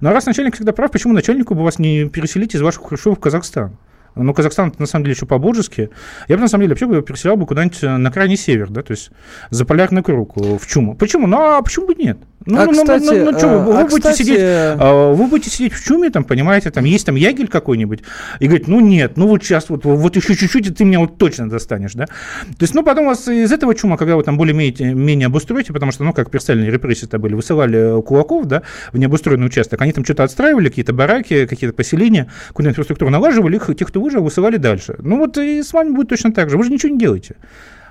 Ну, 0.00 0.10
а 0.10 0.12
раз 0.12 0.26
начальник 0.26 0.54
всегда 0.54 0.72
прав, 0.72 0.90
почему 0.90 1.12
начальнику 1.12 1.54
бы 1.54 1.62
вас 1.62 1.78
не 1.78 2.08
переселить 2.08 2.54
из 2.54 2.60
ваших 2.60 2.82
хрущевок 2.84 3.18
в 3.18 3.20
Казахстан? 3.20 3.76
Ну, 4.14 4.32
Казахстан, 4.32 4.72
на 4.78 4.86
самом 4.86 5.04
деле, 5.04 5.14
еще 5.14 5.26
по-божески. 5.26 5.90
Я 6.26 6.36
бы, 6.36 6.42
на 6.42 6.48
самом 6.48 6.62
деле, 6.62 6.70
вообще 6.70 6.86
бы 6.86 7.02
переселял 7.02 7.36
бы 7.36 7.44
куда-нибудь 7.44 7.82
на 7.82 8.10
крайний 8.10 8.38
север, 8.38 8.70
да, 8.70 8.82
то 8.82 8.92
есть 8.92 9.10
за 9.50 9.66
полярный 9.66 10.02
круг, 10.02 10.36
в 10.36 10.66
Чуму. 10.66 10.96
Почему? 10.96 11.26
Ну, 11.26 11.38
а 11.38 11.60
почему 11.60 11.86
бы 11.86 11.94
нет? 11.94 12.18
Ну, 12.46 12.60
а, 12.60 12.66
ну, 12.66 12.72
кстати, 12.72 13.04
ну, 13.04 13.12
ну, 13.12 13.30
ну, 13.32 13.38
что, 13.38 13.58
вы, 13.58 13.72
а, 13.72 13.82
будете 13.82 13.96
кстати... 13.96 14.22
сидеть, 14.22 14.40
а, 14.40 15.12
вы 15.12 15.26
будете 15.26 15.50
сидеть 15.50 15.72
в 15.72 15.84
чуме, 15.84 16.10
там, 16.10 16.22
понимаете, 16.22 16.70
там 16.70 16.84
есть 16.84 17.04
там 17.04 17.16
ягель 17.16 17.48
какой-нибудь, 17.48 18.02
и 18.38 18.46
говорить, 18.46 18.68
ну 18.68 18.78
нет, 18.78 19.16
ну 19.16 19.26
вот 19.26 19.42
сейчас 19.42 19.68
вот, 19.68 19.84
вот 19.84 20.14
еще 20.14 20.36
чуть-чуть, 20.36 20.68
и 20.68 20.70
ты 20.70 20.84
меня 20.84 21.00
вот 21.00 21.18
точно 21.18 21.50
достанешь, 21.50 21.94
да. 21.94 22.06
То 22.06 22.62
есть, 22.62 22.74
ну, 22.74 22.84
потом 22.84 23.06
вас 23.06 23.26
из 23.26 23.50
этого 23.50 23.74
чума, 23.74 23.96
когда 23.96 24.14
вы 24.14 24.22
там 24.22 24.36
более-менее 24.38 24.94
менее 24.94 25.26
обустроите, 25.26 25.72
потому 25.72 25.90
что, 25.90 26.04
ну, 26.04 26.12
как 26.12 26.30
персональные 26.30 26.70
репрессии-то 26.70 27.18
были, 27.18 27.34
высылали 27.34 28.00
кулаков, 28.02 28.46
да, 28.46 28.62
в 28.92 28.98
необустроенный 28.98 29.46
участок, 29.46 29.82
они 29.82 29.92
там 29.92 30.04
что-то 30.04 30.22
отстраивали, 30.22 30.68
какие-то 30.68 30.92
бараки, 30.92 31.46
какие-то 31.46 31.74
поселения, 31.74 32.30
какую-то 32.48 32.70
инфраструктуру 32.70 33.10
налаживали, 33.10 33.56
их, 33.56 33.70
тех, 33.76 33.88
кто 33.88 34.00
выжил, 34.00 34.22
высылали 34.22 34.56
дальше. 34.56 34.94
Ну, 34.98 35.18
вот 35.18 35.36
и 35.36 35.62
с 35.62 35.72
вами 35.72 35.90
будет 35.90 36.10
точно 36.10 36.32
так 36.32 36.48
же, 36.48 36.56
вы 36.56 36.64
же 36.64 36.70
ничего 36.70 36.92
не 36.92 36.98
делаете. 36.98 37.36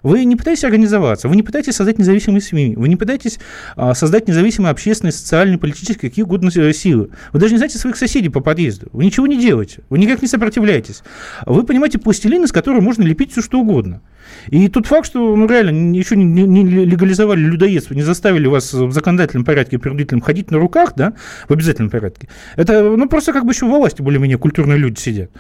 Вы 0.05 0.23
не 0.23 0.35
пытаетесь 0.35 0.63
организоваться, 0.63 1.27
вы 1.27 1.35
не 1.35 1.41
пытаетесь 1.41 1.73
создать 1.73 1.97
независимые 1.97 2.39
СМИ, 2.39 2.75
вы 2.75 2.89
не 2.89 2.95
пытаетесь 2.95 3.39
а, 3.75 3.95
создать 3.95 4.27
независимые 4.27 4.69
общественные, 4.69 5.11
социальные, 5.11 5.57
политические, 5.57 6.11
какие 6.11 6.23
угодно 6.23 6.51
э, 6.55 6.73
силы. 6.73 7.09
Вы 7.33 7.39
даже 7.39 7.53
не 7.53 7.57
знаете 7.57 7.79
своих 7.79 7.97
соседей 7.97 8.29
по 8.29 8.39
подъезду. 8.39 8.87
Вы 8.91 9.05
ничего 9.05 9.25
не 9.25 9.35
делаете, 9.35 9.79
вы 9.89 9.97
никак 9.97 10.21
не 10.21 10.27
сопротивляетесь. 10.27 11.01
Вы 11.47 11.63
понимаете 11.63 11.97
пластилин, 11.97 12.43
из 12.43 12.51
которого 12.51 12.81
можно 12.81 13.01
лепить 13.01 13.31
все 13.31 13.41
что 13.41 13.59
угодно. 13.59 14.03
И 14.49 14.67
тот 14.67 14.85
факт, 14.85 15.07
что 15.07 15.35
ну, 15.35 15.47
реально 15.47 15.95
еще 15.95 16.15
не, 16.15 16.23
не 16.23 16.63
легализовали 16.63 17.39
людоедство, 17.39 17.95
не 17.95 18.03
заставили 18.03 18.45
вас 18.45 18.73
в 18.73 18.91
законодательном 18.91 19.43
порядке 19.43 19.79
принудительном 19.79 20.21
ходить 20.21 20.51
на 20.51 20.59
руках, 20.59 20.93
да, 20.95 21.13
в 21.49 21.53
обязательном 21.53 21.89
порядке, 21.89 22.29
это 22.57 22.83
ну, 22.83 23.09
просто 23.09 23.33
как 23.33 23.43
бы 23.43 23.53
еще 23.53 23.65
во 23.65 23.79
власти 23.79 24.03
более-менее 24.03 24.37
культурные 24.37 24.77
люди 24.77 24.99
сидят. 24.99 25.31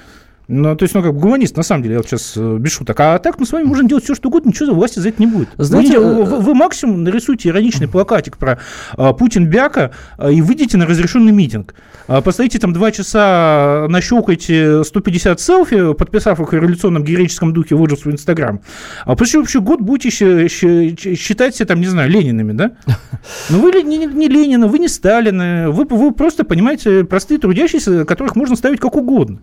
Ну, 0.47 0.75
то 0.75 0.83
есть, 0.83 0.93
ну, 0.93 1.01
как 1.01 1.15
гуманист, 1.15 1.57
на 1.57 1.63
самом 1.63 1.83
деле, 1.83 1.95
я 1.95 1.99
вот 1.99 2.07
сейчас 2.07 2.33
э, 2.35 2.57
без 2.59 2.71
шуток. 2.71 2.99
А 2.99 3.17
так 3.19 3.39
мы 3.39 3.45
с 3.45 3.51
вами 3.51 3.63
можем 3.63 3.87
делать 3.87 4.03
все, 4.03 4.13
что 4.13 4.29
угодно, 4.29 4.49
ничего 4.49 4.67
за 4.67 4.73
власти 4.73 4.99
за 4.99 5.09
это 5.09 5.21
не 5.21 5.27
будет. 5.27 5.49
Знаете, 5.57 5.99
вы, 5.99 6.23
вы, 6.23 6.39
вы 6.39 6.53
максимум 6.53 7.03
нарисуйте 7.03 7.49
ироничный 7.49 7.87
плакатик 7.87 8.37
про 8.37 8.59
а, 8.93 9.13
Путин 9.13 9.47
Бяка 9.47 9.91
а, 10.17 10.29
и 10.29 10.41
выйдете 10.41 10.77
на 10.77 10.85
разрешенный 10.85 11.31
митинг. 11.31 11.73
А, 12.07 12.21
постоите 12.21 12.59
там 12.59 12.73
два 12.73 12.91
часа, 12.91 13.87
нащелкайте 13.89 14.83
150 14.83 15.39
селфи, 15.39 15.93
подписав 15.93 16.39
их 16.39 16.49
в 16.49 16.53
революционном 16.53 17.03
героическом 17.03 17.51
духе, 17.51 17.75
выложив 17.75 18.05
в 18.05 18.11
Инстаграм. 18.11 18.61
А 19.05 19.15
после 19.15 19.39
вообще 19.39 19.59
год 19.61 19.81
будете 19.81 20.09
считать 20.09 21.55
себя 21.55 21.65
там, 21.65 21.79
не 21.79 21.87
знаю, 21.87 22.09
Ленинами, 22.09 22.51
да? 22.51 22.71
Но 23.49 23.59
вы 23.59 23.81
не, 23.81 23.97
не 23.97 24.27
Ленина, 24.27 24.67
вы 24.67 24.77
не 24.77 24.87
Сталина, 24.87 25.71
вы, 25.71 25.85
вы 25.85 26.11
просто, 26.11 26.43
понимаете, 26.43 27.03
простые 27.03 27.39
трудящиеся, 27.39 28.05
которых 28.05 28.35
можно 28.35 28.55
ставить 28.55 28.79
как 28.79 28.95
угодно. 28.95 29.39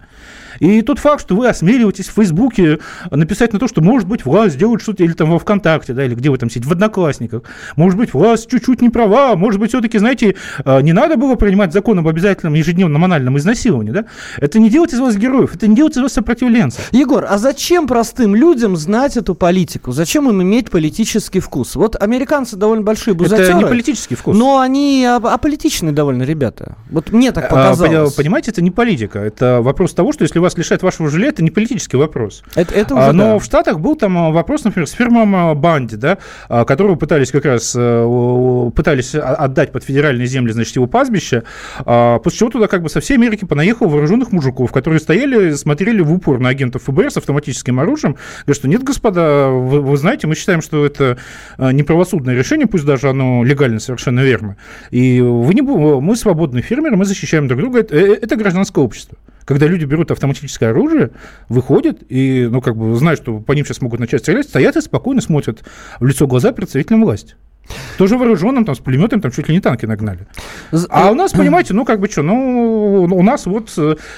И 0.63 0.81
тот 0.83 1.01
факт, 1.01 1.23
что 1.23 1.35
вы 1.35 1.49
осмеливаетесь 1.49 2.07
в 2.07 2.13
Фейсбуке 2.13 2.79
написать 3.11 3.53
на 3.53 3.59
то, 3.59 3.67
что, 3.67 3.83
может 3.83 4.07
быть, 4.07 4.25
власть 4.25 4.57
делает 4.57 4.81
что-то, 4.81 5.03
или 5.03 5.13
там 5.13 5.29
во 5.33 5.41
ВКонтакте, 5.41 5.93
да, 5.93 6.05
или 6.05 6.15
где 6.15 6.31
вы 6.31 6.39
там 6.39 6.49
сидите, 6.51 6.69
в 6.69 6.73
Одноклассниках, 6.73 7.43
может 7.75 7.99
быть, 7.99 8.15
власть 8.15 8.49
чуть-чуть 8.49 8.81
не 8.81 8.89
права, 8.89 9.35
может 9.35 9.59
быть, 9.59 9.71
все-таки, 9.71 9.99
знаете, 9.99 10.37
а, 10.65 10.81
не 10.81 10.93
надо 10.93 11.17
было 11.17 11.35
принимать 11.35 11.73
закон 11.73 11.99
об 11.99 12.07
обязательном 12.07 12.55
ежедневном 12.55 13.05
анальном 13.05 13.37
изнасиловании, 13.39 13.91
да? 13.91 14.05
Это 14.37 14.61
не 14.61 14.71
делать 14.71 14.93
из 14.93 15.01
вас 15.01 15.17
героев, 15.17 15.53
это 15.53 15.67
не 15.67 15.75
делать 15.75 15.97
из 15.97 16.01
вас 16.01 16.13
сопротивленцев. 16.13 16.91
Егор, 16.93 17.27
а 17.29 17.39
зачем 17.39 17.89
простым 17.89 18.37
людям 18.37 18.77
знать 18.77 19.17
эту 19.17 19.35
политику? 19.35 19.91
Зачем 19.91 20.31
им 20.31 20.43
иметь 20.43 20.71
политический 20.71 21.41
вкус? 21.41 21.75
Вот 21.75 22.01
американцы 22.01 22.55
довольно 22.55 22.85
большие 22.85 23.15
бузатеры. 23.15 23.49
Это 23.49 23.59
не 23.59 23.65
политический 23.65 24.15
вкус. 24.15 24.39
Но 24.39 24.61
они 24.61 25.05
аполитичные 25.05 25.93
довольно 25.93 26.23
ребята. 26.23 26.77
Вот 26.89 27.11
мне 27.11 27.33
так 27.33 27.47
а, 27.47 27.49
показалось. 27.49 28.15
Понимаете, 28.15 28.53
это 28.53 28.63
не 28.63 28.71
политика. 28.71 29.19
Это 29.19 29.61
вопрос 29.61 29.93
того, 29.93 30.13
что 30.13 30.23
если 30.23 30.39
вас 30.39 30.52
лишают 30.57 30.83
вашего 30.83 31.09
жилья, 31.09 31.29
это 31.29 31.43
не 31.43 31.51
политический 31.51 31.97
вопрос. 31.97 32.43
Это, 32.55 32.75
это 32.75 32.95
уже, 32.95 33.05
а, 33.05 33.13
Но 33.13 33.25
да. 33.25 33.39
в 33.39 33.45
Штатах 33.45 33.81
был 33.81 33.97
там 33.97 34.17
а, 34.19 34.31
вопрос, 34.31 34.65
например, 34.65 34.87
с 34.87 34.93
фирмом 34.93 35.35
а, 35.35 35.55
Банди, 35.55 35.97
да, 35.97 36.19
которого 36.49 36.97
пытались 36.97 37.31
как 37.31 37.45
раз 37.45 37.75
э, 37.77 38.71
пытались 38.75 39.15
отдать 39.15 39.73
под 39.73 39.85
федеральные 39.85 40.27
земли, 40.27 40.53
значит, 40.53 40.75
его 40.77 40.87
пастбище, 40.87 41.45
после 41.85 42.39
чего 42.39 42.51
туда 42.51 42.67
как 42.67 42.83
бы 42.83 42.89
со 42.89 43.01
всей 43.01 43.15
Америки 43.15 43.45
понаехал 43.45 43.89
вооруженных 43.89 44.33
мужиков, 44.33 44.73
которые 44.73 45.01
стояли, 45.01 45.53
смотрели 45.53 46.01
в 46.01 46.13
упор 46.13 46.41
на 46.41 46.49
агентов 46.49 46.83
ФБР 46.85 47.11
с 47.11 47.17
автоматическим 47.17 47.81
оружием, 47.81 48.17
говорят, 48.43 48.57
что 48.57 48.69
нет, 48.69 48.83
господа, 48.83 49.49
вы, 49.49 49.81
вы 49.81 49.97
знаете, 49.97 50.27
мы 50.27 50.35
считаем, 50.35 50.63
что 50.63 50.85
это 50.85 51.19
неправосудное 51.59 52.35
решение, 52.35 52.67
пусть 52.67 52.85
даже 52.85 53.09
оно 53.09 53.45
легально 53.45 53.81
совершенно 53.81 54.21
верно. 54.21 54.57
И 54.91 55.21
вы 55.21 55.55
не, 55.55 55.63
мы 55.63 56.17
свободные 56.17 56.63
фермеры, 56.63 56.97
мы 56.97 57.05
защищаем 57.05 57.49
друг 57.49 57.61
друга, 57.61 57.81
это, 57.81 57.97
э, 57.97 58.15
это 58.15 58.37
гражданское 58.37 58.83
общество 58.85 59.17
когда 59.45 59.67
люди 59.67 59.85
берут 59.85 60.11
автоматическое 60.11 60.71
оружие, 60.71 61.11
выходят 61.49 61.99
и, 62.09 62.49
ну, 62.51 62.61
как 62.61 62.77
бы, 62.77 62.95
знают, 62.97 63.21
что 63.21 63.39
по 63.41 63.53
ним 63.53 63.65
сейчас 63.65 63.81
могут 63.81 64.01
начать 64.01 64.23
стрелять, 64.23 64.49
стоят 64.49 64.77
и 64.77 64.81
спокойно 64.81 65.21
смотрят 65.21 65.63
в 66.01 66.07
лицо 66.07 66.27
глаза 66.27 66.53
представителям 66.53 67.05
власти. 67.05 67.35
Тоже 67.99 68.17
вооруженным, 68.17 68.65
там, 68.65 68.75
с 68.75 68.79
пулеметом, 68.79 69.21
там, 69.21 69.31
чуть 69.31 69.49
ли 69.49 69.55
не 69.55 69.61
танки 69.61 69.87
нагнали. 69.87 70.27
А 70.89 71.11
у 71.11 71.15
нас, 71.15 71.33
понимаете, 71.33 71.75
ну, 71.75 71.85
как 71.85 72.01
бы 72.01 72.09
что, 72.09 72.23
ну, 72.23 73.05
у 73.05 73.23
нас 73.23 73.47
вот 73.47 73.71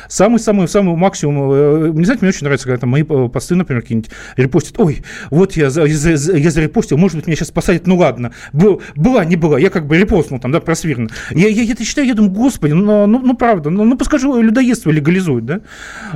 самый-самый-самый 0.08 0.94
э, 0.94 0.96
максимум, 0.96 1.52
э, 1.52 1.90
не 1.92 2.04
знаете, 2.04 2.22
мне 2.22 2.30
очень 2.30 2.44
нравится, 2.44 2.66
когда 2.66 2.80
там 2.80 2.90
мои 2.90 3.02
посты, 3.02 3.54
например, 3.54 3.82
какие-нибудь 3.82 4.10
репостят, 4.36 4.78
ой, 4.78 5.02
вот 5.30 5.52
я, 5.56 5.66
я, 5.66 5.84
я, 5.84 6.50
зарепостил, 6.50 6.96
может 6.96 7.16
быть, 7.16 7.26
меня 7.26 7.36
сейчас 7.36 7.50
посадят, 7.50 7.86
ну, 7.86 7.96
ладно, 7.96 8.32
был, 8.52 8.82
была, 8.94 9.24
не 9.24 9.36
была, 9.36 9.58
я 9.58 9.70
как 9.70 9.86
бы 9.86 9.96
репостнул 9.98 10.40
там, 10.40 10.52
да, 10.52 10.60
просвирно. 10.60 11.08
Я, 11.30 11.48
я, 11.48 11.62
я 11.62 11.72
это 11.72 11.84
читаю, 11.84 12.06
я 12.06 12.14
думаю, 12.14 12.32
господи, 12.32 12.72
ну, 12.72 13.06
ну, 13.06 13.18
ну 13.18 13.34
правда, 13.34 13.70
ну, 13.70 13.84
ну, 13.84 13.96
пускай 13.96 14.20
людоедство 14.20 14.90
легализуют, 14.90 15.44
да. 15.44 15.60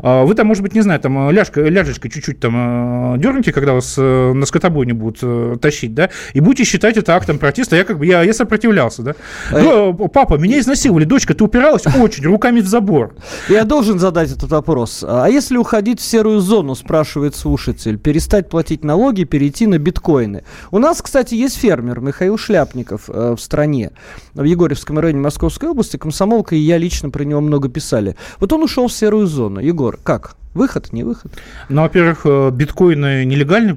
А 0.02 0.24
вы 0.24 0.34
там, 0.34 0.46
может 0.46 0.62
быть, 0.62 0.74
не 0.74 0.80
знаю, 0.80 1.00
там, 1.00 1.30
ляжка, 1.30 1.62
ляжечкой 1.62 2.10
чуть-чуть 2.10 2.40
там 2.40 3.14
э, 3.14 3.18
дерните, 3.18 3.52
когда 3.52 3.72
вас 3.72 3.96
на 3.96 4.46
скотобойне 4.46 4.94
будут 4.94 5.60
тащить, 5.60 5.94
да, 5.94 6.10
и 6.32 6.40
будете 6.40 6.64
считать 6.64 6.96
это 6.96 7.16
актом 7.16 7.38
протеста, 7.48 7.76
я 7.76 7.84
как 7.84 7.98
бы, 7.98 8.04
я, 8.04 8.22
я 8.22 8.34
сопротивлялся, 8.34 9.02
да. 9.02 9.14
А 9.50 9.58
ну, 9.58 9.94
папа, 10.08 10.34
меня 10.34 10.60
изнасиловали, 10.60 11.04
дочка, 11.04 11.32
ты 11.32 11.42
упиралась 11.42 11.86
очень, 11.86 12.24
руками 12.24 12.60
в 12.60 12.66
забор. 12.66 13.14
Я 13.48 13.64
должен 13.64 13.98
задать 13.98 14.30
этот 14.30 14.50
вопрос. 14.50 15.02
А 15.06 15.26
если 15.28 15.56
уходить 15.56 15.98
в 15.98 16.04
серую 16.04 16.40
зону, 16.40 16.74
спрашивает 16.74 17.34
слушатель, 17.34 17.96
перестать 17.96 18.50
платить 18.50 18.84
налоги, 18.84 19.24
перейти 19.24 19.66
на 19.66 19.78
биткоины? 19.78 20.44
У 20.70 20.78
нас, 20.78 21.00
кстати, 21.00 21.34
есть 21.34 21.56
фермер 21.56 22.00
Михаил 22.00 22.36
Шляпников 22.36 23.08
э, 23.08 23.34
в 23.34 23.40
стране, 23.40 23.92
в 24.34 24.44
Егорьевском 24.44 24.98
районе 24.98 25.20
Московской 25.20 25.70
области, 25.70 25.96
комсомолка, 25.96 26.54
и 26.54 26.58
я 26.58 26.76
лично 26.76 27.08
про 27.08 27.24
него 27.24 27.40
много 27.40 27.70
писали. 27.70 28.14
Вот 28.40 28.52
он 28.52 28.62
ушел 28.62 28.88
в 28.88 28.92
серую 28.92 29.26
зону. 29.26 29.60
Егор, 29.60 29.98
как? 30.02 30.36
Выход, 30.54 30.92
не 30.92 31.04
выход? 31.04 31.32
Ну, 31.68 31.82
во-первых, 31.82 32.22
э, 32.24 32.50
биткоины 32.50 33.24
нелегальны, 33.24 33.76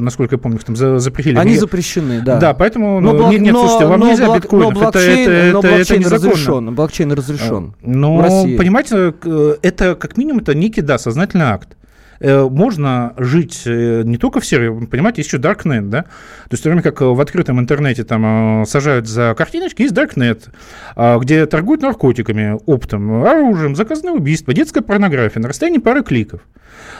насколько 0.00 0.34
я 0.36 0.38
помню, 0.38 0.58
их 0.58 0.64
там 0.64 0.76
запретили. 0.76 1.36
Они 1.38 1.56
запрещены, 1.56 2.20
да. 2.20 2.38
Да, 2.38 2.54
поэтому 2.54 3.00
но, 3.00 3.12
ну, 3.12 3.30
нет, 3.30 3.40
нет, 3.40 3.54
слушайте, 3.54 3.86
вам 3.86 4.00
но, 4.00 4.10
нельзя 4.10 4.26
блок, 4.26 4.36
биткоинов. 4.36 4.74
Но 4.74 4.80
блокчейн, 4.80 5.20
это, 5.20 5.30
это, 5.30 5.52
но 5.52 5.62
блокчейн 5.62 6.00
это 6.00 6.10
разрешен. 6.10 6.74
Блокчейн 6.74 7.12
разрешен. 7.12 7.74
Но, 7.82 8.44
понимаете, 8.56 9.14
это 9.62 9.94
как 9.94 10.16
минимум 10.16 10.42
это 10.42 10.54
некий, 10.54 10.82
да, 10.82 10.98
сознательный 10.98 11.46
акт. 11.46 11.76
Э, 12.20 12.46
можно 12.48 13.14
жить 13.16 13.62
э, 13.64 14.02
не 14.04 14.18
только 14.18 14.40
в 14.40 14.46
сервере, 14.46 14.86
понимаете, 14.86 15.22
есть 15.22 15.32
еще 15.32 15.38
Darknet, 15.38 15.88
да? 15.88 16.02
То 16.02 16.52
есть, 16.52 16.62
то 16.62 16.68
время 16.68 16.82
как 16.82 17.00
в 17.00 17.20
открытом 17.20 17.58
интернете 17.58 18.04
там 18.04 18.62
э, 18.62 18.66
сажают 18.66 19.08
за 19.08 19.34
картиночки, 19.36 19.82
есть 19.82 19.94
Darknet, 19.94 20.50
а, 20.96 21.18
где 21.18 21.46
торгуют 21.46 21.80
наркотиками, 21.80 22.58
оптом, 22.66 23.24
оружием, 23.24 23.74
заказное 23.74 24.12
убийство, 24.12 24.52
детская 24.52 24.82
порнография 24.82 25.40
на 25.40 25.48
расстоянии 25.48 25.78
пары 25.78 26.02
кликов. 26.02 26.42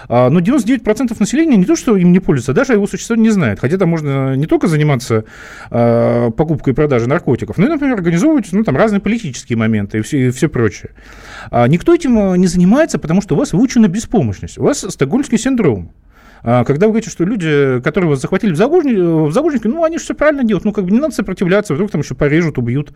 А, 0.08 0.30
но 0.30 0.40
99% 0.40 1.16
населения 1.18 1.56
не 1.56 1.64
то, 1.64 1.76
что 1.76 1.96
им 1.96 2.12
не 2.12 2.20
пользуются, 2.20 2.52
а 2.52 2.54
даже 2.54 2.72
его 2.72 2.86
существование 2.86 3.28
не 3.28 3.32
знает. 3.32 3.60
Хотя 3.60 3.78
там 3.78 3.88
можно 3.88 4.34
не 4.36 4.46
только 4.46 4.66
заниматься 4.66 5.24
а, 5.70 6.30
покупкой 6.30 6.72
и 6.72 6.76
продажей 6.76 7.08
наркотиков, 7.08 7.58
но 7.58 7.66
и, 7.66 7.68
например, 7.68 7.94
организовывать 7.96 8.52
ну, 8.52 8.64
там, 8.64 8.76
разные 8.76 9.00
политические 9.00 9.56
моменты 9.58 9.98
и 9.98 10.00
все, 10.02 10.28
и 10.28 10.30
все 10.30 10.48
прочее. 10.48 10.90
Никто 11.50 11.94
этим 11.94 12.34
не 12.34 12.46
занимается, 12.46 12.98
потому 12.98 13.22
что 13.22 13.34
у 13.34 13.38
вас 13.38 13.52
выучена 13.52 13.88
беспомощность, 13.88 14.58
у 14.58 14.62
вас 14.62 14.84
стокгольмский 14.88 15.38
синдром. 15.38 15.92
Когда 16.42 16.86
вы 16.86 16.92
говорите, 16.92 17.10
что 17.10 17.24
люди, 17.24 17.80
которые 17.82 18.10
вас 18.10 18.20
захватили 18.20 18.52
в 18.52 18.56
заложники, 18.56 19.66
ну, 19.66 19.84
они 19.84 19.98
же 19.98 20.04
все 20.04 20.14
правильно 20.14 20.42
делают, 20.42 20.64
ну, 20.64 20.72
как 20.72 20.84
бы 20.84 20.90
не 20.90 20.98
надо 20.98 21.14
сопротивляться, 21.14 21.74
вдруг 21.74 21.90
там 21.90 22.00
еще 22.00 22.14
порежут, 22.14 22.58
убьют. 22.58 22.92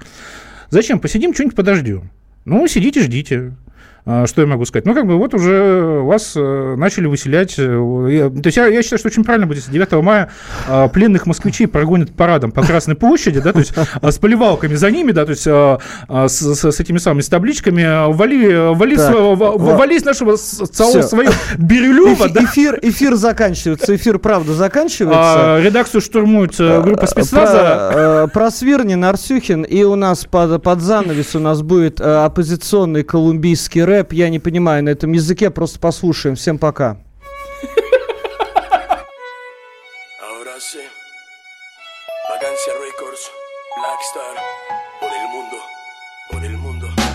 Зачем? 0.71 0.99
Посидим, 0.99 1.35
что-нибудь 1.35 1.55
подождем. 1.55 2.11
Ну, 2.45 2.67
сидите, 2.69 3.03
ждите. 3.03 3.55
А, 4.07 4.27
что 4.27 4.43
я 4.43 4.47
могу 4.47 4.67
сказать? 4.67 4.85
Ну, 4.85 4.95
как 4.95 5.07
бы 5.07 5.17
вот 5.17 5.33
уже 5.33 6.01
вас 6.03 6.35
э, 6.37 6.75
начали 6.77 7.07
выселять. 7.07 7.55
Э, 7.57 8.31
то 8.31 8.47
есть 8.47 8.57
я, 8.57 8.67
я 8.67 8.83
считаю, 8.83 8.99
что 8.99 9.09
очень 9.09 9.25
правильно 9.25 9.47
будет, 9.47 9.59
если 9.59 9.73
9 9.73 9.93
мая 10.03 10.31
а, 10.69 10.89
пленных 10.89 11.25
москвичей 11.27 11.67
прогонят 11.67 12.15
парадом 12.15 12.53
по 12.53 12.63
Красной 12.63 12.97
площади, 12.97 13.41
да, 13.41 13.55
то 13.55 13.61
есть 13.61 13.73
а, 14.03 14.13
с 14.13 14.19
поливалками 14.19 14.75
за 14.75 14.91
ними, 14.91 15.13
да, 15.13 15.25
то 15.25 15.31
есть 15.31 15.45
с, 15.45 16.55
с 16.55 16.81
этими 16.81 16.99
самыми 16.99 17.23
с 17.23 17.29
табличками 17.31 18.13
вали, 18.13 18.75
вали, 18.75 18.97
так, 18.97 19.15
вали 19.15 19.99
с 19.99 20.05
нашего 20.05 20.37
целого 20.37 21.03
своего 21.03 21.33
Бирюлева. 21.57 22.29
да? 22.29 22.45
Эфир, 22.45 22.79
эфир 22.83 23.15
заканчивается, 23.15 23.97
эфир 23.97 24.19
правда 24.19 24.53
заканчивается. 24.53 25.57
А, 25.57 25.61
редакцию 25.61 26.03
штурмует 26.03 26.61
э, 26.61 26.83
группа 26.83 27.07
спецназа. 27.07 27.91
Про, 27.93 28.27
про 28.29 28.51
Свирнин, 28.51 29.03
Арсюхин, 29.03 29.63
и 29.63 29.83
у 29.83 29.95
нас 29.95 30.27
под, 30.27 30.63
под 30.63 30.83
занавес 30.83 31.35
у 31.35 31.41
нас 31.41 31.63
будет 31.63 32.01
оппозиционный 32.01 33.03
колумбийский 33.03 33.83
рэп 33.83 33.94
рэп 33.94 34.14
я 34.14 34.30
не 34.30 34.40
понимаю 34.40 34.84
на 34.84 34.90
этом 34.90 35.12
языке, 35.12 35.50
просто 35.50 35.80
послушаем. 35.80 36.36
Всем 36.36 36.58
пока. 36.58 36.98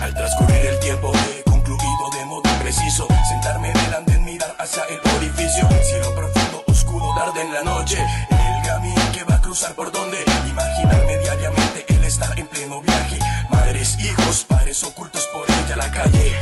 Al 0.05 0.13
transcurrir 0.13 0.65
el 0.67 0.79
tiempo 0.79 1.11
he 1.13 1.43
concluido 1.49 2.09
de 2.17 2.25
modo 2.25 2.49
preciso 2.61 3.07
Sentarme 3.27 3.73
delante, 3.73 4.19
mirar 4.19 4.55
hacia 4.59 4.83
el 4.83 4.99
orificio 5.17 5.67
Cielo 5.83 6.13
profundo, 6.13 6.63
oscuro, 6.67 7.05
tarde 7.17 7.41
en 7.41 7.53
la 7.53 7.63
noche 7.63 7.97
El 8.29 8.67
camino 8.67 9.01
que 9.11 9.23
va 9.23 9.35
a 9.35 9.41
cruzar 9.41 9.73
por 9.73 9.91
donde 9.91 10.17
Imaginarme 10.47 11.17
diariamente 11.17 11.85
el 11.87 12.03
estar 12.03 12.37
en 12.37 12.45
pleno 12.45 12.81
viaje 12.81 13.17
Madres, 13.49 13.97
hijos, 13.99 14.45
padres 14.47 14.83
ocultos 14.83 15.27
por 15.33 15.45
ella 15.49 15.75
la 15.75 15.89
calle 15.89 16.35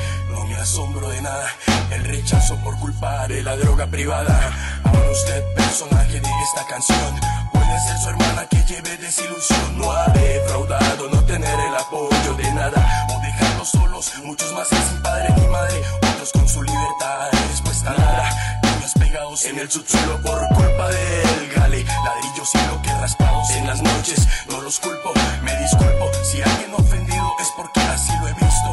asombro 0.58 1.08
de 1.08 1.22
nada. 1.22 1.46
El 1.90 2.04
rechazo 2.04 2.56
por 2.62 2.78
culpa 2.78 3.26
de 3.28 3.42
la 3.42 3.56
droga 3.56 3.86
privada. 3.86 4.52
Ahora 4.84 5.10
usted, 5.10 5.42
personaje 5.54 6.20
de 6.20 6.28
esta 6.44 6.66
canción, 6.68 7.20
puede 7.52 7.80
ser 7.80 7.98
su 7.98 8.08
hermana 8.10 8.46
que 8.50 8.62
lleve 8.64 8.96
desilusión. 8.96 9.78
No 9.78 9.90
ha 9.92 10.06
defraudado 10.08 11.08
no 11.10 11.24
tener 11.24 11.58
el 11.60 11.74
apoyo 11.74 12.34
de 12.36 12.52
nada 12.52 13.06
o 13.10 13.20
dejarlos 13.20 13.68
solos. 13.70 14.12
Muchos 14.24 14.52
más 14.52 14.68
sin 14.68 15.02
padre 15.02 15.34
ni 15.36 15.46
madre, 15.48 15.82
otros 16.12 16.32
con 16.32 16.48
su 16.48 16.62
libertad 16.62 17.28
respuesta 17.50 17.94
nada. 17.96 18.60
Niños 18.62 18.92
pegados 18.98 19.44
en 19.44 19.58
el 19.58 19.70
subsuelo 19.70 20.20
por 20.22 20.46
culpa 20.48 20.88
del 20.88 21.48
gale. 21.54 21.84
Ladrillos 21.84 22.50
y 22.54 22.58
bloques 22.66 23.00
raspados 23.00 23.50
en 23.50 23.66
las 23.66 23.82
noches. 23.82 24.28
No 24.48 24.60
los 24.62 24.78
culpo, 24.80 25.12
me 25.42 25.56
disculpo. 25.56 26.10
Si 26.24 26.42
alguien 26.42 26.74
ofendido 26.74 27.32
es 27.40 27.48
porque 27.56 27.80
así 27.80 28.12
lo 28.20 28.28
he 28.28 28.32
visto. 28.34 28.72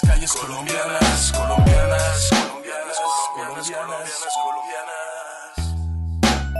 Calles 0.00 0.32
colombianas, 0.32 1.32
colombianas, 1.32 2.30
colombianas, 2.30 2.96
colombianas, 3.34 4.10
colombianas. 4.42 5.76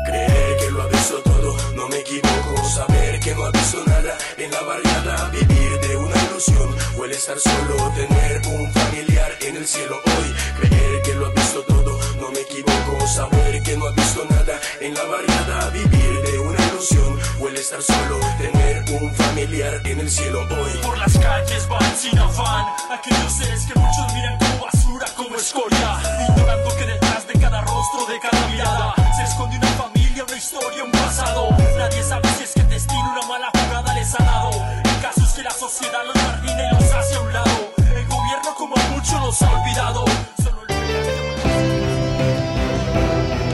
Creer 0.07 0.57
que 0.59 0.71
lo 0.71 0.83
ha 0.83 0.87
visto 0.89 1.23
todo, 1.23 1.57
no 1.75 1.89
me 1.89 2.01
equivoco. 2.01 2.63
Saber 2.69 3.21
que 3.21 3.35
no 3.35 3.45
ha 3.45 3.51
visto 3.51 3.83
nada 3.87 4.19
en 4.37 4.51
la 4.51 4.61
barriada. 4.61 5.31
Vivir 5.31 5.81
de 5.81 5.97
una 5.97 6.23
ilusión 6.25 6.77
o 6.99 7.05
estar 7.07 7.39
solo. 7.41 7.91
Tener 7.97 8.47
un 8.49 8.71
familiar 8.71 9.33
en 9.41 9.57
el 9.57 9.67
cielo 9.67 9.97
hoy. 9.97 10.35
Creer 10.61 11.03
que 11.03 11.15
lo 11.15 11.27
ha 11.27 11.31
visto 11.31 11.63
todo, 11.63 11.99
no 12.21 12.31
me 12.33 12.41
equivoco. 12.41 13.07
Saber 13.07 13.63
que 13.63 13.79
no 13.79 13.87
ha 13.87 13.93
visto 13.93 14.27
nada 14.29 14.61
en 14.79 14.93
la 14.93 15.05
barriada. 15.05 15.71
Vivir 15.71 16.23
de 16.23 16.39
una 16.39 16.62
ilusión 16.82 17.20
o 17.40 17.48
el 17.48 17.56
estar 17.58 17.82
solo. 17.82 18.20
Tener 18.38 18.84
un 19.02 19.14
familiar 19.16 19.82
en 19.86 20.00
el 20.00 20.10
cielo 20.10 20.42
hoy. 20.42 20.72
Por 20.84 20.98
las 20.98 21.18
calles 21.18 21.68
van 21.68 21.96
sin 21.98 22.18
afán 22.20 22.66
Aquellos 22.92 23.32
seres 23.34 23.66
que 23.66 23.80
muchos 23.80 24.14
miran 24.14 24.38
como 24.38 24.66
basura, 24.66 25.06
como 25.16 25.36
escoria 25.36 26.00
Ignorando 26.30 26.76
que 26.78 26.86
detrás 26.86 27.28
de 27.28 27.34
cada 27.40 27.62
rostro, 27.62 28.06
de 28.08 28.20
cada 28.20 28.48
mirada 28.48 28.94
Se 29.16 29.24
esconde 29.24 29.58
una 29.58 29.68
familia, 29.68 30.24
una 30.28 30.38
historia, 30.38 30.84
un 30.84 30.92
pasado 30.92 31.50
Nadie 31.78 32.04
sabe 32.04 32.28
si 32.38 32.44
es 32.44 32.54
que 32.54 32.62
el 32.62 32.70
destino 32.70 33.12
una 33.18 33.28
mala 33.28 33.50
jugada 33.54 33.94
les 33.94 34.14
ha 34.20 34.24
dado 34.24 34.52
En 34.86 35.02
casos 35.02 35.30
que 35.34 35.44
la 35.44 35.52
sociedad 35.52 36.04
los 36.06 36.16
margina 36.16 36.64
y 36.72 36.76
los 36.76 36.94
hace 36.94 37.16
a 37.16 37.20
un 37.22 37.34
lado 37.34 37.74
El 37.78 38.08
gobierno 38.08 38.56
como 38.58 38.76
a 38.76 38.84
muchos 38.90 39.22
los 39.22 39.42
ha 39.42 39.50
olvidado 39.52 40.06
Solo 40.44 40.62
olvida 40.62 40.78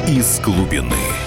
que- 0.05 0.11
Из 0.13 0.39
глубины. 0.41 1.26